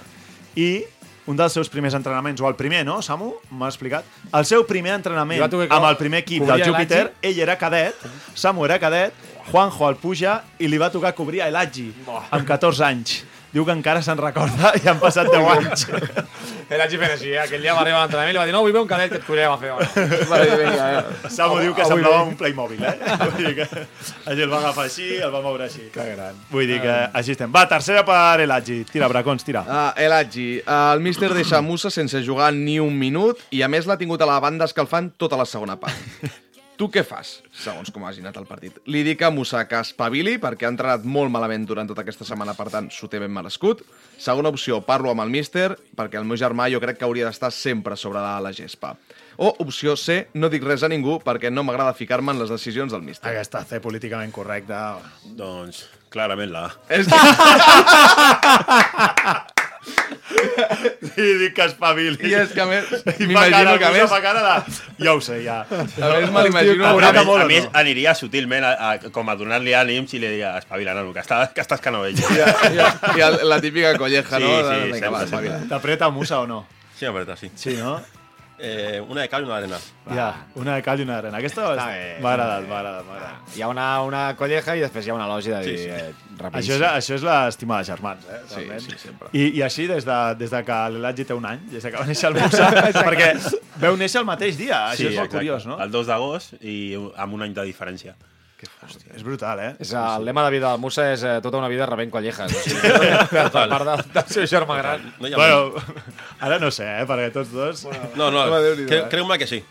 I 0.56 0.84
un 1.26 1.38
dels 1.40 1.56
seus 1.56 1.70
primers 1.72 1.96
entrenaments, 1.96 2.42
o 2.44 2.48
el 2.50 2.56
primer, 2.60 2.84
no, 2.86 3.00
Samu? 3.02 3.32
M'ha 3.56 3.70
explicat. 3.72 4.06
El 4.36 4.46
seu 4.46 4.66
primer 4.68 4.98
entrenament 4.98 5.42
amb 5.48 5.88
el 5.88 5.98
primer 5.98 6.24
equip 6.26 6.46
del 6.46 6.66
Júpiter, 6.68 7.06
ell 7.24 7.40
era 7.40 7.58
cadet, 7.58 8.04
Samu 8.36 8.68
era 8.68 8.78
cadet, 8.82 9.16
Juanjo 9.50 9.90
el 9.90 9.98
puja 10.00 10.38
i 10.64 10.70
li 10.72 10.78
va 10.80 10.88
tocar 10.92 11.12
cobrir 11.16 11.42
a 11.44 11.50
Elagi 11.52 11.90
amb 12.32 12.46
14 12.48 12.86
anys. 12.88 13.18
Diu 13.54 13.66
que 13.68 13.74
encara 13.76 14.02
se'n 14.02 14.18
recorda 14.18 14.72
i 14.82 14.88
han 14.90 14.98
passat 14.98 15.30
10 15.30 15.50
anys. 15.54 15.84
Era 16.74 16.88
fent 16.90 17.12
així, 17.12 17.30
eh? 17.36 17.42
aquell 17.44 17.62
dia 17.62 17.76
va 17.78 17.84
arribar 17.84 18.00
a 18.00 18.06
l'entrenament 18.08 18.32
i 18.32 18.34
li 18.34 18.40
va 18.40 18.46
dir 18.50 18.56
no, 18.56 18.62
vull 18.66 18.74
veure 18.74 18.86
un 18.88 18.90
cadet 18.90 19.12
que 19.12 19.20
et 19.20 19.28
collem 19.28 19.52
a 19.54 19.60
fer. 19.62 19.74
Bueno. 19.78 20.18
Va 20.32 20.40
dir, 20.42 20.56
vinga, 20.58 20.88
eh. 20.90 21.30
Samu 21.36 21.60
diu 21.62 21.76
que 21.78 21.86
semblava 21.86 22.24
un 22.26 22.34
Playmobil, 22.40 22.82
eh? 22.82 22.94
Vull 23.24 23.46
dir 23.46 23.54
que 23.60 23.68
ell 24.32 24.42
el 24.48 24.50
va 24.50 24.58
agafar 24.64 24.88
així, 24.88 25.10
el 25.20 25.34
va 25.34 25.44
moure 25.46 25.68
així. 25.68 25.86
Que 25.94 26.08
gran. 26.16 26.40
Vull 26.50 26.70
dir 26.72 26.80
que 26.82 26.96
així 27.22 27.36
estem. 27.36 27.54
Va, 27.54 27.68
tercera 27.70 28.02
per 28.08 28.42
Elagi. 28.48 28.80
Tira, 28.90 29.10
bracons, 29.12 29.46
tira. 29.46 29.62
Uh, 29.68 29.90
el 30.02 30.18
Adji, 30.18 30.48
uh, 30.64 30.96
el 30.96 31.04
míster 31.06 31.30
deixa 31.38 31.62
Musa 31.62 31.94
sense 31.94 32.24
jugar 32.26 32.50
ni 32.58 32.80
un 32.82 32.98
minut 32.98 33.46
i 33.54 33.62
a 33.62 33.70
més 33.70 33.86
l'ha 33.86 34.00
tingut 34.02 34.24
a 34.26 34.30
la 34.30 34.40
banda 34.42 34.66
escalfant 34.66 35.14
tota 35.22 35.38
la 35.38 35.46
segona 35.50 35.78
part. 35.78 36.34
Tu 36.84 36.90
què 36.92 37.00
fas, 37.08 37.30
segons 37.56 37.88
com 37.96 38.04
hagi 38.04 38.20
anat 38.20 38.36
el 38.42 38.44
partit? 38.44 38.76
Li 38.92 39.06
dic 39.08 39.22
a 39.24 39.30
Musa 39.32 39.62
que 39.72 39.80
espavili 39.80 40.34
perquè 40.36 40.68
ha 40.68 40.72
entrenat 40.74 41.06
molt 41.08 41.32
malament 41.32 41.64
durant 41.64 41.88
tota 41.88 42.04
aquesta 42.04 42.28
setmana, 42.28 42.52
per 42.58 42.66
tant, 42.74 42.90
s'ho 42.92 43.08
té 43.08 43.22
ben 43.24 43.32
merescut. 43.32 43.86
Segona 44.20 44.52
opció, 44.52 44.82
parlo 44.84 45.08
amb 45.14 45.24
el 45.24 45.32
míster 45.32 45.80
perquè 45.96 46.20
el 46.20 46.28
meu 46.28 46.36
germà 46.36 46.68
jo 46.74 46.84
crec 46.84 47.00
que 47.00 47.08
hauria 47.08 47.30
d'estar 47.30 47.54
sempre 47.56 47.96
sobre 47.96 48.20
la, 48.20 48.36
la 48.44 48.52
gespa. 48.52 48.98
O 49.40 49.56
opció 49.64 49.96
C, 49.96 50.28
no 50.36 50.52
dic 50.52 50.68
res 50.68 50.84
a 50.84 50.92
ningú 50.92 51.24
perquè 51.24 51.48
no 51.54 51.64
m'agrada 51.64 51.96
ficar-me 51.96 52.36
en 52.36 52.44
les 52.44 52.52
decisions 52.52 52.92
del 52.92 53.08
míster. 53.08 53.32
Aquesta 53.32 53.64
C 53.64 53.80
políticament 53.80 54.36
correcta. 54.36 55.00
Doncs 55.24 55.88
clarament 56.12 56.52
la 56.52 56.68
A. 56.68 56.76
És 56.92 57.08
I 61.18 61.28
dic 61.42 61.54
que 61.58 61.66
espavili. 61.70 62.18
I 62.30 62.34
és 62.42 62.54
que 62.56 62.64
a 62.64 62.68
més, 62.70 62.90
I 62.90 62.96
fa 62.96 63.04
cara, 63.04 63.28
m'imagino 63.28 63.76
que 63.82 63.88
a 63.88 63.92
més, 63.96 64.06
fa 64.12 64.20
cara 64.24 64.44
de... 64.46 64.80
Ja 65.04 65.14
ho 65.16 65.22
sé, 65.24 65.40
ja. 65.46 65.60
a 65.70 66.10
més 66.16 66.32
me 66.34 66.44
l'imagino... 66.48 66.88
A 66.88 67.12
a 67.14 67.24
o 67.24 67.38
més 67.50 67.68
aniria 67.84 68.16
sutilment 68.18 68.66
a, 68.68 68.74
a, 68.90 69.12
com 69.14 69.30
a 69.30 69.38
donar-li 69.40 69.76
ànims 69.78 70.14
i 70.16 70.22
li 70.22 70.28
diria, 70.30 70.56
espavila, 70.62 70.96
nano, 70.98 71.14
que, 71.16 71.24
està, 71.24 71.44
que 71.54 71.64
estàs 71.64 71.84
canovell. 71.84 72.18
I, 72.18 72.42
i, 72.74 73.20
i 73.20 73.30
la 73.50 73.62
típica 73.64 73.96
colleja, 74.00 74.26
Sí, 74.34 74.44
no? 74.44 74.52
sí, 74.70 74.82
Vinga, 74.88 74.98
sempre, 74.98 75.10
va, 75.10 75.24
sempre. 75.26 75.26
espavila. 75.26 75.62
T'apreta 75.70 76.10
Musa 76.14 76.42
o 76.42 76.48
no? 76.50 76.64
Sí, 76.98 77.08
veritat, 77.10 77.40
sí. 77.42 77.52
Sí, 77.56 77.78
no? 77.80 77.98
Eh, 78.60 79.02
una 79.10 79.22
de 79.24 79.30
cal 79.30 79.42
i 79.42 79.46
una 79.48 79.56
d'arena. 79.60 79.78
Ja, 80.14 80.28
una 80.56 80.76
de 80.78 80.84
cal 80.86 81.00
i 81.00 81.04
una 81.04 81.16
d'arena. 81.18 81.38
Aquesta 81.42 81.64
Està 81.74 81.88
bé, 81.90 82.04
m'ha 82.22 82.34
agradat, 82.36 82.68
m'ha 82.70 82.78
agradat, 82.80 83.06
m'ha 83.08 83.16
agradat. 83.18 83.56
Hi 83.58 83.62
ha 83.66 83.68
una, 83.72 83.88
una 84.06 84.22
colleja 84.40 84.76
i 84.78 84.84
després 84.84 85.08
hi 85.08 85.12
ha 85.12 85.16
una 85.18 85.28
lògia 85.28 85.60
de 85.60 85.72
dir 85.72 85.78
Sí, 85.78 85.84
sí. 85.84 85.90
eh, 85.90 86.52
Això 86.54 86.76
és, 86.78 86.82
això 86.88 87.16
és 87.18 87.24
l'estima 87.26 87.80
de 87.82 87.88
germans, 87.90 88.28
eh? 88.30 88.40
Sí, 88.48 88.56
realment. 88.62 88.82
sí, 88.86 88.98
sempre. 89.02 89.30
I, 89.34 89.48
I 89.58 89.64
així 89.66 89.88
des 89.90 90.06
de, 90.06 90.20
des 90.40 90.52
de 90.54 90.62
que 90.68 90.78
l'Elagi 90.96 91.26
té 91.26 91.34
un 91.34 91.46
any, 91.50 91.60
des 91.72 91.84
de 91.84 91.92
que 91.92 91.98
va 91.98 92.06
néixer 92.06 92.30
el 92.30 92.38
Musa, 92.40 92.70
perquè 93.10 93.32
veu 93.82 93.98
néixer 93.98 94.22
el 94.22 94.30
mateix 94.30 94.58
dia, 94.62 94.84
això 94.92 95.10
és 95.10 95.16
molt 95.18 95.26
exacte. 95.26 95.38
curiós, 95.40 95.66
no? 95.70 95.80
El 95.84 95.92
2 95.92 96.08
d'agost 96.14 96.54
i 96.62 96.78
amb 97.18 97.34
un 97.34 97.42
any 97.50 97.54
de 97.58 97.66
diferència. 97.70 98.16
És 99.14 99.24
brutal, 99.26 99.60
eh? 99.60 99.72
És, 99.80 99.94
el 99.98 100.26
lema 100.26 100.44
de 100.48 100.52
vida 100.56 100.72
del 100.72 100.82
Musa 100.82 101.10
és 101.14 101.24
eh, 101.24 101.38
tota 101.44 101.60
una 101.62 101.70
vida 101.72 101.86
rebent 101.90 102.12
collejas. 102.14 102.52
O 102.52 102.62
sigui, 102.66 102.92
per 103.36 103.48
part 103.54 103.88
del, 103.88 104.04
del 104.18 104.28
seu 104.34 104.50
germà 104.50 104.80
gran. 104.82 105.08
No 105.20 105.30
hi 105.30 105.34
ha 105.34 105.42
Bueno, 105.42 105.86
ara 106.40 106.60
no 106.60 106.72
sé, 106.74 106.88
eh? 107.02 107.08
Perquè 107.10 107.32
tots 107.36 107.54
dos... 107.56 107.88
No, 108.20 108.30
no, 108.34 108.46
cre 108.52 109.04
eh? 109.04 109.08
creu-me 109.12 109.40
que 109.42 109.48
sí. 109.50 109.64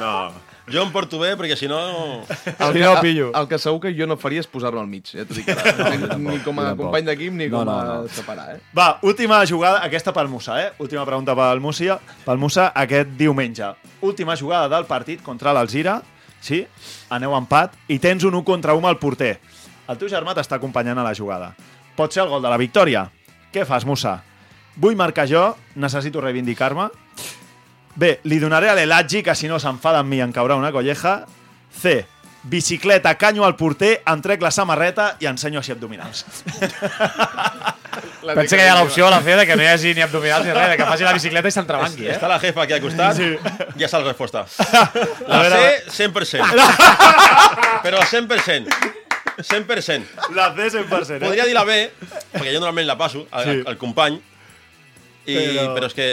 No, 0.00 0.30
Jo 0.70 0.84
em 0.86 0.90
porto 0.94 1.18
bé 1.18 1.32
perquè 1.38 1.56
si 1.58 1.66
no... 1.66 1.78
El, 2.22 2.72
Si 2.72 2.78
no, 2.78 2.92
pillo. 3.02 3.30
El, 3.32 3.40
el 3.42 3.48
que 3.50 3.58
segur 3.58 3.80
que 3.82 3.90
jo 3.96 4.06
no 4.06 4.16
faria 4.20 4.42
és 4.44 4.46
posar-lo 4.50 4.78
al 4.82 4.86
mig, 4.90 5.08
ja 5.10 5.24
t'ho 5.26 5.34
dic 5.34 5.48
ara. 5.50 5.88
Ni, 5.96 6.06
ni 6.28 6.36
com 6.44 6.60
a 6.62 6.68
tampoc. 6.68 6.84
company 6.84 7.08
d'equip 7.08 7.34
ni 7.34 7.48
No, 7.50 7.58
com 7.64 7.66
no, 7.66 7.74
a 7.74 7.96
no. 8.04 8.12
separar, 8.14 8.46
eh? 8.54 8.60
Va, 8.76 8.86
última 9.02 9.40
jugada, 9.50 9.82
aquesta 9.86 10.14
pel 10.14 10.30
Musa, 10.30 10.60
eh? 10.62 10.70
Última 10.78 11.02
pregunta 11.08 11.34
pel 11.34 11.62
Musa, 11.64 11.98
pel 12.26 12.38
Musa 12.38 12.68
aquest 12.84 13.16
diumenge. 13.18 13.72
Última 14.06 14.36
jugada 14.38 14.70
del 14.76 14.86
partit 14.86 15.24
contra 15.26 15.52
l'Alzira, 15.56 15.98
sí? 16.40 16.62
Aneu 17.10 17.34
empat 17.36 17.74
i 17.90 17.98
tens 17.98 18.24
un 18.24 18.38
1 18.38 18.46
contra 18.46 18.74
1 18.78 18.88
al 18.88 18.98
porter. 19.02 19.34
El 19.90 19.98
teu 19.98 20.08
germà 20.10 20.34
t'està 20.36 20.60
acompanyant 20.60 20.98
a 20.98 21.06
la 21.06 21.14
jugada. 21.14 21.52
Pot 21.98 22.14
ser 22.14 22.22
el 22.24 22.30
gol 22.30 22.42
de 22.42 22.50
la 22.52 22.60
victòria. 22.60 23.08
Què 23.50 23.66
fas, 23.66 23.84
Musa? 23.84 24.20
Vull 24.80 24.96
marcar 24.96 25.26
jo, 25.26 25.42
necessito 25.74 26.22
reivindicar-me. 26.22 26.86
Bé, 27.98 28.20
li 28.30 28.38
donaré 28.38 28.70
a 28.70 28.76
l'Elatgi, 28.78 29.24
que 29.26 29.34
si 29.34 29.50
no 29.50 29.58
s'enfada 29.58 29.98
amb 30.00 30.08
mi 30.12 30.22
em 30.22 30.32
caurà 30.32 30.56
una 30.56 30.70
colleja. 30.72 31.24
C. 31.74 32.04
Bicicleta, 32.42 33.16
canyo 33.18 33.44
al 33.44 33.58
porter, 33.58 33.98
em 34.06 34.22
trec 34.22 34.40
la 34.40 34.54
samarreta 34.54 35.16
i 35.20 35.28
ensenyo 35.28 35.60
així 35.60 35.74
abdominals. 35.74 36.24
Pensa 38.34 38.56
que 38.56 38.64
hi 38.64 38.68
ha 38.68 38.76
l'opció 38.78 39.06
a 39.08 39.10
la 39.10 39.20
fe 39.24 39.34
de 39.36 39.46
que 39.48 39.56
no 39.56 39.62
hi 39.64 39.68
hagi 39.72 39.94
ni 39.96 40.02
abdominals 40.04 40.44
ni 40.46 40.52
res, 40.54 40.68
de 40.72 40.76
que 40.78 40.86
faci 40.86 41.04
la 41.06 41.12
bicicleta 41.16 41.48
i 41.48 41.54
s'entrebanqui, 41.54 42.06
eh? 42.06 42.14
Està 42.14 42.28
la 42.30 42.38
jefa 42.42 42.62
aquí 42.66 42.76
al 42.76 42.82
costat, 42.84 43.16
Sí. 43.16 43.28
ja 43.80 43.86
està 43.88 43.98
la 44.02 44.06
resposta. 44.12 44.44
La 45.26 45.42
C, 45.50 45.60
100%. 45.96 46.44
Però 47.82 48.02
100%. 48.04 48.68
100%. 49.40 50.04
La 50.36 50.50
C 50.54 50.68
100%. 50.70 51.16
Eh? 51.16 51.20
Podria 51.24 51.46
dir 51.48 51.54
la 51.56 51.64
B, 51.64 51.78
perquè 52.34 52.52
jo 52.52 52.60
normalment 52.60 52.86
la 52.90 52.98
passo 53.00 53.26
al, 53.30 53.44
Sí. 53.44 53.62
al 53.66 53.78
company, 53.80 54.20
i, 55.26 55.36
però... 55.36 55.74
però 55.78 55.86
és 55.90 55.94
que 55.96 56.08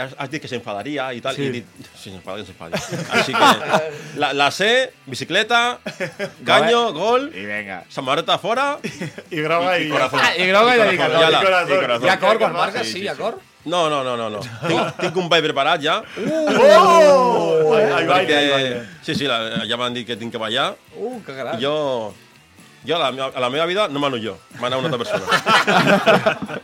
has, 0.00 0.14
has 0.18 0.30
dit 0.32 0.40
que 0.42 0.48
s'enfadaria 0.48 1.10
i 1.14 1.20
tal, 1.20 1.34
Sí. 1.36 1.42
i 1.42 1.46
he 1.48 1.52
dit, 1.58 1.66
sí, 1.94 2.10
s'enfada, 2.10 2.38
que 2.40 2.46
s'enfadi. 2.46 3.04
Així 3.18 3.32
que 3.32 4.18
la, 4.20 4.32
la 4.32 4.50
C, 4.50 4.90
bicicleta, 5.06 5.78
canyo, 6.44 6.92
gol, 6.96 7.30
I 7.34 7.44
vinga. 7.46 7.82
samarreta 7.88 8.38
fora, 8.38 8.78
I 9.30 9.40
groga 9.44 9.76
i... 9.78 9.88
corazón. 9.90 10.20
Ah, 10.22 10.32
i 10.36 10.46
groga 10.48 10.74
i 10.76 10.80
dedicatori. 10.80 11.22
Ja 11.22 11.30
la- 11.30 11.42
corazón. 11.44 11.76
i 11.76 11.80
corazón. 11.80 12.06
Hi 12.06 12.10
ha 12.10 12.18
acord 12.18 12.38
quan 12.40 12.52
Sí, 12.52 12.58
marques? 12.58 12.86
sí, 12.86 12.92
Sí, 12.92 13.02
hi 13.04 13.08
ha 13.08 13.12
acord? 13.12 13.38
No, 13.62 13.90
no, 13.90 14.02
no, 14.02 14.16
no. 14.16 14.30
no. 14.30 14.40
Tinc, 14.68 14.96
tinc 15.02 15.16
un 15.20 15.28
ball 15.28 15.42
preparat 15.44 15.82
ja, 15.84 15.98
Oh! 16.16 17.74
Ai, 17.76 17.82
ai, 17.84 17.92
ai, 17.92 18.06
perquè... 18.08 18.36
ai, 18.36 18.52
ai. 18.52 18.86
Sí, 19.04 19.14
sí, 19.14 19.26
la, 19.28 19.64
ja 19.68 19.76
m'han 19.80 19.94
dit 19.96 20.06
que 20.08 20.16
tinc 20.16 20.32
que 20.32 20.40
ballar, 20.40 20.74
Uh, 20.96 21.20
que 21.26 21.32
gran. 21.36 21.58
i 21.60 21.64
jo... 21.64 22.14
Jo 22.86 22.96
a 22.96 22.98
la, 23.10 23.26
a 23.28 23.40
la 23.44 23.50
meva 23.52 23.66
vida 23.68 23.88
no 23.92 24.00
mano 24.00 24.16
jo, 24.16 24.38
mana 24.60 24.78
una 24.78 24.88
altra 24.88 24.98
persona. 25.04 26.60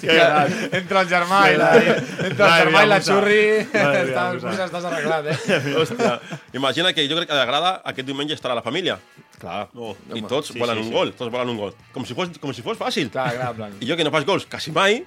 Que 0.00 0.06
gran. 0.14 0.52
Entre 0.70 1.00
el 1.00 1.08
germà 1.10 1.40
i 1.50 1.56
la, 1.58 1.70
entre 1.80 2.46
el 2.46 2.54
germà 2.60 2.82
i 2.84 2.88
la 2.90 2.98
xurri, 3.02 3.40
estàs, 3.64 4.44
estàs 4.66 4.86
arreglat, 4.90 5.26
eh? 5.32 5.58
Hòstia, 5.80 6.12
imagina 6.54 6.92
que 6.94 7.06
jo 7.08 7.18
crec 7.18 7.30
que 7.30 7.38
t'agrada 7.38 7.76
aquest 7.90 8.06
diumenge 8.06 8.36
estarà 8.36 8.54
la 8.58 8.62
família. 8.62 8.98
Clar. 9.40 9.64
Oh, 9.74 9.94
I 10.14 10.22
tots 10.30 10.52
sí, 10.52 10.58
volen 10.60 10.78
sí, 10.78 10.84
un 10.84 10.90
sí. 10.90 10.94
gol, 10.94 11.10
tots 11.18 11.32
volen 11.34 11.50
un 11.54 11.58
gol. 11.64 11.72
Com 11.94 12.06
si 12.06 12.14
fos, 12.16 12.30
com 12.40 12.52
si 12.54 12.62
fos 12.62 12.78
fàcil. 12.78 13.10
Clar, 13.14 13.32
clar, 13.34 13.50
en 13.54 13.58
plan. 13.58 13.74
I 13.82 13.88
jo 13.90 13.96
que 13.98 14.06
no 14.06 14.12
faig 14.14 14.28
gols 14.28 14.46
quasi 14.50 14.70
mai, 14.76 15.00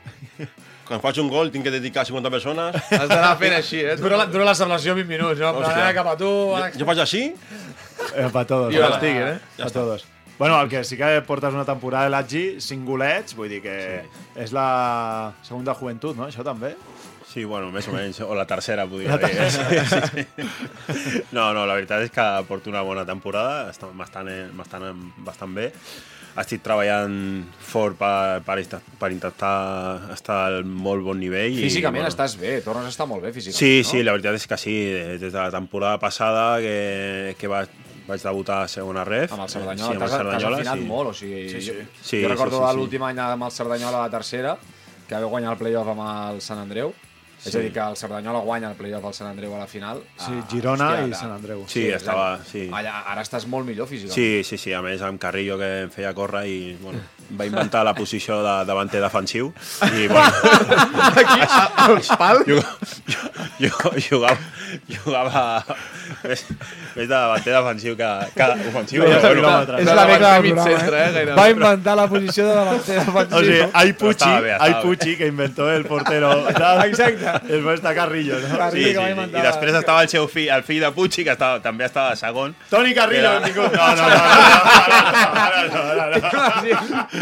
quan 0.90 1.00
faig 1.04 1.22
un 1.24 1.32
gol 1.32 1.54
tinc 1.54 1.64
que 1.70 1.74
dedicar 1.78 2.04
50 2.10 2.34
persones. 2.34 2.76
Has 2.92 3.08
d'anar 3.08 3.32
fent 3.40 3.56
així, 3.62 3.80
eh? 3.86 3.96
Dura 4.02 4.20
la, 4.20 4.28
dura 4.34 4.50
la 4.50 4.58
celebració 4.58 4.98
20 4.98 5.08
minuts, 5.14 5.40
no? 5.40 5.54
Hòstia. 5.62 5.88
eh, 5.88 5.96
cap 6.02 6.12
a 6.12 6.18
tu... 6.20 6.34
Jo, 6.58 6.68
jo 6.84 6.92
faig 6.92 7.06
així, 7.08 7.24
Eh, 8.14 8.28
pa 8.32 8.44
todos. 8.46 8.70
I 8.74 8.78
on 8.78 8.92
estiguin, 8.94 9.24
eh? 9.26 9.64
a 9.66 9.70
todos. 9.74 10.04
Bueno, 10.38 10.62
el 10.62 10.70
que 10.70 10.84
sí 10.84 10.96
que 10.98 11.22
portes 11.26 11.54
una 11.54 11.66
temporada 11.66 12.04
de 12.06 12.12
l'Atgi, 12.14 12.44
cinc 12.62 12.86
golets, 12.86 13.34
vull 13.36 13.50
dir 13.50 13.62
que 13.64 13.78
és 14.38 14.52
la 14.54 15.34
segunda 15.42 15.74
joventut, 15.74 16.16
no? 16.18 16.28
Això 16.30 16.44
també. 16.46 16.76
Sí, 17.28 17.44
bueno, 17.46 17.72
més 17.74 17.88
o 17.90 17.94
menys, 17.94 18.20
o 18.24 18.36
la 18.38 18.46
tercera, 18.50 18.86
podria 18.90 19.16
La 19.16 19.18
dir. 19.18 19.34
eh? 19.34 19.50
Sí, 20.14 20.26
sí. 20.38 21.24
No, 21.36 21.50
no, 21.54 21.66
la 21.68 21.74
veritat 21.76 22.06
és 22.06 22.14
que 22.14 22.28
porto 22.48 22.70
una 22.72 22.82
bona 22.86 23.04
temporada, 23.06 23.66
bastant, 23.98 24.54
bastant, 24.58 24.94
bastant 25.26 25.58
bé. 25.58 25.72
Estic 26.38 26.62
treballant 26.62 27.48
fort 27.66 27.98
per, 27.98 28.44
per, 28.46 28.60
per 29.02 29.10
intentar 29.12 30.12
estar 30.14 30.38
al 30.52 30.60
molt 30.70 31.02
bon 31.04 31.18
nivell. 31.20 31.58
i, 31.58 31.64
Físicament 31.66 32.04
bueno, 32.06 32.14
estàs 32.14 32.38
bé, 32.38 32.60
tornes 32.62 32.86
a 32.86 32.94
estar 32.94 33.08
molt 33.10 33.26
bé 33.26 33.32
físicament, 33.34 33.58
Sí, 33.58 33.82
no? 33.82 33.90
sí, 33.90 34.04
la 34.06 34.14
veritat 34.14 34.38
és 34.38 34.46
que 34.48 34.58
sí. 34.62 34.76
Des 35.18 35.34
de 35.34 35.38
la 35.40 35.50
temporada 35.50 35.98
passada 35.98 36.60
que, 36.62 37.34
que 37.42 37.50
va, 37.50 37.64
vaig 38.08 38.22
debutar 38.24 38.62
a 38.64 38.68
segona 38.72 39.04
ref. 39.04 39.34
Amb 39.36 39.44
el 39.44 39.50
Cerdanyola, 39.52 39.90
Sí, 39.90 39.94
amb 39.94 39.94
el 39.94 40.00
t'has 40.00 40.10
t'has 40.12 40.24
Cerdanyola, 40.24 40.58
afinat 40.62 40.80
sí. 40.80 40.86
molt, 40.88 41.10
o 41.10 41.14
sigui... 41.14 41.44
Sí, 41.50 41.62
sí. 41.62 41.74
Jo, 41.74 41.86
Sí, 42.02 42.22
jo 42.24 42.30
recordo 42.32 42.58
sí, 42.60 42.64
sí, 42.64 42.72
sí. 42.72 42.78
l'últim 42.80 43.04
any 43.04 43.20
amb 43.20 43.44
el 43.44 43.52
Cerdanyola 43.52 43.98
a 44.04 44.08
la 44.08 44.14
tercera, 44.14 44.58
que 45.08 45.16
vau 45.24 45.30
guanyar 45.30 45.52
el 45.54 45.60
playoff 45.60 45.92
amb 45.94 46.06
el 46.08 46.42
Sant 46.42 46.60
Andreu. 46.64 46.94
És 47.46 47.56
a 47.56 47.60
dir, 47.62 47.70
que 47.72 47.80
el 47.80 47.96
Cerdanyola 47.96 48.40
guanya 48.44 48.72
el 48.72 48.76
playoff 48.76 49.06
al 49.06 49.14
Sant 49.14 49.30
Andreu 49.30 49.54
a 49.56 49.60
la 49.62 49.68
final. 49.70 50.02
Sí, 50.20 50.34
Girona 50.52 50.88
hòstia, 50.90 51.08
i 51.08 51.14
Sant 51.20 51.32
Andreu. 51.36 51.64
Sí, 51.70 51.84
exacte. 51.86 52.06
estava... 52.10 52.40
Sí. 52.50 52.64
Allà, 52.74 52.96
ara 53.14 53.22
estàs 53.24 53.46
molt 53.48 53.68
millor 53.68 53.88
físicament. 53.88 54.16
Sí, 54.18 54.42
sí, 54.44 54.58
sí. 54.58 54.74
A 54.74 54.82
més, 54.82 55.02
amb 55.06 55.22
Carrillo, 55.22 55.58
que 55.62 55.70
em 55.86 55.94
feia 55.94 56.14
córrer 56.18 56.44
i 56.50 56.58
bueno, 56.82 57.00
va 57.40 57.46
inventar 57.48 57.84
la 57.86 57.94
posició 57.96 58.42
de 58.44 58.56
davanter 58.68 59.02
defensiu. 59.06 59.54
I, 59.86 60.08
bueno, 60.08 60.32
Aquí, 61.22 61.40
a- 61.48 61.72
als 61.86 62.10
pals. 62.20 62.44
jugava, 62.48 63.96
jugava, 64.10 64.38
jugava 64.90 65.46
més, 66.24 66.44
més 66.96 67.06
de 67.06 67.14
davanter 67.14 67.54
defensiu 67.54 67.96
que, 68.00 68.10
que 68.36 68.50
ofensiu. 68.72 69.04
Veia 69.06 69.22
però, 69.22 69.32
el 69.32 69.40
quilòmetre. 69.40 69.82
És 69.84 69.92
la 69.92 70.06
regla 70.10 70.34
del 70.34 70.48
programa, 70.50 70.68
centre, 70.72 70.98
eh, 70.98 71.06
eh? 71.08 71.14
gairebé. 71.20 71.38
Va 71.40 71.48
inventar 71.54 71.96
la 72.02 72.08
posició 72.12 72.48
de 72.50 72.58
davanter 72.58 73.00
defensiu. 73.00 73.38
O 73.38 73.46
sigui, 73.46 73.62
hay 73.74 74.76
Pucci, 74.82 75.16
que 75.18 75.28
inventó 75.28 75.70
el 75.72 75.86
portero. 75.86 76.34
tal. 76.58 76.82
Exacte. 77.28 77.54
Después 77.54 77.76
está 77.76 77.94
Carrillo, 77.96 78.40
no? 78.40 78.48
Sí, 78.48 78.58
Carrillo 78.58 78.88
sí, 78.88 78.96
va 78.98 79.06
sí. 79.06 79.12
inventar 79.12 79.42
I 79.44 79.48
després 79.48 79.76
estava 79.82 80.02
el 80.06 80.10
seu 80.10 80.28
fill, 80.32 80.50
el 80.56 80.64
fill 80.64 80.82
de 80.84 80.92
Pucci, 80.96 81.26
que 81.28 81.36
estava, 81.36 81.60
també 81.64 81.86
estava 81.88 82.16
segon. 82.20 82.56
Toni 82.72 82.94
Carrillo, 82.96 83.34
Era-. 83.38 83.48
No, 83.48 83.68
no, 83.68 83.68
no, 83.70 83.88
no, 83.98 84.10
no, 85.28 85.68
no, 85.68 85.82
no, 85.94 86.06
no, 86.06 86.06
no. 86.08 87.18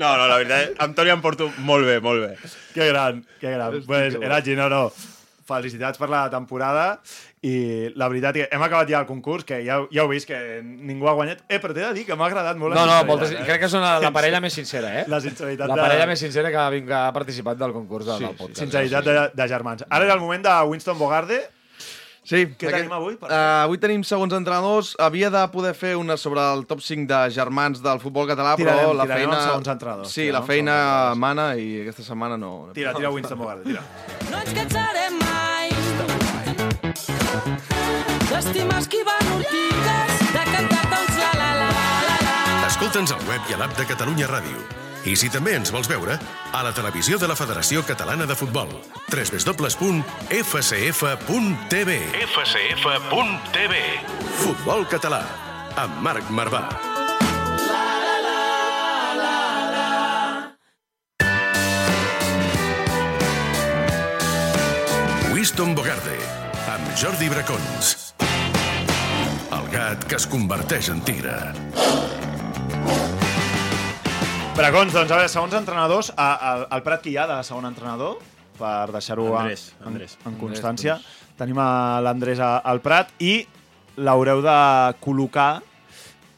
No, 0.00 0.16
no, 0.16 0.26
la 0.26 0.36
veritat, 0.40 0.74
amb 0.82 0.96
Toni 0.96 1.12
em 1.14 1.22
porto 1.22 1.50
molt 1.68 1.86
bé, 1.86 2.00
molt 2.04 2.26
bé. 2.26 2.52
Que 2.74 2.88
gran, 2.88 3.24
que 3.40 3.50
gran. 3.54 3.80
Pues, 3.86 4.16
Erachi, 4.20 4.56
no, 4.58 4.68
no. 4.72 4.84
Felicitats 5.50 5.98
per 6.00 6.08
la 6.12 6.22
temporada 6.32 6.86
i 7.42 7.52
la 7.98 8.08
veritat 8.12 8.36
que 8.38 8.48
hem 8.52 8.62
acabat 8.62 8.88
ja 8.92 9.00
el 9.02 9.06
concurs, 9.08 9.44
que 9.48 9.58
ja, 9.66 9.80
ja 9.90 10.02
heu 10.04 10.08
vist 10.12 10.28
que 10.30 10.38
ningú 10.62 11.08
ha 11.10 11.14
guanyat. 11.18 11.44
Eh, 11.48 11.58
però 11.60 11.74
t'he 11.76 11.82
de 11.84 11.92
dir 12.00 12.06
que 12.08 12.16
m'ha 12.16 12.30
agradat 12.30 12.56
molt 12.60 12.74
No, 12.76 12.86
la 12.86 13.00
no, 13.02 13.06
moltes, 13.12 13.32
eh? 13.34 13.44
crec 13.48 13.64
que 13.66 13.70
són 13.72 13.82
la, 13.84 13.94
la 14.02 14.12
parella 14.14 14.40
més 14.44 14.52
sincera, 14.56 14.90
eh? 15.00 15.06
La 15.08 15.20
sinceritat 15.24 15.66
La 15.68 15.76
de- 15.78 15.86
parella 15.88 16.06
més 16.10 16.20
sincera 16.22 16.50
que 16.54 16.60
ha, 16.60 16.68
que 16.70 16.98
ha 17.04 17.12
participat 17.16 17.58
del 17.60 17.72
concurs 17.76 18.06
de, 18.06 18.18
del 18.20 18.36
podcast. 18.36 18.60
Sinceritat 18.64 19.04
de, 19.08 19.16
de 19.34 19.48
germans. 19.48 19.86
Ara 19.88 20.06
és 20.06 20.12
el 20.14 20.20
moment 20.22 20.44
de 20.44 20.58
Winston 20.70 20.98
Bogarde. 21.00 21.40
Sí. 22.30 22.44
Què 22.60 22.68
tenim 22.70 22.92
avui, 22.92 23.14
per 23.18 23.30
Uh, 23.32 23.64
avui 23.64 23.78
tenim 23.80 24.02
segons 24.06 24.34
entrenadors. 24.36 24.90
Havia 25.02 25.30
de 25.32 25.40
poder 25.50 25.72
fer 25.74 25.94
una 25.98 26.18
sobre 26.20 26.44
el 26.52 26.66
top 26.68 26.82
5 26.84 27.08
de 27.08 27.20
germans 27.34 27.80
del 27.82 27.98
futbol 27.98 28.28
català, 28.28 28.52
Tirarem- 28.60 28.84
però 28.84 28.92
la 28.94 29.08
tirarem 29.08 29.24
feina... 29.32 29.40
segons 29.48 29.72
entrenadors, 29.72 30.12
Sí, 30.12 30.26
tirarem 30.28 30.36
la 30.38 30.46
feina 30.46 30.76
mana 31.16 31.48
i 31.56 31.80
aquesta 31.80 32.04
setmana 32.06 32.36
no... 32.38 32.52
Tira, 32.76 32.92
tira 32.94 33.10
Winston 33.10 33.40
Bogarde, 33.40 33.64
tira. 33.64 33.82
No 34.30 34.44
ens 34.44 34.52
cansarem 34.60 35.18
mai 35.24 35.29
d'estimar 38.40 38.78
esquivant 38.80 39.26
ortigues, 39.34 40.12
de 40.32 40.42
cantar 40.48 40.84
tots 40.88 41.16
la 41.20 41.32
la 41.36 41.48
la 41.58 41.70
la 42.06 42.16
la. 42.24 42.36
Escolta'ns 42.70 43.12
al 43.12 43.24
web 43.28 43.42
i 43.50 43.56
a 43.56 43.58
l'app 43.60 43.74
de 43.76 43.84
Catalunya 43.88 44.28
Ràdio. 44.30 44.58
I 45.04 45.16
si 45.16 45.28
també 45.32 45.54
ens 45.56 45.72
vols 45.72 45.88
veure, 45.88 46.18
a 46.52 46.62
la 46.64 46.72
televisió 46.76 47.18
de 47.20 47.28
la 47.28 47.36
Federació 47.36 47.84
Catalana 47.84 48.26
de 48.28 48.36
Futbol. 48.36 48.68
www.fcf.tv 49.12 49.90
fcf.tv 52.26 53.74
Futbol 54.40 54.86
català, 54.88 55.24
amb 55.76 56.00
Marc 56.00 56.30
Marvà. 56.30 56.68
Winston 65.32 65.74
Bogarde, 65.74 66.16
amb 66.68 66.96
Jordi 66.96 67.28
Bracons. 67.32 68.09
El 69.56 69.66
gat 69.72 70.04
que 70.08 70.16
es 70.18 70.26
converteix 70.30 70.88
en 70.92 71.00
tigre. 71.06 71.34
Bracons, 74.56 74.92
doncs, 74.92 75.10
a 75.10 75.16
veure, 75.16 75.28
segons 75.32 75.54
entrenadors, 75.56 76.10
a, 76.16 76.28
a, 76.34 76.50
al 76.76 76.82
Prat 76.84 77.02
qui 77.04 77.14
hi 77.14 77.18
ha 77.20 77.26
de 77.30 77.38
segon 77.46 77.66
entrenador? 77.70 78.18
Per 78.60 78.90
deixar-ho 78.92 79.30
a- 79.34 79.40
Andrés, 79.46 79.70
en, 79.80 79.86
Andrés. 79.92 80.16
en 80.28 80.36
constància. 80.40 80.98
Tenim 81.40 81.58
a 81.62 82.00
l'Andrés 82.04 82.42
al 82.44 82.82
Prat 82.84 83.14
i 83.24 83.38
l'haureu 83.96 84.42
de 84.44 84.56
col·locar 85.00 85.62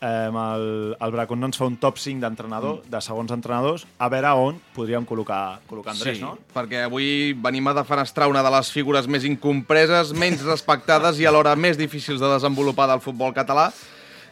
eh, 0.02 0.28
el, 0.28 0.66
el 0.98 1.14
Bracons 1.14 1.46
ens 1.48 1.60
fa 1.60 1.68
un 1.70 1.78
top 1.80 2.00
5 2.02 2.20
d'entrenador, 2.24 2.82
de 2.90 3.00
segons 3.04 3.30
entrenadors, 3.34 3.86
a 4.02 4.10
veure 4.12 4.34
on 4.42 4.58
podríem 4.76 5.06
col·locar, 5.08 5.62
col·locar 5.70 5.94
Andrés, 5.94 6.18
sí, 6.18 6.24
no? 6.24 6.34
perquè 6.52 6.84
avui 6.88 7.32
venim 7.38 7.70
a 7.70 7.76
defenestrar 7.78 8.28
una 8.32 8.42
de 8.44 8.52
les 8.52 8.72
figures 8.74 9.08
més 9.08 9.26
incompreses, 9.28 10.12
menys 10.18 10.44
respectades 10.48 11.22
i 11.22 11.28
alhora 11.28 11.54
més 11.56 11.80
difícils 11.80 12.20
de 12.20 12.30
desenvolupar 12.34 12.90
del 12.90 13.04
futbol 13.04 13.34
català. 13.36 13.70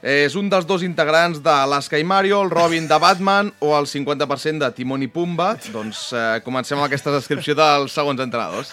És 0.00 0.32
un 0.32 0.46
dels 0.48 0.64
dos 0.64 0.80
integrants 0.80 1.42
de 1.44 1.54
l'Asca 1.68 1.98
i 2.00 2.04
Mario, 2.08 2.38
el 2.40 2.48
Robin 2.48 2.86
de 2.88 2.96
Batman 2.96 3.50
o 3.60 3.74
el 3.76 3.84
50% 3.84 4.64
de 4.64 4.70
Timon 4.72 5.04
i 5.04 5.10
Pumba. 5.12 5.50
Doncs 5.74 6.06
eh, 6.16 6.40
comencem 6.40 6.80
amb 6.80 6.86
aquesta 6.86 7.12
descripció 7.12 7.52
dels 7.58 7.92
segons 7.92 8.24
entrenadors. 8.24 8.72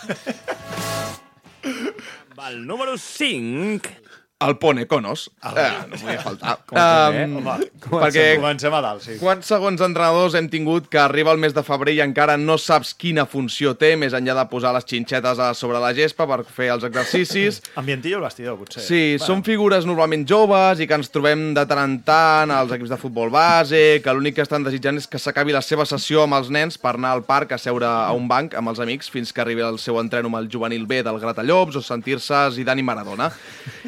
El 2.47 2.62
número 2.63 2.95
5. 2.95 4.07
El 4.39 4.60
Pone 4.60 4.86
Conos. 4.86 5.32
Eh, 5.41 5.71
no 5.89 5.97
podia 5.97 6.19
faltar. 6.21 6.60
Comencem, 6.69 7.15
eh? 7.17 7.26
Um, 7.26 7.38
Home, 7.39 7.69
perquè 7.89 8.26
Comencem 8.38 8.76
a 8.78 8.82
dalt, 8.86 9.02
sí. 9.02 9.15
Quants 9.17 9.47
segons 9.50 9.82
entrenadors 9.82 10.36
hem 10.38 10.45
tingut 10.52 10.91
que 10.93 11.00
arriba 11.02 11.32
el 11.34 11.39
mes 11.41 11.56
de 11.56 11.63
febrer 11.65 11.95
i 11.97 12.02
encara 12.06 12.36
no 12.38 12.60
saps 12.62 12.91
quina 12.93 13.26
funció 13.26 13.73
té, 13.82 13.95
més 13.97 14.13
enllà 14.13 14.36
de 14.38 14.43
posar 14.52 14.76
les 14.76 14.86
xinxetes 14.86 15.41
a 15.41 15.47
sobre 15.58 15.82
la 15.82 15.89
gespa 15.97 16.28
per 16.30 16.43
fer 16.45 16.67
els 16.76 16.86
exercicis? 16.86 17.63
Ambientillo 17.82 18.19
el 18.19 18.28
vestidor, 18.28 18.60
potser. 18.62 18.84
Sí, 18.86 19.02
són 19.23 19.41
figures 19.47 19.89
normalment 19.89 20.28
joves 20.30 20.86
i 20.86 20.89
que 20.89 21.02
ens 21.02 21.10
trobem 21.10 21.47
de 21.58 21.65
tant 21.65 21.82
en 21.82 21.97
tant 22.06 22.54
als 22.54 22.76
equips 22.78 22.93
de 22.93 23.02
futbol 23.02 23.34
base, 23.34 23.82
que 24.06 24.13
l'únic 24.13 24.38
que 24.38 24.45
estan 24.45 24.62
desitjant 24.67 25.02
és 25.02 25.10
que 25.10 25.17
s'acabi 25.17 25.58
la 25.58 25.63
seva 25.65 25.88
sessió 25.89 26.28
amb 26.28 26.38
els 26.38 26.54
nens 26.54 26.78
per 26.78 26.93
anar 26.93 27.15
al 27.17 27.26
parc 27.26 27.58
a 27.58 27.62
seure 27.62 27.89
a 27.89 28.13
un 28.13 28.30
banc 28.30 28.54
amb 28.54 28.69
els 28.69 28.86
amics 28.86 29.10
fins 29.10 29.34
que 29.34 29.41
arribi 29.41 29.65
el 29.65 29.82
seu 29.82 29.97
entreno 29.97 30.30
amb 30.30 30.43
el 30.43 30.54
juvenil 30.54 30.86
B 30.86 31.02
del 31.02 31.17
Gratallops 31.26 31.82
o 31.82 31.86
sentir-se 31.89 32.45
Zidane 32.54 32.86
i 32.86 32.89
Maradona. 32.93 33.34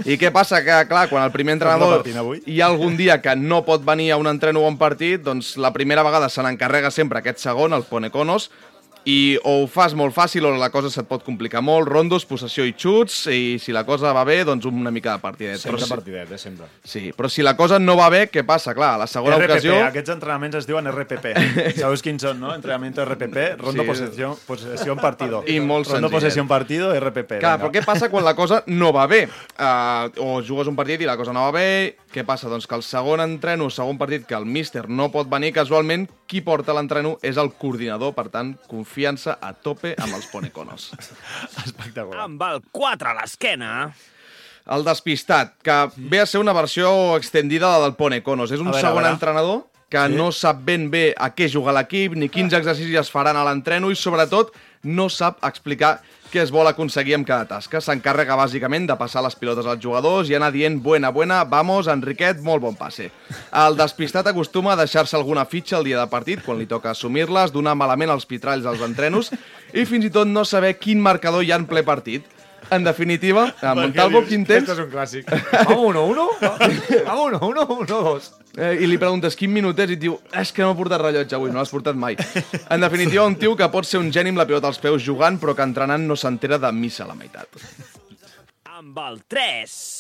I 0.10 0.18
què 0.18 0.34
passa? 0.34 0.39
Que, 0.40 0.86
clar, 0.88 1.10
quan 1.12 1.26
el 1.26 1.32
primer 1.34 1.58
entrenador 1.58 2.06
hi 2.46 2.62
ha 2.62 2.68
algun 2.70 2.96
dia 2.98 3.20
que 3.22 3.36
no 3.36 3.64
pot 3.68 3.84
venir 3.86 4.12
a 4.14 4.18
un 4.18 4.30
entreno 4.32 4.64
o 4.64 4.70
un 4.72 4.78
partit, 4.80 5.22
doncs 5.26 5.58
la 5.60 5.74
primera 5.76 6.04
vegada 6.06 6.30
se 6.30 6.44
n'encarrega 6.46 6.92
sempre 6.96 7.20
aquest 7.20 7.44
segon, 7.44 7.76
el 7.76 7.84
Poneconos, 7.84 8.50
i 9.06 9.38
o 9.44 9.64
ho 9.64 9.68
fas 9.68 9.94
molt 9.98 10.14
fàcil 10.14 10.46
o 10.46 10.52
la 10.60 10.70
cosa 10.70 10.90
se't 10.92 11.08
pot 11.10 11.24
complicar 11.24 11.62
molt, 11.64 11.88
rondos, 11.88 12.26
possessió 12.28 12.66
i 12.68 12.74
xuts, 12.78 13.28
i 13.32 13.58
si 13.60 13.72
la 13.72 13.86
cosa 13.88 14.12
va 14.14 14.24
bé, 14.28 14.44
doncs 14.46 14.66
una 14.70 14.92
mica 14.92 15.14
de 15.16 15.20
partidet. 15.24 15.58
Sempre 15.58 15.78
però 15.80 15.86
si, 15.88 15.90
partidet, 15.94 16.32
eh, 16.32 16.38
sempre. 16.38 16.68
sí, 16.84 17.12
però 17.16 17.30
si 17.30 17.42
la 17.42 17.56
cosa 17.58 17.80
no 17.80 17.96
va 17.98 18.10
bé, 18.10 18.30
què 18.30 18.44
passa? 18.46 18.74
Clar, 18.76 18.94
a 18.96 18.98
la 19.04 19.08
segona 19.08 19.38
RPP, 19.38 19.50
ocasió... 19.52 19.78
aquests 19.88 20.14
entrenaments 20.18 20.60
es 20.60 20.68
diuen 20.68 20.88
RPP. 20.92 21.32
Sabeu 21.80 21.96
quins 22.04 22.22
són, 22.28 22.40
no? 22.40 22.54
Entrenamiento 22.56 23.04
RPP, 23.06 23.58
rondo 23.62 23.84
Sí. 23.84 23.88
posesión, 23.88 24.36
posesión 24.46 24.98
partido. 25.00 25.44
I 25.48 25.60
molt 25.60 25.88
Rondo 25.88 26.08
senzillet. 26.10 26.12
posesión 26.20 26.48
partido, 26.48 26.94
RPP. 27.00 27.40
Clar, 27.40 27.58
vinga. 27.58 27.58
però 27.64 27.72
què 27.74 27.86
passa 27.86 28.10
quan 28.10 28.26
la 28.26 28.36
cosa 28.36 28.64
no 28.68 28.92
va 28.94 29.08
bé? 29.08 29.26
Uh, 29.58 30.12
o 30.24 30.42
jugues 30.44 30.68
un 30.68 30.76
partit 30.76 31.02
i 31.02 31.06
la 31.10 31.18
cosa 31.18 31.34
no 31.34 31.48
va 31.48 31.52
bé, 31.52 31.96
què 32.14 32.24
passa? 32.26 32.50
Doncs 32.50 32.68
que 32.68 32.76
el 32.76 32.84
segon 32.84 33.22
entreno, 33.22 33.70
segon 33.70 33.98
partit 33.98 34.26
que 34.28 34.36
el 34.36 34.46
míster 34.46 34.88
no 34.90 35.10
pot 35.12 35.30
venir 35.30 35.52
casualment, 35.54 36.08
qui 36.30 36.42
porta 36.46 36.74
l'entreno 36.78 37.18
és 37.26 37.38
el 37.42 37.52
coordinador, 37.58 38.14
per 38.14 38.28
tant, 38.30 38.54
confiança 39.00 39.38
a 39.42 39.54
tope 39.56 39.94
amb 39.98 40.14
els 40.18 40.26
poneconos. 40.28 40.90
Espectacular. 41.66 42.26
Amb 42.26 42.42
el 42.44 42.62
4 42.72 43.10
a 43.10 43.14
l'esquena. 43.22 43.72
El 44.70 44.84
despistat, 44.86 45.56
que 45.64 45.78
ve 46.12 46.20
a 46.22 46.26
ser 46.28 46.42
una 46.44 46.54
versió 46.54 47.16
extendida 47.18 47.72
de 47.72 47.80
la 47.80 47.86
del 47.88 47.96
Poneconos. 47.96 48.52
És 48.52 48.60
un 48.62 48.68
A 48.68 48.72
veure, 48.72 48.84
a 48.86 48.90
segon 48.90 49.04
veure. 49.04 49.14
entrenador 49.16 49.64
que 49.90 50.04
Sí. 50.06 50.14
no 50.14 50.32
sap 50.32 50.60
ben 50.62 50.92
bé 50.92 51.16
a 51.18 51.32
què 51.34 51.48
juga 51.50 51.72
l'equip, 51.74 52.14
ni 52.14 52.30
quins 52.30 52.54
exercicis 52.54 53.00
es 53.00 53.10
faran 53.10 53.36
a 53.36 53.44
l'entreno 53.48 53.90
i, 53.90 53.96
sobretot, 53.96 54.52
no 54.84 55.08
sap 55.10 55.40
explicar 55.44 56.02
què 56.30 56.42
es 56.44 56.52
vol 56.54 56.68
aconseguir 56.70 57.16
amb 57.18 57.28
cada 57.28 57.48
tasca. 57.50 57.82
S'encarrega 57.82 58.38
bàsicament 58.40 58.88
de 58.90 58.96
passar 59.00 59.24
les 59.26 59.36
pilotes 59.40 59.68
als 59.68 59.82
jugadors 59.84 60.30
i 60.30 60.38
anar 60.38 60.52
dient 60.56 60.80
buena, 60.82 61.12
buena, 61.12 61.42
vamos, 61.44 61.90
Enriquet, 61.92 62.42
molt 62.46 62.64
bon 62.64 62.78
passe. 62.80 63.10
El 63.64 63.78
despistat 63.80 64.30
acostuma 64.30 64.74
a 64.74 64.80
deixar-se 64.80 65.18
alguna 65.18 65.46
fitxa 65.50 65.80
el 65.80 65.90
dia 65.90 66.00
de 66.00 66.10
partit, 66.12 66.44
quan 66.46 66.60
li 66.62 66.70
toca 66.70 66.94
assumir-les, 66.94 67.54
donar 67.54 67.76
malament 67.76 68.14
els 68.14 68.28
pitralls 68.30 68.68
als 68.70 68.84
entrenos 68.86 69.34
i 69.74 69.86
fins 69.90 70.06
i 70.06 70.14
tot 70.14 70.30
no 70.30 70.46
saber 70.46 70.76
quin 70.78 71.02
marcador 71.02 71.44
hi 71.44 71.54
ha 71.54 71.60
en 71.62 71.70
ple 71.70 71.86
partit. 71.88 72.39
En 72.72 72.84
definitiva, 72.84 73.54
a 73.62 73.74
Montalvo, 73.74 74.22
quin 74.26 74.46
temps? 74.46 74.70
Esto 74.70 74.74
es 74.74 74.80
un 74.80 74.92
clásico. 74.92 75.32
Vamos 75.68 75.96
1-1? 75.96 77.06
Vamos 77.06 77.32
1-1, 77.42 77.88
1-2. 77.88 78.30
Eh, 78.58 78.78
I 78.84 78.88
li 78.90 78.98
preguntes 79.02 79.36
quin 79.38 79.52
minut 79.54 79.78
és 79.80 79.94
i 79.94 79.98
et 79.98 80.02
diu 80.02 80.18
és 80.36 80.52
que 80.54 80.66
no 80.66 80.74
he 80.74 80.78
portat 80.78 81.02
rellotge 81.02 81.38
avui, 81.38 81.52
no 81.54 81.62
l'has 81.62 81.72
portat 81.74 81.98
mai. 81.98 82.18
En 82.70 82.82
definitiva, 82.82 83.26
un 83.26 83.38
tio 83.42 83.56
que 83.58 83.70
pot 83.74 83.88
ser 83.88 84.02
un 84.02 84.12
geni 84.14 84.34
amb 84.34 84.42
la 84.42 84.48
pilota 84.50 84.70
als 84.70 84.82
peus 84.82 85.06
jugant, 85.06 85.40
però 85.42 85.56
que 85.58 85.66
entrenant 85.66 86.06
no 86.10 86.18
s'entera 86.18 86.60
de 86.62 86.72
missa 86.76 87.06
a 87.06 87.12
la 87.12 87.18
meitat. 87.18 87.62
Amb 88.80 88.98
el 89.08 89.22
3. 89.28 89.99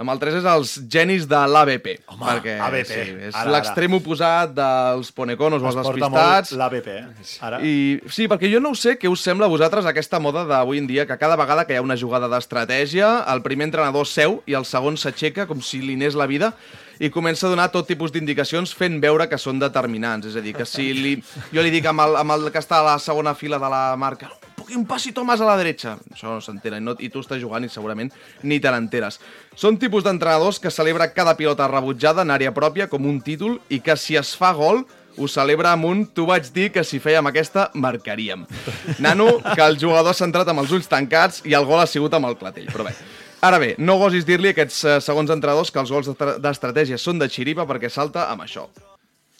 Amb 0.00 0.12
el 0.14 0.20
3 0.22 0.36
és 0.38 0.46
els 0.48 0.74
genis 0.88 1.26
de 1.28 1.40
l'ABP. 1.50 1.88
Home, 2.08 2.24
perquè, 2.24 2.56
ABP. 2.64 2.90
Sí, 2.90 3.14
és 3.28 3.38
l'extrem 3.50 3.96
oposat 3.98 4.54
dels 4.56 5.10
poneconos 5.12 5.62
o 5.62 5.66
els 5.68 5.76
Es 5.76 5.86
porta 5.86 6.08
despistats. 6.08 6.52
molt 6.52 6.60
l'ABP, 6.62 6.88
eh? 6.88 7.26
Ara. 7.40 7.60
I, 7.60 7.74
sí, 8.08 8.28
perquè 8.30 8.50
jo 8.52 8.60
no 8.60 8.70
ho 8.72 8.78
sé 8.78 8.96
què 8.98 9.10
us 9.10 9.20
sembla 9.20 9.46
a 9.46 9.52
vosaltres 9.52 9.86
aquesta 9.86 10.20
moda 10.22 10.44
d'avui 10.48 10.78
en 10.78 10.86
dia, 10.86 11.06
que 11.06 11.18
cada 11.18 11.36
vegada 11.36 11.66
que 11.66 11.74
hi 11.74 11.80
ha 11.80 11.82
una 11.82 11.98
jugada 12.00 12.28
d'estratègia, 12.28 13.24
el 13.32 13.42
primer 13.42 13.68
entrenador 13.68 14.06
seu 14.06 14.42
i 14.46 14.54
el 14.56 14.64
segon 14.64 14.96
s'aixeca 14.96 15.46
com 15.50 15.60
si 15.60 15.82
li 15.84 15.98
anés 15.98 16.14
la 16.14 16.26
vida 16.30 16.54
i 17.00 17.08
comença 17.08 17.46
a 17.46 17.50
donar 17.50 17.70
tot 17.72 17.86
tipus 17.88 18.12
d'indicacions 18.12 18.74
fent 18.76 19.00
veure 19.00 19.26
que 19.28 19.38
són 19.40 19.58
determinants. 19.58 20.26
És 20.28 20.36
a 20.36 20.42
dir, 20.44 20.52
que 20.54 20.66
si 20.68 20.92
li, 20.92 21.14
jo 21.52 21.62
li 21.64 21.72
dic 21.72 21.86
amb 21.88 22.04
el, 22.04 22.16
amb 22.20 22.36
el 22.36 22.50
que 22.52 22.60
està 22.60 22.80
a 22.80 22.86
la 22.92 22.98
segona 23.00 23.34
fila 23.34 23.58
de 23.58 23.70
la 23.72 23.96
marca 23.96 24.28
un 24.76 24.84
poquito 24.84 24.84
un 24.84 24.86
pasito 24.86 25.24
más 25.24 25.40
a 25.40 25.44
la 25.44 25.56
derecha. 25.56 25.96
Això 26.12 26.28
no 26.34 26.40
s'entera, 26.40 26.78
i, 26.78 26.80
no, 26.80 26.94
i 26.98 27.08
tu 27.10 27.20
estàs 27.20 27.40
jugant 27.40 27.64
i 27.64 27.68
segurament 27.68 28.10
ni 28.42 28.60
te 28.60 28.70
n'enteres. 28.70 29.18
Són 29.56 29.78
tipus 29.78 30.04
d'entrenadors 30.04 30.58
que 30.60 30.70
celebra 30.70 31.12
cada 31.12 31.36
pilota 31.36 31.66
rebutjada 31.68 32.22
en 32.22 32.30
àrea 32.30 32.52
pròpia 32.54 32.88
com 32.88 33.06
un 33.06 33.20
títol 33.20 33.60
i 33.68 33.80
que 33.80 33.96
si 33.96 34.16
es 34.16 34.34
fa 34.36 34.52
gol 34.52 34.84
ho 35.18 35.26
celebra 35.28 35.72
amb 35.72 35.84
un 35.84 36.06
tu 36.06 36.24
vaig 36.26 36.46
dir 36.54 36.70
que 36.72 36.84
si 36.84 37.00
fèiem 37.00 37.26
aquesta 37.26 37.70
marcaríem. 37.74 38.46
Nano, 38.98 39.38
que 39.54 39.62
el 39.62 39.78
jugador 39.78 40.14
s'ha 40.14 40.24
entrat 40.28 40.48
amb 40.48 40.60
els 40.62 40.70
ulls 40.72 40.88
tancats 40.88 41.42
i 41.44 41.54
el 41.58 41.66
gol 41.66 41.80
ha 41.82 41.86
sigut 41.90 42.14
amb 42.14 42.26
el 42.30 42.36
clatell, 42.38 42.70
però 42.72 42.86
bé. 42.86 42.94
Ara 43.42 43.58
bé, 43.58 43.74
no 43.78 43.96
gosis 43.98 44.26
dir-li 44.28 44.50
a 44.50 44.52
aquests 44.52 44.84
eh, 44.84 44.98
segons 45.00 45.30
entrenadors 45.32 45.70
que 45.72 45.80
els 45.80 45.90
gols 45.90 46.06
d'estra- 46.10 46.36
d'estratègia 46.38 46.98
són 47.00 47.18
de 47.18 47.28
xiripa 47.28 47.64
perquè 47.66 47.88
salta 47.88 48.28
amb 48.30 48.42
això. 48.44 48.68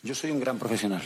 Yo 0.02 0.14
soy 0.14 0.30
un 0.32 0.40
gran 0.40 0.56
profesional 0.58 1.02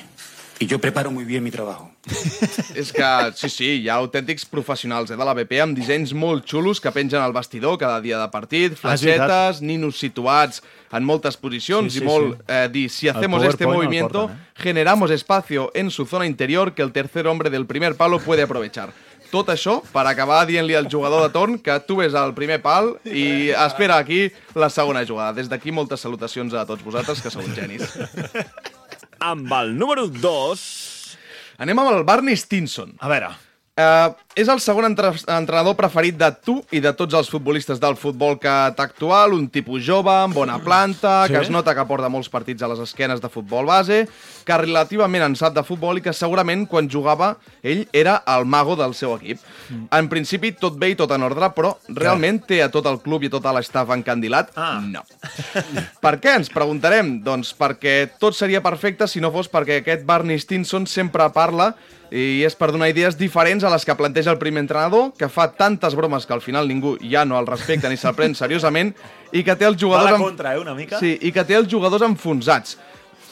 y 0.64 0.66
yo 0.66 0.78
preparo 0.80 1.10
muy 1.10 1.24
bien 1.24 1.44
mi 1.44 1.50
trabajo. 1.50 1.90
És 2.74 2.90
que, 2.92 3.04
sí, 3.36 3.48
sí, 3.52 3.66
hi 3.82 3.88
ha 3.92 3.98
autèntics 4.00 4.46
professionals 4.48 5.10
eh, 5.12 5.16
de 5.20 5.24
la 5.28 5.34
BP 5.36 5.58
amb 5.60 5.76
dissenys 5.76 6.14
molt 6.16 6.46
xulos 6.48 6.80
que 6.80 6.92
pengen 6.94 7.20
al 7.20 7.34
vestidor 7.36 7.76
cada 7.80 8.00
dia 8.00 8.16
de 8.18 8.28
partit, 8.32 8.72
Ah, 8.80 8.96
fletxetes, 8.96 9.60
ninos 9.60 10.00
situats 10.00 10.62
en 10.90 11.04
moltes 11.04 11.36
posicions 11.36 11.92
Sí, 11.92 12.00
sí, 12.00 12.04
i 12.04 12.08
molt 12.08 12.38
sí. 12.38 12.44
eh, 12.48 12.68
dir, 12.72 12.88
si 12.90 13.08
hacemos 13.12 13.44
este 13.44 13.66
movimiento, 13.68 14.28
porten, 14.28 14.40
eh? 14.40 14.62
generamos 14.64 15.10
espacio 15.10 15.70
en 15.74 15.90
su 15.90 16.06
zona 16.06 16.24
interior 16.26 16.72
que 16.74 16.82
el 16.82 16.92
tercer 16.92 17.26
hombre 17.26 17.50
del 17.50 17.66
primer 17.66 17.96
palo 17.96 18.18
puede 18.18 18.42
aprovechar. 18.48 18.88
Tot 19.34 19.48
això 19.50 19.80
per 19.92 20.06
acabar 20.06 20.44
dient-li 20.46 20.76
al 20.78 20.88
jugador 20.88 21.24
de 21.26 21.32
torn 21.34 21.58
que 21.58 21.74
tu 21.88 21.96
ves 22.00 22.14
al 22.14 22.32
primer 22.36 22.60
pal 22.62 22.94
i 23.04 23.50
espera 23.50 23.98
aquí 23.98 24.28
la 24.54 24.70
segona 24.70 25.04
jugada. 25.04 25.34
Des 25.34 25.50
d'aquí 25.50 25.72
moltes 25.74 26.00
salutacions 26.06 26.54
a 26.54 26.64
tots 26.64 26.84
vosaltres, 26.84 27.20
que 27.20 27.32
sou 27.34 27.42
genis. 27.56 27.82
Amb 29.24 29.52
el 29.56 29.72
número 29.80 30.04
2... 30.12 30.62
Anem 31.64 31.78
amb 31.80 31.94
el 31.94 32.04
Barney 32.04 32.36
Stinson. 32.36 32.96
A 33.00 33.08
veure... 33.08 33.32
Uh, 33.74 34.12
és 34.38 34.46
el 34.46 34.60
segon 34.62 34.86
entre 34.86 35.08
entrenador 35.10 35.74
preferit 35.74 36.14
de 36.14 36.28
tu 36.46 36.52
i 36.70 36.78
de 36.78 36.92
tots 36.94 37.16
els 37.18 37.26
futbolistes 37.26 37.80
del 37.82 37.96
futbol 37.98 38.36
cat 38.38 38.78
actual, 38.78 39.32
un 39.34 39.48
tipus 39.50 39.82
jove, 39.82 40.12
amb 40.14 40.36
bona 40.38 40.60
planta, 40.62 41.24
Sí? 41.26 41.32
que 41.32 41.40
es 41.40 41.50
nota 41.50 41.74
que 41.74 41.82
porta 41.88 42.06
molts 42.08 42.30
partits 42.30 42.62
a 42.62 42.68
les 42.70 42.78
esquenes 42.78 43.18
de 43.20 43.28
futbol 43.28 43.66
base, 43.66 44.04
que 44.46 44.58
relativament 44.58 45.24
en 45.26 45.34
sap 45.34 45.56
de 45.56 45.64
futbol 45.66 45.98
i 45.98 46.04
que 46.04 46.12
segurament 46.14 46.68
quan 46.70 46.86
jugava 46.90 47.32
ell 47.64 47.82
era 47.92 48.20
el 48.36 48.46
mago 48.46 48.76
del 48.78 48.94
seu 48.94 49.16
equip. 49.16 49.42
En 49.90 50.08
principi 50.08 50.52
tot 50.52 50.78
bé 50.78 50.92
i 50.92 50.94
tot 50.94 51.10
en 51.10 51.26
ordre, 51.26 51.50
però 51.50 51.74
realment 51.88 52.44
té 52.46 52.62
a 52.62 52.70
tot 52.70 52.86
el 52.86 53.00
club 53.02 53.26
i 53.26 53.32
a 53.32 53.34
tota 53.34 53.56
l'estaf 53.58 53.90
encandilat? 53.90 54.54
Ah. 54.54 54.78
No. 54.86 55.02
Per 56.00 56.14
què, 56.22 56.36
ens 56.38 56.52
preguntarem? 56.54 57.16
Doncs 57.26 57.50
perquè 57.58 57.96
tot 58.22 58.38
seria 58.38 58.62
perfecte 58.62 59.10
si 59.10 59.18
no 59.18 59.34
fos 59.34 59.50
perquè 59.50 59.82
aquest 59.82 60.06
Barney 60.06 60.38
Stinson 60.38 60.86
sempre 60.86 61.26
parla 61.34 61.72
i 62.14 62.44
és 62.46 62.54
per 62.54 62.68
donar 62.70 62.86
idees 62.92 63.16
diferents 63.18 63.64
a 63.66 63.70
les 63.72 63.82
que 63.84 63.96
planteja 63.98 64.30
el 64.30 64.38
primer 64.38 64.62
entrenador, 64.62 65.08
que 65.18 65.26
fa 65.28 65.48
tantes 65.58 65.96
bromes 65.98 66.26
que 66.28 66.32
al 66.36 66.42
final 66.44 66.68
ningú 66.70 66.94
ja 67.02 67.24
no 67.26 67.40
el 67.40 67.48
respecta 67.48 67.90
ni 67.90 67.98
se'l 67.98 68.14
pren 68.14 68.36
seriosament, 68.38 68.94
i 69.34 69.42
que 69.42 69.56
té 69.58 69.66
els 69.66 69.74
Va 69.74 69.80
a 69.80 69.82
jugadors... 69.82 70.10
la 70.12 70.18
enf- 70.20 70.28
contra, 70.30 70.54
eh, 70.54 70.60
una 70.62 70.74
mica. 70.78 71.00
Sí, 71.02 71.16
i 71.26 71.32
que 71.34 71.42
té 71.44 71.58
els 71.58 71.66
jugadors 71.70 72.06
enfonsats. 72.06 72.76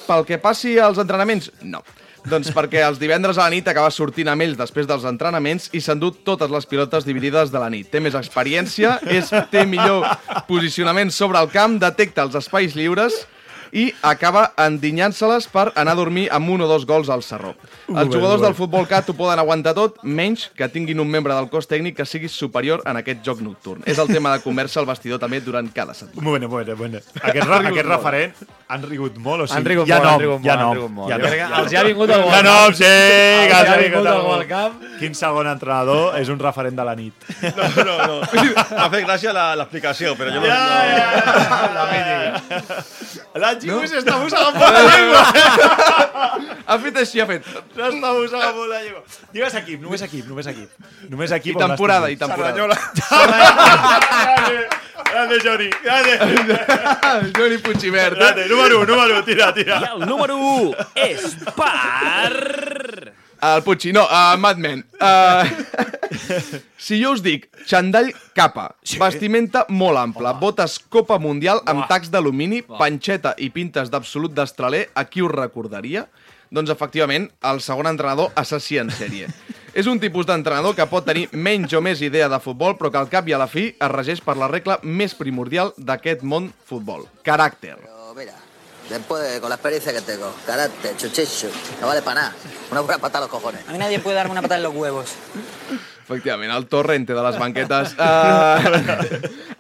Pel 0.09 0.25
que 0.27 0.41
passi 0.43 0.81
als 0.83 0.99
entrenaments, 0.99 1.53
no. 1.63 1.85
Doncs 2.27 2.53
perquè 2.55 2.83
els 2.87 3.01
divendres 3.03 3.39
a 3.39 3.49
la 3.49 3.51
nit 3.51 3.67
acaba 3.67 3.91
sortint 3.91 4.29
amb 4.31 4.43
ells 4.45 4.59
després 4.59 4.87
dels 4.87 5.03
entrenaments 5.09 5.69
i 5.75 5.81
s'endú 5.83 6.13
totes 6.23 6.51
les 6.55 6.67
pilotes 6.71 7.03
dividides 7.07 7.51
de 7.51 7.59
la 7.59 7.71
nit. 7.71 7.89
Té 7.91 7.99
més 8.03 8.15
experiència, 8.19 9.01
és, 9.11 9.31
té 9.51 9.65
millor 9.67 10.07
posicionament 10.47 11.11
sobre 11.11 11.41
el 11.43 11.51
camp, 11.51 11.79
detecta 11.83 12.23
els 12.23 12.35
espais 12.39 12.77
lliures 12.79 13.25
i 13.73 13.87
acaba 14.05 14.53
endinyant-se-les 14.61 15.47
per 15.49 15.71
anar 15.81 15.93
a 15.95 15.97
dormir 15.97 16.27
amb 16.31 16.51
un 16.53 16.61
o 16.61 16.67
dos 16.69 16.85
gols 16.87 17.09
al 17.09 17.23
Sarró. 17.25 17.55
Els 17.89 18.13
jugadors 18.13 18.43
del 18.45 18.55
futbol 18.55 18.87
cat 18.89 19.09
ho 19.09 19.15
poden 19.17 19.39
aguantar 19.41 19.73
tot, 19.75 19.97
menys 20.05 20.51
que 20.57 20.69
tinguin 20.69 21.01
un 21.01 21.09
membre 21.09 21.33
del 21.35 21.49
cos 21.49 21.67
tècnic 21.69 21.97
que 21.97 22.05
sigui 22.09 22.29
superior 22.29 22.83
en 22.87 22.97
aquest 23.01 23.23
joc 23.25 23.41
nocturn. 23.41 23.83
És 23.87 23.99
el 23.99 24.09
tema 24.13 24.33
de 24.37 24.43
conversa 24.45 24.81
al 24.81 24.87
vestidor 24.87 25.19
també 25.23 25.41
durant 25.41 25.69
cada 25.73 25.95
setmana. 25.95 26.19
Un 26.21 26.25
moment, 26.25 26.45
un 26.45 26.51
moment, 26.51 26.69
un 26.69 26.79
moment. 26.79 27.03
Aquest, 27.23 27.49
aquest 27.49 27.89
referent 27.89 28.35
han 28.73 28.83
rigut 28.89 29.17
molt, 29.17 29.43
o 29.43 29.47
sigui, 29.47 29.59
Han 29.59 29.65
rigut 29.73 29.91
ha 29.91 29.99
molt, 29.99 30.05
nom, 30.05 30.13
han 30.13 30.21
rigut 30.21 30.37
ha 30.37 30.43
molt, 30.43 30.53
han 30.53 30.61
nom, 30.63 30.75
rigut 30.75 30.91
molt. 30.91 31.13
ha 31.13 31.19
que 31.19 31.37
hi 31.37 31.41
ha 31.41 31.49
els 31.63 31.73
hi 31.73 31.77
ha 31.77 31.83
vingut 31.89 32.11
el 32.11 32.21
ha 32.21 32.27
World 32.27 32.45
nom, 32.49 32.67
Cup. 32.69 32.77
sí, 32.77 32.85
Els 32.85 33.49
que 33.49 33.59
els 33.59 33.69
ha 33.69 33.73
ha 33.73 33.81
vingut 33.83 34.07
el 34.07 34.47
Cup. 34.53 34.87
Quin 35.03 35.15
segon 35.19 35.47
entrenador 35.51 36.17
és 36.21 36.29
un 36.29 36.39
referent 36.39 36.77
de 36.77 36.85
la 36.85 36.95
nit. 36.95 37.15
No, 37.43 37.85
no, 37.85 37.97
no. 38.07 38.21
M'ha 38.23 38.89
fet 38.93 39.05
gràcia 39.09 39.33
la- 39.33 39.57
l'explicació, 39.57 40.15
però 40.17 40.31
jo 40.33 40.41
no... 40.41 40.47
Ja, 40.47 40.61
no... 40.63 40.93
ja, 40.93 41.09
ja. 41.11 41.73
La 41.75 41.85
mítica. 41.91 42.83
La 43.67 43.73
Xico 43.79 43.87
s'està 43.91 44.15
mossegant 44.19 44.55
molt 44.59 44.73
la 44.77 44.83
llengua. 44.91 45.23
Ha 46.73 46.77
fet 46.81 46.97
així, 47.03 47.21
ha 47.21 47.27
fet. 47.29 47.43
S'està 47.77 47.91
mossegant 48.01 48.55
molt 48.57 48.71
la 48.71 48.79
llengua. 48.83 49.03
Digues 49.35 49.55
equip, 49.61 49.81
només 49.83 50.03
equip, 50.07 50.25
només 50.31 50.47
equip. 50.53 50.71
Només 51.11 51.31
equip. 51.37 51.55
I 51.57 51.59
temporada, 51.63 52.07
i 52.11 52.17
temporada. 52.21 52.57
Grande, 52.57 52.77
grande, 55.11 55.37
Johnny, 55.45 55.71
grande. 55.83 56.13
Johnny 57.37 57.59
Puigivert. 57.59 58.17
Grande, 58.17 58.47
número 58.49 58.81
1, 58.81 58.87
número 58.87 59.19
1, 59.19 59.25
tira, 59.25 59.53
tira. 59.55 59.81
I 59.83 59.85
el 59.95 60.01
número 60.09 60.37
1 60.37 60.73
és 61.09 61.37
per... 61.59 63.13
El 63.43 63.65
Puig, 63.67 63.89
no, 63.91 64.05
uh, 64.07 64.37
Mad 64.39 64.59
Men. 64.63 64.85
Uh, 65.03 65.43
si 66.79 67.01
jo 67.01 67.11
us 67.17 67.23
dic 67.25 67.49
xandall 67.67 68.13
capa, 68.39 68.69
sí. 68.87 69.01
vestimenta 69.03 69.65
molt 69.67 69.99
ampla, 69.99 70.31
Home. 70.31 70.39
botes 70.45 70.77
Copa 70.79 71.19
Mundial 71.19 71.59
amb 71.67 71.89
tacs 71.91 72.13
d'alumini, 72.15 72.61
panxeta 72.63 73.33
i 73.43 73.49
pintes 73.51 73.91
d'absolut 73.91 74.37
destraler, 74.37 74.85
a 74.95 75.09
qui 75.11 75.25
us 75.27 75.35
recordaria? 75.35 76.05
Doncs, 76.55 76.71
efectivament, 76.71 77.27
el 77.49 77.59
segon 77.65 77.91
entrenador 77.91 78.31
assassí 78.39 78.79
en 78.79 78.95
sèrie. 78.95 79.27
És 79.79 79.91
un 79.91 79.99
tipus 79.99 80.29
d'entrenador 80.29 80.77
que 80.79 80.87
pot 80.87 81.03
tenir 81.09 81.27
menys 81.33 81.75
o 81.75 81.83
més 81.83 82.05
idea 82.05 82.29
de 82.31 82.39
futbol, 82.45 82.77
però 82.79 82.93
que 82.93 83.03
al 83.03 83.11
cap 83.11 83.27
i 83.27 83.35
a 83.35 83.43
la 83.43 83.51
fi 83.51 83.71
es 83.73 83.93
regeix 83.97 84.23
per 84.23 84.37
la 84.39 84.53
regla 84.53 84.79
més 84.85 85.19
primordial 85.19 85.75
d'aquest 85.81 86.23
món 86.23 86.53
futbol. 86.69 87.09
Caràcter. 87.27 87.79
Pero 87.81 88.15
mira, 88.15 88.37
después 88.93 89.23
de- 89.23 89.41
con 89.41 89.49
la 89.49 89.57
experiencia 89.57 89.93
que 89.93 90.01
tengo, 90.03 90.33
carácter, 90.47 90.97
chuchecho, 90.97 91.49
no 91.81 91.87
vale 91.87 92.03
para 92.03 92.21
nada. 92.23 92.35
Una 92.71 92.81
buena 92.81 92.99
patada 93.01 93.19
a 93.19 93.29
los 93.29 93.31
cojones. 93.31 93.63
A 93.69 93.73
mí 93.73 93.79
nadie 93.79 93.99
puede 93.99 94.17
darme 94.17 94.33
una 94.33 94.43
patada 94.43 94.57
en 94.59 94.63
los 94.65 94.75
huevos. 94.75 95.13
Efectivament, 96.05 96.53
el 96.53 96.67
torrente 96.67 97.15
de 97.15 97.23
les 97.23 97.39
banquetes. 97.39 97.95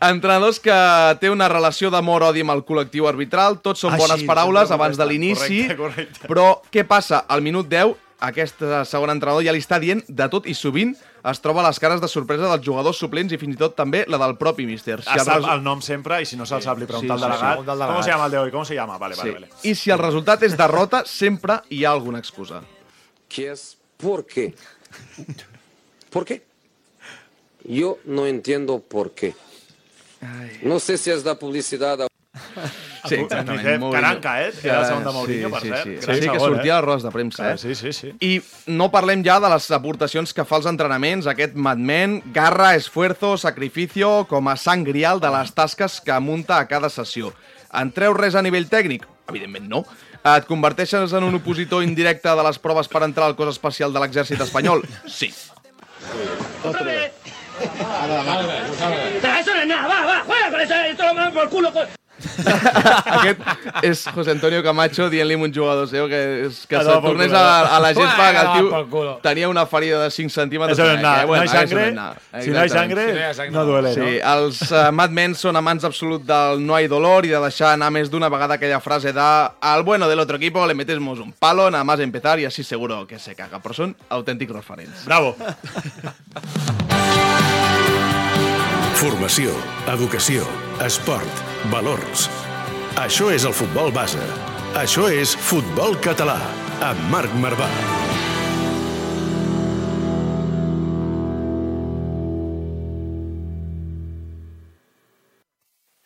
Uh, 0.02 0.08
entrenadors 0.10 0.58
que 0.60 0.74
té 1.20 1.30
una 1.30 1.46
relació 1.48 1.90
d'amor-odi 1.94 2.42
amb 2.42 2.50
el 2.56 2.64
col·lectiu 2.66 3.06
arbitral, 3.08 3.60
tots 3.62 3.84
són 3.84 3.94
Ah, 3.94 4.00
bones 4.00 4.20
sí, 4.22 4.26
paraules 4.26 4.70
abans 4.74 4.98
de 4.98 5.06
l'inici, 5.06 5.60
però 6.26 6.60
què 6.72 6.82
passa? 6.88 7.22
Al 7.28 7.42
minut 7.44 7.68
10, 7.70 7.94
aquest 8.26 8.64
segon 8.90 9.10
entrenador 9.14 9.44
ja 9.46 9.54
li 9.54 9.62
està 9.62 9.78
dient 9.82 10.02
de 10.08 10.26
tot 10.28 10.46
i 10.50 10.54
sovint 10.58 10.96
es 11.30 11.40
troba 11.40 11.60
a 11.62 11.68
les 11.68 11.78
cares 11.78 12.00
de 12.02 12.08
sorpresa 12.08 12.48
dels 12.50 12.64
jugadors 12.66 12.98
suplents 12.98 13.32
i 13.32 13.38
fins 13.38 13.54
i 13.54 13.58
tot 13.58 13.76
també 13.78 14.04
la 14.08 14.18
del 14.18 14.36
propi 14.36 14.66
míster. 14.66 15.00
Si 15.02 15.10
el, 15.14 15.20
sap 15.24 15.44
el 15.52 15.62
nom 15.62 15.80
sempre 15.80 16.20
i 16.22 16.26
si 16.26 16.36
no 16.36 16.46
se'l 16.46 16.62
sap 16.64 16.78
li 16.78 16.86
pregunta 16.86 17.06
Sí, 17.06 17.12
al 17.14 17.18
sí, 17.20 17.24
delegat. 17.24 17.54
sí, 17.54 17.58
al 17.60 17.66
delegat. 17.66 17.88
¿Cómo 17.92 18.02
se 18.02 18.10
llama 18.10 18.24
el 18.26 18.30
de 18.32 18.38
hoy? 18.38 18.50
¿Cómo 18.50 18.64
se 18.64 18.74
llama? 18.74 18.98
Vale, 18.98 19.14
vale, 19.16 19.30
Sí. 19.30 19.34
vale. 19.34 19.48
I 19.62 19.74
si 19.74 19.90
el 19.90 19.98
resultat 19.98 20.42
és 20.42 20.56
derrota, 20.56 21.04
sempre 21.06 21.60
hi 21.70 21.84
ha 21.84 21.90
alguna 21.92 22.18
excusa. 22.18 22.62
que 23.28 23.50
es 23.52 23.78
¿por 23.96 24.26
qué? 24.26 24.54
¿Por 26.10 26.24
qué? 26.24 26.42
Yo 27.64 27.98
no 28.04 28.26
entiendo 28.26 28.80
por 28.80 29.12
qué. 29.12 29.34
No 30.62 30.78
sé 30.80 30.98
si 30.98 31.10
es 31.10 31.24
la 31.24 31.38
publicidad 31.38 32.00
o... 32.00 32.06
Sí, 33.08 33.14
exactament. 33.16 33.60
Josep 33.64 33.80
molt 33.80 33.94
Caranca, 33.96 34.32
eh? 34.44 34.52
Que 34.60 34.68
era 34.68 34.80
el 34.80 34.86
segon 34.86 35.02
de 35.04 35.10
Sí, 35.10 35.16
Mourinho, 35.16 35.50
per 35.50 35.60
sí, 35.62 35.68
cert. 35.68 35.84
Sí, 35.84 35.94
Gran 36.06 36.20
sí, 36.22 36.28
que 36.28 36.38
sortia 36.40 36.78
eh? 36.78 36.80
rodes 36.82 37.02
de 37.02 37.10
premsa, 37.10 37.42
Clar, 37.42 37.54
eh? 37.54 37.58
sí, 37.58 37.74
sí, 37.74 37.92
sí. 37.92 38.12
I 38.20 38.42
no 38.70 38.90
parlem 38.92 39.24
ja 39.26 39.40
de 39.42 39.48
les 39.50 39.70
aportacions 39.74 40.32
que 40.34 40.44
fa 40.44 40.56
als 40.60 40.66
entrenaments, 40.70 41.26
aquest 41.26 41.54
madmen, 41.54 42.20
garra, 42.32 42.74
esfuerzo, 42.76 43.36
sacrificio, 43.36 44.26
com 44.30 44.48
a 44.48 44.56
sang 44.56 44.84
grial 44.86 45.18
de 45.20 45.30
les 45.34 45.50
tasques 45.56 46.00
que 46.00 46.20
munta 46.20 46.58
a 46.58 46.68
cada 46.68 46.88
sessió. 46.90 47.32
En 47.72 47.90
treus 47.90 48.16
res 48.16 48.34
a 48.36 48.42
nivell 48.42 48.68
tècnic? 48.70 49.08
Evidentment 49.28 49.66
no. 49.68 49.84
Et 50.22 50.44
converteixes 50.46 51.12
en 51.18 51.24
un 51.26 51.34
opositor 51.40 51.82
indirecte 51.82 52.28
de 52.30 52.42
les 52.46 52.58
proves 52.62 52.86
per 52.86 53.02
entrar 53.02 53.26
al 53.26 53.34
cos 53.34 53.48
especial 53.56 53.92
de 53.92 53.98
l'exèrcit 54.04 54.38
espanyol? 54.44 54.84
Sí. 55.10 55.32
Eso 58.22 59.54
no 59.54 59.60
es 59.60 59.66
nada, 59.66 59.88
va, 59.88 60.04
va, 60.06 60.22
juega 60.26 60.50
con 60.50 60.60
eso, 60.60 60.74
esto 60.74 61.04
lo 61.06 61.14
mando 61.14 61.32
por 61.40 61.48
culo. 61.48 61.72
co- 61.72 61.84
Aquest 63.16 63.40
és 63.82 64.04
José 64.14 64.30
Antonio 64.34 64.62
Camacho 64.62 65.08
dient-li 65.12 65.34
a 65.34 65.38
un 65.42 65.52
jugador 65.54 65.88
seu 65.90 66.08
que, 66.10 66.20
és, 66.46 66.54
que 66.68 66.76
se 66.82 66.96
tornés 67.04 67.32
a, 67.32 67.42
a 67.76 67.80
la 67.82 67.92
gespa, 67.94 68.30
que 68.32 68.40
el 68.42 68.48
tio 68.88 69.18
tenia 69.22 69.48
una 69.48 69.66
ferida 69.66 70.02
de 70.02 70.10
5 70.10 70.30
centímetres. 70.30 70.78
Eso 70.78 70.86
no 70.86 70.92
es 70.94 70.98
eh, 70.98 71.02
nada. 71.02 71.24
bueno, 71.24 71.44
no 71.44 71.50
hay 71.50 71.58
sangre, 71.58 71.92
nada. 71.92 72.16
si 72.40 72.50
no 72.50 72.60
hay 72.60 72.68
sangre, 72.68 73.02
Exactament. 73.12 73.52
no 73.54 73.64
duele, 73.64 73.94
Sí, 73.94 74.00
¿no? 74.00 74.06
els 74.32 74.62
uh, 74.70 74.92
Mad 74.92 75.10
Men 75.10 75.34
són 75.34 75.56
amants 75.56 75.84
absolut 75.84 76.22
del 76.26 76.64
no 76.64 76.74
hay 76.74 76.88
dolor 76.88 77.26
i 77.26 77.32
de 77.32 77.40
deixar 77.42 77.72
anar 77.76 77.90
més 77.92 78.10
d'una 78.10 78.28
vegada 78.32 78.54
aquella 78.54 78.80
frase 78.80 79.12
de 79.12 79.28
al 79.60 79.82
bueno 79.82 80.08
del 80.08 80.20
otro 80.20 80.36
equipo 80.36 80.66
le 80.66 80.74
metemos 80.74 81.18
un 81.18 81.32
palo 81.32 81.70
nada 81.70 81.84
más 81.84 82.00
empezar 82.00 82.38
y 82.40 82.44
así 82.44 82.64
seguro 82.64 83.06
que 83.06 83.18
se 83.18 83.34
caga. 83.34 83.60
Però 83.62 83.74
són 83.76 83.94
autèntics 84.10 84.52
referents. 84.52 85.04
Bravo. 85.06 85.36
Formació, 89.02 89.50
educació, 89.90 90.44
esport, 90.84 91.40
valors. 91.72 92.28
Això 93.02 93.32
és 93.34 93.42
el 93.42 93.54
futbol 93.58 93.90
base. 93.90 94.22
Això 94.78 95.08
és 95.10 95.32
Futbol 95.34 95.96
Català, 96.04 96.36
amb 96.86 97.02
Marc 97.10 97.34
Marvà. 97.42 97.66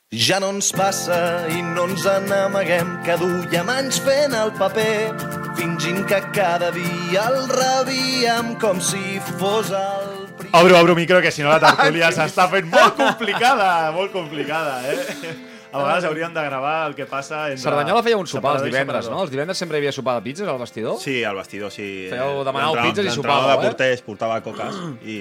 Ja 0.09 0.41
no 0.41 0.55
ens 0.57 0.73
passa 0.73 1.21
i 1.53 1.61
no 1.61 1.91
ens 1.91 2.09
n'amaguem 2.33 2.97
que 3.05 3.21
duiem 3.21 3.77
anys 3.77 4.01
fent 4.09 4.41
el 4.41 4.57
paper, 4.57 5.13
fingint 5.61 6.07
que 6.09 6.25
cada 6.33 6.73
dia 6.73 7.29
el 7.29 7.43
rebíem 7.53 8.55
com 8.57 8.81
si 8.81 9.21
fos 9.37 9.77
el... 9.77 10.16
Obro, 10.53 10.79
obro 10.81 10.95
micro, 10.95 11.21
que 11.21 11.31
si 11.31 11.43
no 11.43 11.51
la 11.51 11.61
tertúlia 11.61 12.09
s'està 12.17 12.47
fent 12.53 12.69
molt 12.71 12.95
complicada, 12.97 13.91
molt 13.93 14.13
complicada, 14.15 14.79
eh? 14.89 15.35
A 15.77 15.81
vegades 15.83 16.07
hauríem 16.09 16.33
de 16.33 16.43
gravar 16.47 16.87
el 16.89 16.95
que 16.97 17.05
passa 17.11 17.51
entre... 17.51 17.61
Cerdanyola 17.61 18.01
feia 18.07 18.17
un 18.17 18.27
sopar 18.31 18.55
els 18.57 18.63
divendres, 18.65 19.05
separador. 19.05 19.13
no? 19.19 19.25
Els 19.27 19.33
divendres 19.35 19.59
sempre 19.61 19.77
hi 19.77 19.83
havia 19.83 19.93
sopar 19.93 20.15
de 20.17 20.23
pizzas 20.25 20.49
al 20.49 20.59
vestidor? 20.63 20.97
Sí, 21.03 21.19
al 21.27 21.37
vestidor, 21.37 21.73
sí. 21.75 21.89
Fèieu, 22.09 22.41
demanàveu 22.47 22.79
L'entrenador- 22.79 22.87
pizzas 22.87 23.05
i 23.05 23.09
l'entrenador 23.11 23.43
sopàveu, 23.43 23.51
de 23.51 23.67
eh? 23.67 23.69
porters 23.69 24.05
portava 24.07 24.39
coques 24.47 24.79
i, 25.17 25.19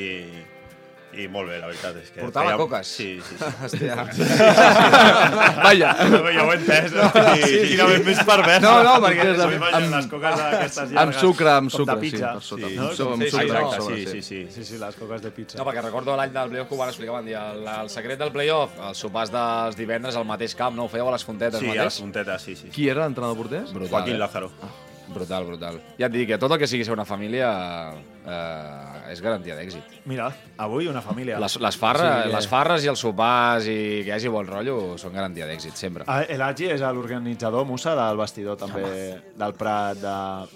i 1.24 1.28
molt 1.32 1.50
bé, 1.50 1.60
la 1.62 1.68
veritat. 1.72 1.96
És 2.02 2.10
que 2.12 2.22
Portava 2.22 2.50
feia- 2.52 2.58
coques? 2.60 2.88
Sí, 2.88 3.20
sí. 3.24 3.36
sí. 3.38 3.44
Hòstia. 3.64 3.96
Vaja. 5.64 5.92
Ja 6.36 6.44
ho 6.44 6.52
he 6.52 6.56
entès, 6.58 6.92
no? 6.96 7.06
Sí, 7.14 7.42
Sí, 7.46 7.52
sí. 7.60 7.68
quina 7.72 7.86
ment 7.90 8.06
més 8.08 8.20
perversa. 8.28 8.62
No, 8.66 8.74
no, 8.84 8.94
perquè 9.04 9.26
S'ho 9.36 9.46
amb- 9.46 9.66
amb- 9.70 9.94
les 9.96 10.08
coques 10.12 10.36
d'aquestes 10.42 10.84
amb 10.84 10.96
llargues, 10.98 11.20
sucre, 11.22 11.50
amb 11.54 11.72
sucre, 11.72 11.96
de 11.96 12.02
pizza. 12.02 12.18
sí, 12.18 12.34
per 12.34 12.44
sota, 12.50 12.70
no? 12.76 12.88
amb 12.90 13.14
amb 13.16 13.26
sucre 13.30 13.46
Exacte, 13.46 13.78
sobre, 13.82 13.98
sí, 13.98 14.06
sí. 14.06 14.22
sí, 14.22 14.22
sí, 14.22 14.52
sí, 14.56 14.66
sí, 14.74 14.78
les 14.82 14.96
coques 15.00 15.22
de 15.24 15.32
pizza. 15.32 15.58
No, 15.60 15.66
perquè 15.68 15.84
recordo 15.86 16.16
l'any 16.18 16.34
del 16.34 16.50
playoff 16.50 16.70
que 16.70 16.76
ho 16.76 16.78
van 16.80 16.90
explicar, 16.90 17.14
van 17.20 17.26
dir 17.30 17.36
el, 17.40 17.68
el 17.68 17.90
secret 17.94 18.20
del 18.20 18.32
playoff, 18.36 18.76
els 18.90 18.98
sopars 19.06 19.32
dels 19.32 19.78
divendres 19.80 20.16
al 20.20 20.26
mateix 20.26 20.56
camp, 20.56 20.76
no? 20.76 20.86
Ho 20.86 20.92
fèieu 20.92 21.08
a 21.08 21.14
les 21.16 21.24
fontetes 21.26 21.60
Sí, 21.60 21.66
a 21.66 21.70
mateix? 21.74 21.84
les 21.92 22.00
fontetes, 22.04 22.42
sí, 22.50 22.56
sí. 22.56 22.70
Qui 22.76 22.90
era 22.90 23.04
l'entrenador 23.06 23.38
porters? 23.38 23.72
Brutal, 23.74 23.92
Joaquín 23.96 24.16
eh? 24.16 24.20
Lázaro. 24.20 24.52
Brutal, 25.08 25.46
brutal. 25.46 25.82
Ja 26.00 26.08
et 26.10 26.14
dic 26.16 26.28
que 26.34 26.38
tot 26.42 26.52
el 26.52 26.58
que 26.60 26.68
sigui 26.68 26.84
ser 26.84 26.94
una 26.96 27.06
família 27.06 27.50
eh, 28.28 29.12
és 29.14 29.22
garantia 29.22 29.56
d'èxit. 29.56 30.00
Mira, 30.10 30.30
avui 30.58 30.88
una 30.88 31.02
família. 31.02 31.40
Les, 31.40 31.58
les, 31.62 31.78
farres, 31.78 32.26
Sí, 32.26 32.32
les 32.34 32.48
farres 32.50 32.84
i 32.86 32.90
els 32.92 33.00
sopars 33.02 33.66
i 33.70 33.76
que 34.04 34.10
hi 34.10 34.14
hagi 34.16 34.30
bon 34.34 34.48
rotllo 34.48 34.98
són 35.02 35.14
garantia 35.14 35.48
d'èxit, 35.50 35.76
sempre. 35.78 36.06
Ah, 36.08 36.24
El 36.28 36.42
Agi 36.42 36.70
és 36.74 36.82
l'organitzador, 36.82 37.66
Musa, 37.66 37.96
del 37.98 38.18
vestidor 38.18 38.58
també 38.58 38.84
del 39.38 39.54
Prat 39.58 39.98
de 40.02 40.16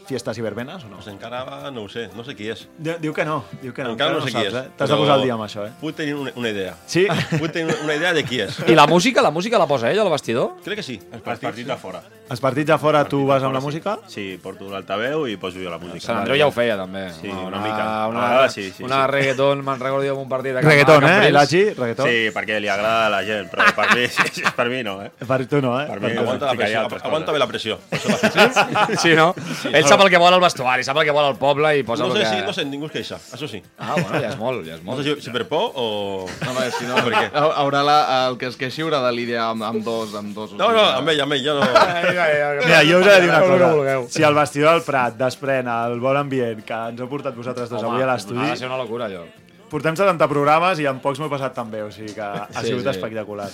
Fiestes 0.10 0.38
i 0.38 0.46
Verbenes, 0.46 0.84
o 0.86 0.90
no? 0.90 0.98
Pues 1.00 1.08
encara 1.14 1.70
no 1.72 1.84
ho 1.86 1.90
sé, 1.90 2.10
no 2.16 2.24
sé 2.26 2.36
qui 2.36 2.50
és. 2.50 2.68
Di- 2.78 2.98
Diu 3.00 3.14
que 3.14 3.26
no, 3.26 3.44
diu 3.62 3.74
que 3.74 3.84
no. 3.84 3.94
encara 3.96 4.14
no 4.18 4.22
sé 4.22 4.32
qui 4.34 4.38
saps, 4.42 4.48
és. 4.48 4.56
Eh? 4.56 4.76
T'has 4.78 4.90
de 4.90 4.98
posar 5.00 5.16
al 5.20 5.24
dia 5.24 5.34
amb 5.38 5.46
això, 5.46 5.66
eh? 5.68 5.74
Puc 5.82 5.96
tenir 5.96 6.16
una, 6.16 6.34
una 6.36 6.50
idea. 6.50 6.76
Sí? 6.86 7.06
Puc 7.38 7.52
tenir 7.54 7.76
una 7.84 7.96
idea 7.96 8.14
de 8.14 8.24
qui 8.26 8.42
és. 8.46 8.60
I 8.68 8.76
la 8.76 8.88
música, 8.88 9.22
la 9.22 9.32
música 9.32 9.58
la 9.62 9.68
posa 9.68 9.92
ell 9.92 10.00
al 10.02 10.10
vestidor? 10.12 10.56
Crec 10.66 10.82
que 10.82 10.84
sí. 10.86 11.00
Els 11.12 11.24
partits 11.24 11.68
de 11.68 11.78
fora. 11.78 12.02
Els 12.30 12.40
partits 12.44 12.68
de 12.70 12.78
fora 12.78 13.04
tu 13.10 13.24
vas 13.26 13.42
amb 13.44 13.56
la 13.56 13.62
música? 13.64 13.96
Sí, 14.08 14.38
porto 14.42 14.68
l'altaveu 14.70 15.24
i 15.28 15.38
poso 15.42 15.58
jo 15.58 15.70
la 15.72 15.80
música. 15.82 16.04
Sant 16.06 16.20
Andreu 16.22 16.38
ja 16.38 16.46
ho 16.48 16.54
feia, 16.54 16.76
també. 16.78 17.08
Sí, 17.18 17.30
Home, 17.32 17.58
una 17.60 17.68
mica. 17.68 18.08
Una, 18.10 18.20
A 18.26 18.30
vegades 18.30 18.54
sí, 18.54 18.66
sí, 18.76 18.84
una 18.84 19.04
sí. 19.06 19.12
reggaeton, 19.12 19.64
me'n 19.66 19.80
recordo 19.84 20.08
jo 20.08 20.16
d'un 20.18 20.30
partit 20.32 20.54
de 20.58 20.62
Reggaeton, 20.66 21.04
eh? 21.10 21.32
L'Agi, 21.36 21.64
reggaeton? 21.78 22.08
Sí, 22.10 22.30
perquè 22.36 22.60
li 22.64 22.68
agrada 22.72 23.06
a 23.08 23.10
la 23.14 23.22
gent, 23.28 23.50
però 23.52 23.68
per 23.76 23.90
mi, 23.96 24.08
sí, 24.08 24.24
sí, 24.40 24.44
per 24.56 24.68
mi 24.70 24.82
no, 24.84 24.98
eh? 25.04 25.12
Per 25.28 25.40
tu 25.52 25.62
no, 25.62 25.76
eh? 25.82 25.86
Per 25.92 26.00
mi 26.02 26.12
Aguanta 26.18 26.46
la 26.48 26.56
pressió, 26.56 26.82
aguanta 27.04 27.32
bé 27.36 27.40
la 27.40 27.48
pressió. 27.48 27.78
Fet. 27.90 29.00
Sí, 29.00 29.14
no? 29.16 29.34
Ell 29.72 29.86
sap 29.88 30.02
el 30.04 30.10
que 30.12 30.18
vol 30.22 30.34
al 30.34 30.42
vestuari, 30.44 30.84
sap 30.84 30.98
el 31.02 31.06
que 31.08 31.14
vol 31.16 31.26
al 31.30 31.38
poble 31.40 31.76
i 31.80 31.84
posa 31.84 32.04
No 32.08 32.14
el 32.14 32.18
sé 32.18 32.24
que... 32.24 32.30
si, 32.40 32.46
no 32.46 32.54
sé, 32.54 32.66
ningú 32.66 32.88
es 32.90 32.92
queixa, 32.96 33.18
això 33.36 33.48
sí. 33.50 33.62
Ah, 33.78 33.94
bueno, 33.96 34.20
ja 34.22 34.30
és 34.34 34.38
molt, 34.40 34.64
ja 34.68 34.76
és 34.78 34.84
No 34.84 34.92
molt. 34.94 35.04
sé 35.04 35.16
si, 35.16 35.22
si 35.28 35.34
per 35.36 35.46
por 35.50 35.72
o... 35.76 36.26
No, 36.46 36.54
perquè 36.56 36.72
si 36.78 36.86
no, 36.90 36.96
Per 37.04 37.14
què? 37.14 37.26
ha- 37.34 37.54
haurà 37.64 37.84
la, 37.86 37.98
el 38.30 38.38
que 38.42 38.48
es 38.52 38.58
queixi 38.60 38.84
haurà 38.86 39.00
de 39.06 39.12
lidiar 39.16 39.50
amb, 39.54 39.64
amb 39.70 39.84
dos, 39.86 40.14
amb 40.20 40.34
dos. 40.36 40.54
No, 40.60 40.72
no, 40.76 40.84
amb 41.00 41.10
ell, 41.14 41.22
amb 41.26 41.34
ell, 41.38 41.44
jo 41.46 41.56
no... 41.60 41.66
Mira, 41.66 42.82
jo 42.88 43.00
us 43.00 43.08
he 43.08 43.14
de 43.16 43.22
dir 43.22 43.30
una 43.30 43.40
el 43.44 43.50
cosa. 43.50 43.98
Si 44.14 44.24
al 44.24 44.36
vestidor 44.38 44.74
del 44.78 44.84
Prat 44.86 45.18
desprèn 45.20 45.68
el 45.72 46.00
bon 46.04 46.18
ambient 46.20 46.62
que 46.66 46.74
ens 46.94 47.00
heu 47.02 47.10
portat 47.12 47.36
vosaltres 47.36 47.49
dos 47.56 47.72
avui 47.74 48.02
a 48.02 48.04
ha 48.04 48.08
de 48.08 48.12
l'estudi, 48.14 48.58
ser 48.58 48.68
una 48.68 48.78
locura, 48.78 49.06
allò. 49.06 49.24
portem 49.70 49.96
70 49.96 50.28
programes 50.28 50.80
i 50.82 50.86
en 50.90 50.98
pocs 51.00 51.20
m'ho 51.20 51.28
he 51.28 51.30
passat 51.30 51.54
tan 51.54 51.70
bé, 51.70 51.84
o 51.86 51.92
sigui 51.92 52.14
que 52.16 52.22
ha 52.22 52.48
Sí, 52.62 52.68
sigut 52.72 52.84
sí. 52.84 52.90
espectacular. 52.90 53.50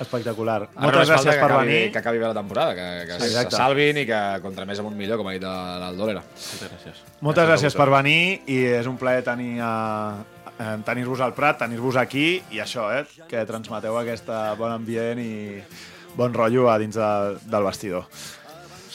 Espectacular. 0.00 0.62
Ara 0.74 0.80
Moltes 0.86 1.10
gràcies 1.10 1.34
que 1.34 1.40
per 1.42 1.50
acabi, 1.50 1.66
venir. 1.66 1.92
Que 1.92 1.98
acabi 1.98 2.18
bé 2.18 2.24
la 2.26 2.34
temporada, 2.34 2.74
que, 2.74 3.06
que 3.06 3.18
se 3.20 3.26
Exacte. 3.26 3.56
salvin 3.56 3.98
i 3.98 4.06
que 4.06 4.20
contra 4.42 4.64
més 4.64 4.78
amunt 4.80 4.96
millor, 4.96 5.18
com 5.20 5.28
ha 5.28 5.32
dit 5.36 5.42
l'Aldolera. 5.44 6.22
Moltes 6.22 6.70
gràcies. 6.72 7.02
Moltes 7.20 7.48
gràcies 7.50 7.76
per 7.76 7.88
venir 7.90 8.40
i 8.46 8.58
és 8.78 8.86
un 8.88 8.96
plaer 8.96 9.22
tenir 9.26 9.58
a, 9.60 9.74
eh, 10.58 10.76
tenir-vos 10.86 11.20
al 11.20 11.34
Prat, 11.34 11.58
tenir-vos 11.58 11.96
aquí 12.00 12.40
i 12.50 12.60
això, 12.64 12.88
eh, 12.96 13.04
que 13.28 13.44
transmeteu 13.44 13.98
aquest 13.98 14.26
bon 14.56 14.72
ambient 14.72 15.20
i 15.20 15.62
bon 16.16 16.32
rotllo 16.32 16.70
a 16.70 16.78
dins 16.78 16.96
de, 16.96 17.36
del 17.44 17.62
vestidor. 17.68 18.06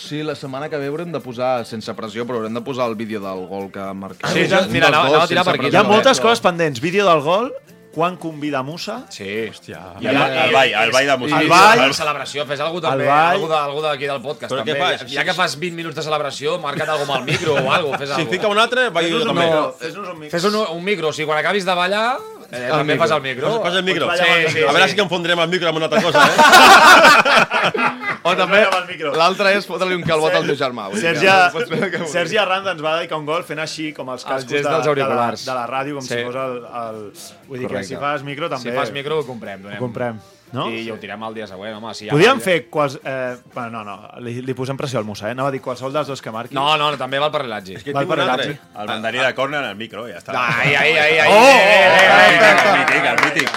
Sí, 0.04 0.22
la 0.24 0.36
setmana 0.36 0.70
que 0.70 0.78
ve 0.78 0.88
haurem 0.92 1.12
de 1.14 1.20
posar, 1.24 1.66
sense 1.66 1.94
pressió, 1.96 2.26
però 2.28 2.42
haurem 2.42 2.54
de 2.54 2.62
posar 2.62 2.90
el 2.90 2.96
vídeo 3.00 3.22
del 3.24 3.46
gol 3.48 3.70
que 3.72 3.80
marquem. 3.94 4.30
Sí, 4.34 4.48
ja- 4.50 4.66
mira, 4.70 4.88
anava- 4.90 5.08
anava 5.10 5.24
a 5.24 5.28
tirar 5.28 5.46
per 5.46 5.56
aquí, 5.56 5.70
Hi 5.72 5.76
ha 5.80 5.84
moltes 5.84 6.20
coses 6.20 6.42
pendents. 6.44 6.82
Vídeo 6.82 7.06
del 7.08 7.22
gol, 7.22 7.54
quan 7.94 8.18
convida 8.18 8.64
Musa, 8.64 9.06
Sí. 9.10 9.24
Hòstia. 9.52 9.80
I 10.02 10.08
el, 10.08 10.16
el 10.18 10.52
ball, 10.52 10.74
el 10.84 10.92
ball 10.92 11.06
de 11.06 11.18
música. 11.18 11.42
El 11.42 11.48
ball. 11.48 11.78
La 11.78 11.94
celebració, 11.94 12.44
fes 12.50 12.60
alguna 12.60 12.90
també, 12.90 13.04
El 13.04 13.10
ball. 13.10 13.34
algú 13.36 13.48
de- 13.48 13.56
algú 13.60 13.82
d'aquí 13.84 14.06
del 14.10 14.20
podcast. 14.22 14.52
Però 14.52 14.64
també. 14.66 14.74
què 14.74 14.80
fas? 15.00 15.12
Ja 15.14 15.24
que 15.24 15.34
fas 15.38 15.60
20 15.60 15.76
minuts 15.78 15.96
de 15.96 16.02
celebració, 16.02 16.58
marca't 16.60 16.90
alguna 16.90 17.20
amb 17.20 17.28
el 17.30 17.34
micro 17.34 17.54
o 17.54 17.72
alguna 17.72 17.98
fes 18.00 18.10
Si 18.10 18.16
alguna 18.16 18.32
fica 18.32 18.48
un 18.48 18.58
altre, 18.58 18.90
vaig 18.90 19.12
jo 19.12 19.24
també. 19.24 19.46
no, 19.50 19.72
fes-nos 19.78 20.10
un 20.10 20.20
mix. 20.20 20.32
Fes 20.32 20.44
un, 20.44 20.56
un 20.56 20.84
micro, 20.84 21.10
o 21.10 21.14
sigui, 21.14 21.28
quan 21.28 21.38
acabis 21.38 21.66
de 21.66 21.74
ballar, 21.76 22.18
eh, 22.54 22.70
també 22.70 22.94
micro. 22.94 23.02
fas 23.04 23.12
el 23.18 23.22
micro. 23.26 23.52
Posa 23.64 23.78
el 23.80 23.84
micro. 23.88 24.12
El 24.12 24.18
Sí, 24.18 24.24
micro. 24.54 24.70
A 24.70 24.74
veure 24.74 24.88
sí. 24.88 24.94
si 24.96 25.00
confondrem 25.02 25.40
el 25.40 25.50
micro 25.50 25.70
amb 25.70 25.78
una 25.82 25.86
altra 25.90 26.02
cosa, 26.02 26.20
eh? 26.30 26.34
O 28.24 28.32
també, 28.40 28.62
el 28.64 29.18
l'altre 29.20 29.50
és 29.58 29.66
fotre-li 29.68 29.98
un 30.00 30.04
calbot 30.08 30.32
al 30.38 30.46
teu 30.48 30.56
germà. 30.56 30.86
vull 30.88 30.96
dir 30.96 31.10
Sergi, 31.10 31.28
que 31.28 31.76
el 31.76 31.90
que. 31.92 32.06
Sergi 32.08 32.38
Arranda 32.40 32.72
ens 32.72 32.80
va 32.84 32.94
dedicar 33.02 33.18
un 33.20 33.26
gol 33.28 33.44
fent 33.44 33.60
així 33.60 33.90
com 33.98 34.08
els 34.14 34.24
cascos 34.24 34.48
gest 34.48 34.64
de, 34.64 34.72
dels 34.72 34.86
de, 34.88 35.04
la, 35.04 35.26
de 35.36 35.56
la 35.58 35.66
ràdio, 35.68 35.98
com 35.98 36.06
Sí. 36.08 36.16
si 36.16 36.24
fos 36.30 36.38
el... 36.40 36.56
el... 36.84 37.02
Vull 37.50 37.60
dir 37.66 37.68
que 37.74 37.84
si 37.84 37.98
fas 38.00 38.24
micro 38.24 38.48
també... 38.48 38.70
Si 38.70 38.76
fas 38.78 38.94
micro, 38.96 39.20
ho 39.20 39.26
comprem. 39.28 39.60
Donem. 39.66 39.76
Ho 39.76 39.84
comprem, 39.84 40.22
no? 40.54 40.70
I 40.70 40.86
ho 40.94 40.96
tirem 41.02 41.24
el 41.28 41.34
dia 41.36 41.48
següent, 41.50 41.76
home. 41.80 41.94
Si 41.98 42.08
Podríem 42.10 42.38
balla- 42.38 42.46
fer 42.46 42.70
quals... 42.70 43.00
Eh, 43.04 43.36
bueno, 43.54 43.84
no, 43.84 43.84
no, 43.84 44.10
li, 44.24 44.36
li 44.46 44.54
posem 44.54 44.78
pressió 44.78 45.00
al 45.02 45.06
Musa, 45.06 45.28
eh? 45.28 45.34
Anava 45.36 45.50
a 45.50 45.56
dir 45.56 45.62
qualsevol 45.66 45.92
dels 45.94 46.08
dos 46.08 46.22
que 46.22 46.32
marqui. 46.32 46.56
No, 46.56 46.68
no, 46.78 46.92
també 46.98 47.20
val 47.20 47.32
per 47.34 47.44
l'Atgi. 47.50 47.78
Que 47.84 47.94
Val 47.94 48.08
per 48.08 48.20
l'Atgi. 48.22 48.54
altre. 48.54 48.82
El 48.84 48.88
mandarí 48.94 49.20
de 49.20 49.34
córner 49.36 49.64
al 49.66 49.76
micro, 49.76 50.08
ja 50.08 50.20
està. 50.22 50.34
Ai, 50.38 50.76
ai, 50.76 50.94
ai, 50.98 51.18
ai. 51.20 51.30
Oh! 51.34 52.04
El 52.14 52.80
mític, 52.80 53.06
el 53.12 53.24
mític. 53.26 53.50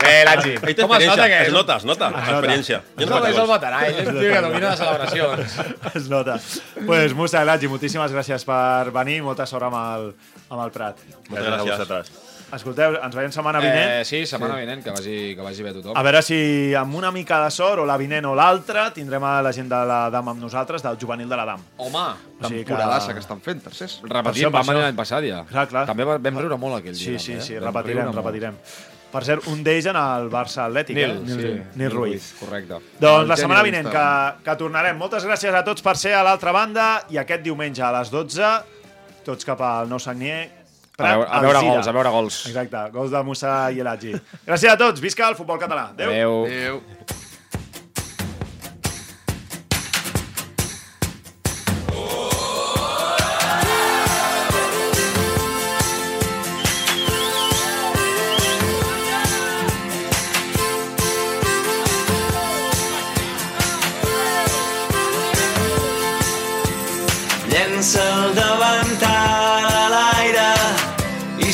Eh, 0.00 0.22
l'Atgi. 0.24 0.54
Té 0.64 0.74
Com 0.82 0.94
es 0.96 1.06
nota 1.06 1.26
que 1.28 1.36
es 1.42 1.46
és? 1.48 1.52
nota, 1.54 1.76
es 1.76 1.84
nota, 1.84 2.08
experiència. 2.10 2.80
Jo 2.96 3.06
no 3.06 3.10
No, 3.10 3.20
faig 3.20 3.34
és 3.34 3.40
el 3.42 3.48
veterà, 3.50 3.80
ell 3.86 3.98
és 4.00 4.08
tio 4.08 4.32
que 4.32 4.40
domina 4.46 4.70
de 4.70 4.76
celebracions. 4.80 5.58
Es 6.00 6.08
nota. 6.08 6.38
pues, 6.86 7.14
Musa 7.14 7.42
Elagi, 7.42 7.68
moltíssimes 7.68 8.12
gràcies 8.12 8.44
per 8.48 8.90
venir 8.96 9.18
i 9.20 9.22
molta 9.22 9.46
sort 9.46 9.68
amb 9.68 9.76
el, 9.76 10.08
amb 10.48 10.64
el 10.64 10.70
Prat. 10.74 10.98
Moltes 11.28 11.46
a 11.46 11.50
gràcies. 11.50 11.70
vosaltres. 11.70 12.12
Escolteu, 12.52 12.96
ens 12.98 13.14
veiem 13.14 13.30
setmana 13.30 13.60
vinent. 13.62 13.90
Eh, 14.00 14.04
sí, 14.04 14.24
setmana 14.26 14.56
vinent, 14.58 14.82
que 14.82 14.90
vagi, 14.90 15.18
que 15.38 15.42
vagi 15.42 15.62
bé 15.62 15.72
tothom. 15.76 15.94
A 15.96 16.02
veure 16.02 16.20
si 16.26 16.74
amb 16.74 16.94
una 16.98 17.12
mica 17.14 17.38
de 17.44 17.50
sort, 17.54 17.78
o 17.78 17.86
la 17.86 17.96
vinent 17.96 18.26
o 18.26 18.34
l'altra, 18.34 18.88
tindrem 18.92 19.22
a 19.22 19.36
la 19.42 19.52
gent 19.54 19.68
de 19.70 19.78
la 19.86 20.00
DAM 20.10 20.28
amb 20.32 20.42
nosaltres, 20.42 20.82
del 20.82 20.98
juvenil 20.98 21.28
de 21.30 21.36
la 21.38 21.44
DAM. 21.46 21.62
Home, 21.76 21.98
O 22.40 22.48
sigui 22.48 22.64
que- 22.64 22.72
Temporadassa 22.72 23.12
que 23.14 23.20
estan 23.20 23.40
fent, 23.40 23.62
tercers. 23.62 23.98
Per 24.02 24.10
repetim, 24.10 24.42
això, 24.42 24.50
per 24.50 24.58
vam 24.58 24.66
venir 24.66 24.80
això. 24.80 24.84
l'any 24.86 24.96
passat 24.96 25.24
ja. 25.24 25.44
Clar, 25.44 25.68
clar. 25.68 25.86
També 25.86 26.04
va- 26.04 26.18
vam 26.18 26.38
riure 26.38 26.56
molt 26.56 26.78
aquell 26.78 26.94
Sí, 26.96 27.10
dia. 27.10 27.18
sí, 27.18 27.32
també, 27.32 27.44
sí, 27.46 27.54
eh? 27.54 27.60
Vam 27.60 27.74
repetirem, 27.74 28.04
molt. 28.06 28.16
repetirem. 28.16 28.54
Per 29.10 29.24
cert, 29.24 29.46
un 29.48 29.62
d'ells 29.64 29.86
en 29.86 29.96
el 29.96 30.30
Barça 30.30 30.66
Atlètic, 30.68 30.94
Nil, 30.94 31.10
eh? 31.10 31.20
sí. 31.26 31.78
Nil 31.78 31.90
Ruiz. 31.90 32.34
Correcte. 32.38 32.74
Doncs 33.00 33.22
El 33.22 33.28
la 33.28 33.36
setmana 33.36 33.62
vinent 33.62 33.88
que, 33.90 34.44
que 34.44 34.56
tornarem. 34.56 34.96
Moltes 34.96 35.24
gràcies 35.24 35.52
a 35.54 35.64
tots 35.64 35.82
per 35.82 35.96
ser 35.96 36.14
a 36.14 36.22
l'altra 36.22 36.52
banda 36.52 37.04
i 37.10 37.16
aquest 37.18 37.42
diumenge 37.42 37.82
a 37.82 37.90
les 37.90 38.08
12, 38.10 38.62
tots 39.24 39.44
cap 39.44 39.60
al 39.60 39.88
Nou 39.88 39.98
Sagnier. 39.98 40.59
A 41.00 41.16
veure, 41.16 41.26
a 41.30 41.40
veure 41.40 41.62
gols, 41.64 41.88
a 41.88 41.92
veure 41.96 42.10
gols. 42.14 42.38
Exacte, 42.50 42.84
gols 42.94 43.10
de 43.14 43.22
Musa 43.24 43.54
i 43.72 43.80
Elagi. 43.80 44.14
Gràcies 44.46 44.72
a 44.72 44.76
tots, 44.80 45.00
visca 45.00 45.28
el 45.32 45.38
futbol 45.38 45.58
català. 45.62 45.90
Adéu. 45.94 46.12
Adéu. 46.12 46.38
Adéu. 46.44 46.82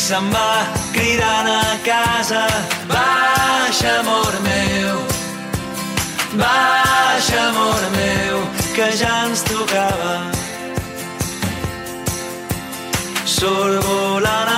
Se'n 0.06 0.28
va 0.30 0.50
cridant 0.94 1.48
a 1.50 1.62
casa. 1.82 2.42
Baixa, 2.90 3.94
amor 4.00 4.34
meu, 4.44 5.00
baixa, 6.42 7.40
amor 7.48 7.82
meu, 7.96 8.38
que 8.76 8.86
ja 9.00 9.16
ens 9.26 9.42
tocava. 9.50 10.14
Surt 13.24 13.82
volant 13.88 14.56